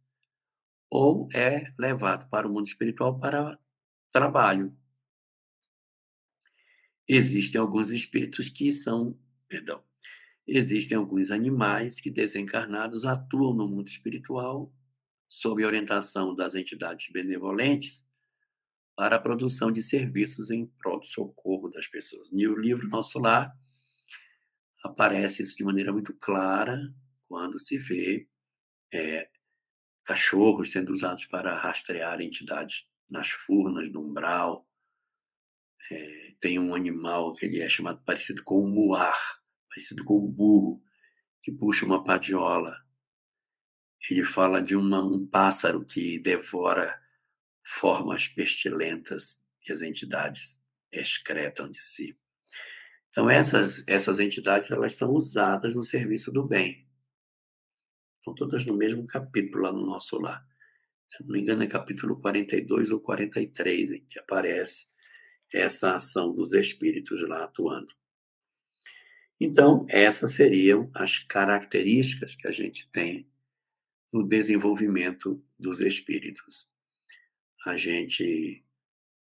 ou 0.96 1.28
é 1.34 1.74
levado 1.78 2.30
para 2.30 2.48
o 2.48 2.54
mundo 2.54 2.68
espiritual 2.68 3.20
para 3.20 3.60
trabalho. 4.14 4.74
Existem 7.06 7.60
alguns 7.60 7.91
espíritos 7.91 8.48
que 8.48 8.72
são, 8.72 9.20
perdão, 9.46 9.84
existem 10.48 10.98
alguns 10.98 11.32
animais 11.32 12.00
que 12.00 12.10
desencarnados 12.10 13.04
atuam 13.04 13.54
no 13.54 13.68
mundo 13.68 13.89
espiritual 13.89 14.74
sob 15.28 15.66
orientação 15.66 16.34
das 16.34 16.56
entidades 16.56 17.12
benevolentes 17.12 18.08
para 18.96 19.18
a 19.18 19.22
produção 19.22 19.74
de 19.74 19.84
serviços 19.84 20.50
em 20.50 20.66
prol 20.66 21.02
do 21.02 21.08
socorro 21.08 21.68
das 21.68 21.88
pessoas. 21.88 22.32
No 22.32 22.58
livro 22.58 22.88
Nosso 22.88 23.20
Lar 23.20 23.54
aparece 24.82 25.41
isso 25.41 25.58
de 25.58 25.64
maneira 25.66 25.91
muito 25.91 26.14
clara 26.14 26.80
quando 27.28 27.60
se 27.60 27.78
vê 27.78 28.30
é, 28.93 29.30
cachorros 30.06 30.72
sendo 30.72 30.91
usados 30.91 31.26
para 31.26 31.58
rastrear 31.58 32.22
entidades 32.22 32.88
nas 33.10 33.30
furnas 33.30 33.91
do 33.91 33.99
umbral. 33.99 34.68
É, 35.91 36.34
tem 36.39 36.60
um 36.60 36.74
animal 36.74 37.34
que 37.34 37.45
ele 37.45 37.60
é 37.60 37.68
chamado 37.68 38.01
parecido 38.06 38.43
com 38.43 38.64
um 38.64 38.70
muar, 38.70 39.18
parecido 39.70 40.03
com 40.03 40.18
um 40.18 40.32
burro, 40.32 40.82
que 41.41 41.51
puxa 41.51 41.86
uma 41.86 42.03
padiola. 42.03 42.76
Ele 44.10 44.24
fala 44.24 44.62
de 44.62 44.76
uma, 44.76 45.03
um 45.03 45.26
pássaro 45.26 45.84
que 45.84 46.20
devora 46.20 46.99
formas 47.64 48.28
pestilentas 48.28 49.41
que 49.62 49.74
as 49.74 49.82
entidades 49.82 50.62
excretam 50.91 51.70
de 51.70 51.82
si. 51.82 52.18
Então 53.10 53.30
essas 53.30 53.84
essas 53.88 54.20
entidades 54.20 54.70
elas 54.70 54.93
são 54.93 55.12
usadas 55.12 55.74
no 55.74 55.84
serviço 55.84 56.32
do 56.32 56.45
bem. 56.47 56.85
Estão 58.26 58.34
todas 58.34 58.66
no 58.66 58.76
mesmo 58.76 59.06
capítulo 59.06 59.62
lá 59.62 59.72
no 59.72 59.86
nosso 59.86 60.18
lar. 60.18 60.44
Se 61.08 61.22
não 61.24 61.30
me 61.30 61.40
engano, 61.40 61.62
é 61.62 61.68
capítulo 61.68 62.20
42 62.20 62.90
ou 62.90 63.00
43 63.00 63.92
em 63.92 64.06
que 64.06 64.18
aparece 64.18 64.88
essa 65.54 65.94
ação 65.94 66.34
dos 66.34 66.52
espíritos 66.52 67.22
lá 67.30 67.44
atuando. 67.44 67.94
Então, 69.40 69.86
essas 69.88 70.32
seriam 70.32 70.90
as 70.96 71.20
características 71.20 72.36
que 72.36 72.48
a 72.48 72.52
gente 72.52 72.90
tem 72.90 73.30
no 74.12 74.28
desenvolvimento 74.28 75.40
dos 75.60 75.80
espíritos. 75.80 76.74
A 77.64 77.78
gente 77.78 78.66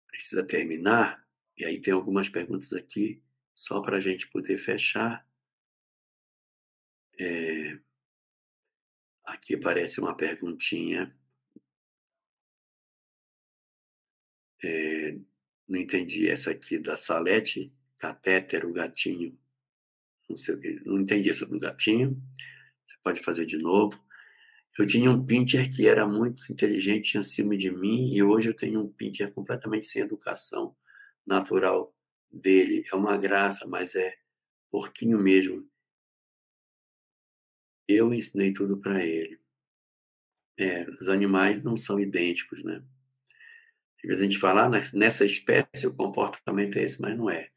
precisa 0.05 0.43
terminar, 0.43 1.25
e 1.57 1.63
aí 1.63 1.79
tem 1.79 1.93
algumas 1.93 2.27
perguntas 2.27 2.73
aqui, 2.73 3.23
só 3.55 3.79
para 3.79 3.95
a 3.95 4.01
gente 4.01 4.27
poder 4.27 4.57
fechar. 4.57 5.25
É, 7.17 7.79
Aqui 9.23 9.55
aparece 9.55 9.99
uma 9.99 10.15
perguntinha. 10.15 11.15
É, 14.63 15.17
não 15.67 15.79
entendi 15.79 16.29
essa 16.29 16.51
aqui 16.51 16.77
da 16.77 16.97
Salete, 16.97 17.73
catéter, 17.97 18.65
o 18.65 18.73
gatinho. 18.73 19.37
Não 20.29 20.37
sei 20.37 20.55
o 20.55 20.59
que, 20.59 20.81
não 20.85 20.99
entendi 20.99 21.29
essa 21.29 21.45
do 21.45 21.59
gatinho. 21.59 22.21
Você 22.85 22.95
pode 23.03 23.21
fazer 23.21 23.45
de 23.45 23.57
novo. 23.57 24.01
Eu 24.77 24.87
tinha 24.87 25.11
um 25.11 25.25
pincher 25.25 25.69
que 25.69 25.87
era 25.87 26.07
muito 26.07 26.51
inteligente 26.51 27.17
acima 27.17 27.57
de 27.57 27.69
mim 27.69 28.13
e 28.13 28.23
hoje 28.23 28.49
eu 28.49 28.55
tenho 28.55 28.81
um 28.81 28.91
pincher 28.91 29.31
completamente 29.33 29.85
sem 29.85 30.01
educação 30.01 30.75
natural 31.25 31.93
dele. 32.31 32.83
É 32.91 32.95
uma 32.95 33.17
graça, 33.17 33.67
mas 33.67 33.95
é 33.95 34.15
porquinho 34.69 35.19
mesmo. 35.19 35.69
Eu 37.87 38.13
ensinei 38.13 38.53
tudo 38.53 38.77
para 38.77 39.03
ele. 39.03 39.39
É, 40.57 40.87
os 40.89 41.09
animais 41.09 41.63
não 41.63 41.75
são 41.75 41.99
idênticos, 41.99 42.63
né? 42.63 42.83
Às 43.97 44.07
vezes 44.07 44.19
a 44.19 44.23
gente 44.23 44.39
fala, 44.39 44.65
ah, 44.65 44.69
nessa 44.93 45.25
espécie 45.25 45.85
o 45.85 45.93
comportamento 45.93 46.77
é 46.77 46.83
esse, 46.83 47.01
mas 47.01 47.17
não 47.17 47.29
é. 47.29 47.49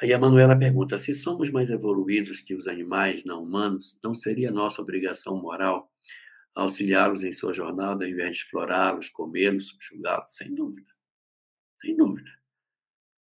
Aí 0.00 0.12
a 0.12 0.18
Manuela 0.18 0.56
pergunta: 0.56 0.98
se 0.98 1.14
somos 1.14 1.50
mais 1.50 1.70
evoluídos 1.70 2.40
que 2.40 2.54
os 2.54 2.66
animais 2.66 3.24
não 3.24 3.42
humanos, 3.42 3.98
não 4.02 4.14
seria 4.14 4.50
nossa 4.50 4.80
obrigação 4.80 5.40
moral 5.40 5.90
auxiliá-los 6.54 7.22
em 7.22 7.32
sua 7.32 7.52
jornada 7.52 8.04
ao 8.04 8.10
invés 8.10 8.36
de 8.36 8.42
explorá-los, 8.42 9.10
comê-los, 9.10 9.68
subjugá-los? 9.68 10.34
Sem 10.34 10.54
dúvida. 10.54 10.92
Sem 11.80 11.96
dúvida. 11.96 12.30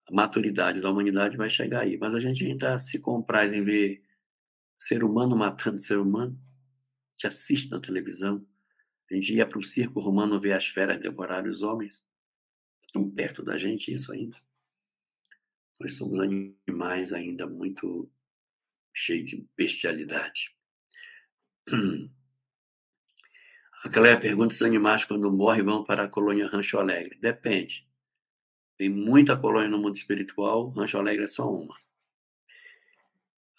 A 0.09 0.13
maturidade 0.13 0.81
da 0.81 0.89
humanidade 0.89 1.37
vai 1.37 1.49
chegar 1.49 1.81
aí. 1.81 1.97
Mas 1.97 2.13
a 2.13 2.19
gente 2.19 2.45
ainda 2.45 2.77
se 2.77 2.99
compraz 2.99 3.53
em 3.53 3.63
ver 3.63 4.04
ser 4.77 5.03
humano 5.03 5.35
matando 5.35 5.79
ser 5.79 5.97
humano. 5.97 6.39
Gente 7.13 7.27
assiste 7.27 7.71
na 7.71 7.79
televisão. 7.79 8.45
A 9.09 9.13
gente 9.13 9.33
ia 9.33 9.47
para 9.47 9.59
o 9.59 9.63
circo 9.63 9.99
romano 9.99 10.39
ver 10.39 10.53
as 10.53 10.67
feras 10.67 10.99
devorar 10.99 11.47
os 11.47 11.61
homens. 11.61 12.05
Tão 12.91 13.09
perto 13.09 13.43
da 13.43 13.57
gente 13.57 13.93
isso 13.93 14.11
ainda. 14.11 14.37
Nós 15.79 15.95
somos 15.95 16.19
animais 16.19 17.11
ainda 17.11 17.45
muito 17.45 18.09
cheios 18.93 19.29
de 19.29 19.47
bestialidade. 19.57 20.55
A 23.83 23.89
Cléia 23.89 24.19
pergunta 24.19 24.53
se 24.53 24.63
os 24.63 24.67
animais, 24.67 25.05
quando 25.05 25.31
morrem, 25.31 25.63
vão 25.63 25.83
para 25.83 26.03
a 26.03 26.09
colônia 26.09 26.47
Rancho 26.47 26.79
Alegre. 26.79 27.19
Depende. 27.19 27.87
Tem 28.77 28.89
muita 28.89 29.37
colônia 29.37 29.69
no 29.69 29.77
mundo 29.77 29.95
espiritual, 29.95 30.69
Rancho 30.69 30.97
Alegre 30.97 31.25
é 31.25 31.27
só 31.27 31.47
uma. 31.53 31.77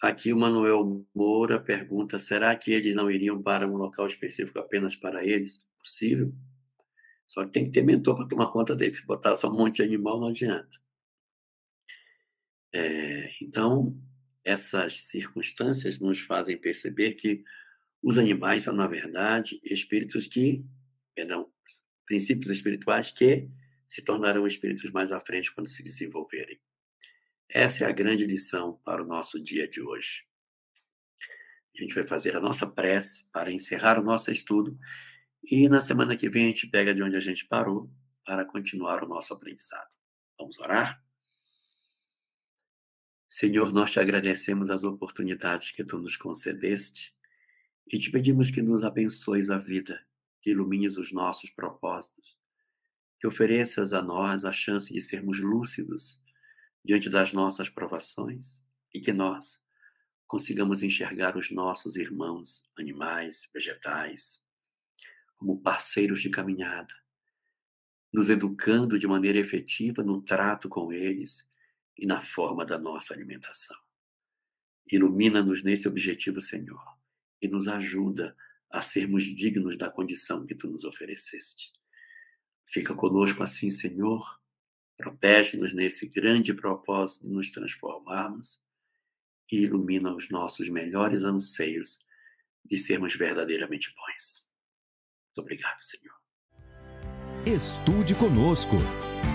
Aqui 0.01 0.31
o 0.31 0.37
Manuel 0.37 1.05
Moura 1.13 1.59
pergunta: 1.59 2.19
será 2.19 2.55
que 2.55 2.71
eles 2.71 2.93
não 2.95 3.09
iriam 3.09 3.41
para 3.41 3.67
um 3.67 3.75
local 3.75 4.07
específico 4.07 4.59
apenas 4.59 4.95
para 4.95 5.25
eles? 5.25 5.65
Possível. 5.79 6.33
Só 7.25 7.45
que 7.45 7.51
tem 7.51 7.65
que 7.65 7.71
ter 7.71 7.83
mentor 7.83 8.15
para 8.15 8.27
tomar 8.27 8.51
conta 8.51 8.75
deles. 8.75 8.99
Se 8.99 9.05
botar 9.05 9.35
só 9.35 9.49
um 9.49 9.57
monte 9.57 9.77
de 9.77 9.83
animal, 9.83 10.19
não 10.19 10.27
adianta. 10.27 10.77
É, 12.73 13.29
então, 13.41 13.99
essas 14.43 15.01
circunstâncias 15.01 15.99
nos 15.99 16.19
fazem 16.19 16.57
perceber 16.57 17.13
que 17.13 17.43
os 18.01 18.17
animais 18.17 18.63
são, 18.63 18.73
na 18.73 18.87
verdade, 18.87 19.59
espíritos 19.63 20.27
que, 20.27 20.63
perdão, 21.15 21.51
princípios 22.05 22.49
espirituais 22.49 23.11
que 23.11 23.49
se 23.87 24.01
tornarão 24.01 24.45
espíritos 24.45 24.89
mais 24.91 25.11
à 25.11 25.19
frente 25.19 25.53
quando 25.53 25.67
se 25.67 25.83
desenvolverem. 25.83 26.59
Essa 27.49 27.85
é 27.85 27.87
a 27.87 27.93
grande 27.93 28.25
lição 28.25 28.79
para 28.83 29.01
o 29.01 29.07
nosso 29.07 29.41
dia 29.41 29.67
de 29.67 29.81
hoje. 29.81 30.27
A 31.73 31.81
gente 31.81 31.95
vai 31.95 32.05
fazer 32.05 32.35
a 32.35 32.41
nossa 32.41 32.67
prece 32.67 33.29
para 33.31 33.51
encerrar 33.51 33.97
o 33.97 34.03
nosso 34.03 34.29
estudo 34.31 34.77
e 35.43 35.69
na 35.69 35.79
semana 35.79 36.17
que 36.17 36.29
vem 36.29 36.43
a 36.43 36.47
gente 36.47 36.67
pega 36.67 36.93
de 36.93 37.01
onde 37.01 37.15
a 37.15 37.21
gente 37.21 37.47
parou 37.47 37.89
para 38.25 38.43
continuar 38.43 39.01
o 39.01 39.07
nosso 39.07 39.33
aprendizado. 39.33 39.95
Vamos 40.37 40.59
orar? 40.59 41.01
Senhor, 43.29 43.71
nós 43.71 43.91
te 43.91 43.99
agradecemos 43.99 44.69
as 44.69 44.83
oportunidades 44.83 45.71
que 45.71 45.85
tu 45.85 45.99
nos 45.99 46.17
concedeste 46.17 47.15
e 47.87 47.97
te 47.97 48.11
pedimos 48.11 48.51
que 48.51 48.61
nos 48.61 48.83
abençoes 48.83 49.49
a 49.49 49.57
vida, 49.57 50.05
que 50.41 50.49
ilumines 50.51 50.97
os 50.97 51.13
nossos 51.13 51.49
propósitos, 51.49 52.37
que 53.19 53.27
ofereças 53.27 53.93
a 53.93 54.01
nós 54.01 54.43
a 54.43 54.51
chance 54.51 54.91
de 54.91 55.01
sermos 55.01 55.39
lúcidos 55.39 56.21
diante 56.87 57.09
das 57.09 57.33
nossas 57.33 57.67
provações 57.67 58.63
e 58.93 59.01
que 59.01 59.11
nós 59.11 59.61
consigamos 60.25 60.81
enxergar 60.81 61.35
os 61.35 61.51
nossos 61.51 61.97
irmãos, 61.97 62.63
animais, 62.79 63.49
vegetais, 63.53 64.41
como 65.35 65.61
parceiros 65.61 66.21
de 66.21 66.29
caminhada, 66.29 66.93
nos 68.13 68.29
educando 68.29 68.97
de 68.97 69.05
maneira 69.05 69.37
efetiva 69.37 70.01
no 70.01 70.21
trato 70.21 70.69
com 70.69 70.93
eles 70.93 71.51
e 71.97 72.05
na 72.05 72.21
forma 72.21 72.65
da 72.65 72.77
nossa 72.77 73.13
alimentação. 73.13 73.75
Ilumina-nos 74.89 75.63
nesse 75.63 75.89
objetivo, 75.89 76.39
Senhor, 76.39 76.81
e 77.41 77.49
nos 77.49 77.67
ajuda 77.67 78.33
a 78.71 78.81
sermos 78.81 79.25
dignos 79.25 79.77
da 79.77 79.91
condição 79.91 80.45
que 80.45 80.55
tu 80.55 80.69
nos 80.69 80.85
ofereceste. 80.85 81.73
Fica 82.63 82.95
conosco 82.95 83.43
assim, 83.43 83.69
Senhor, 83.69 84.39
Protege-nos 84.97 85.73
nesse 85.73 86.07
grande 86.07 86.53
propósito 86.53 87.27
de 87.27 87.33
nos 87.33 87.51
transformarmos 87.51 88.59
e 89.51 89.63
ilumina 89.63 90.13
os 90.15 90.29
nossos 90.29 90.67
melhores 90.69 91.23
anseios 91.23 91.99
de 92.65 92.77
sermos 92.77 93.15
verdadeiramente 93.15 93.93
bons. 93.95 94.53
Muito 95.27 95.45
obrigado, 95.45 95.79
Senhor. 95.79 96.15
Estude 97.45 98.13
conosco. 98.15 98.75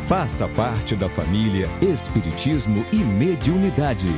Faça 0.09 0.49
parte 0.49 0.97
da 0.97 1.09
família 1.09 1.67
Espiritismo 1.81 2.85
e 2.93 2.97
Mediunidade. 2.97 4.09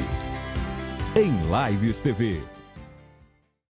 Em 1.14 1.30
Lives 1.70 2.00
TV. 2.00 2.53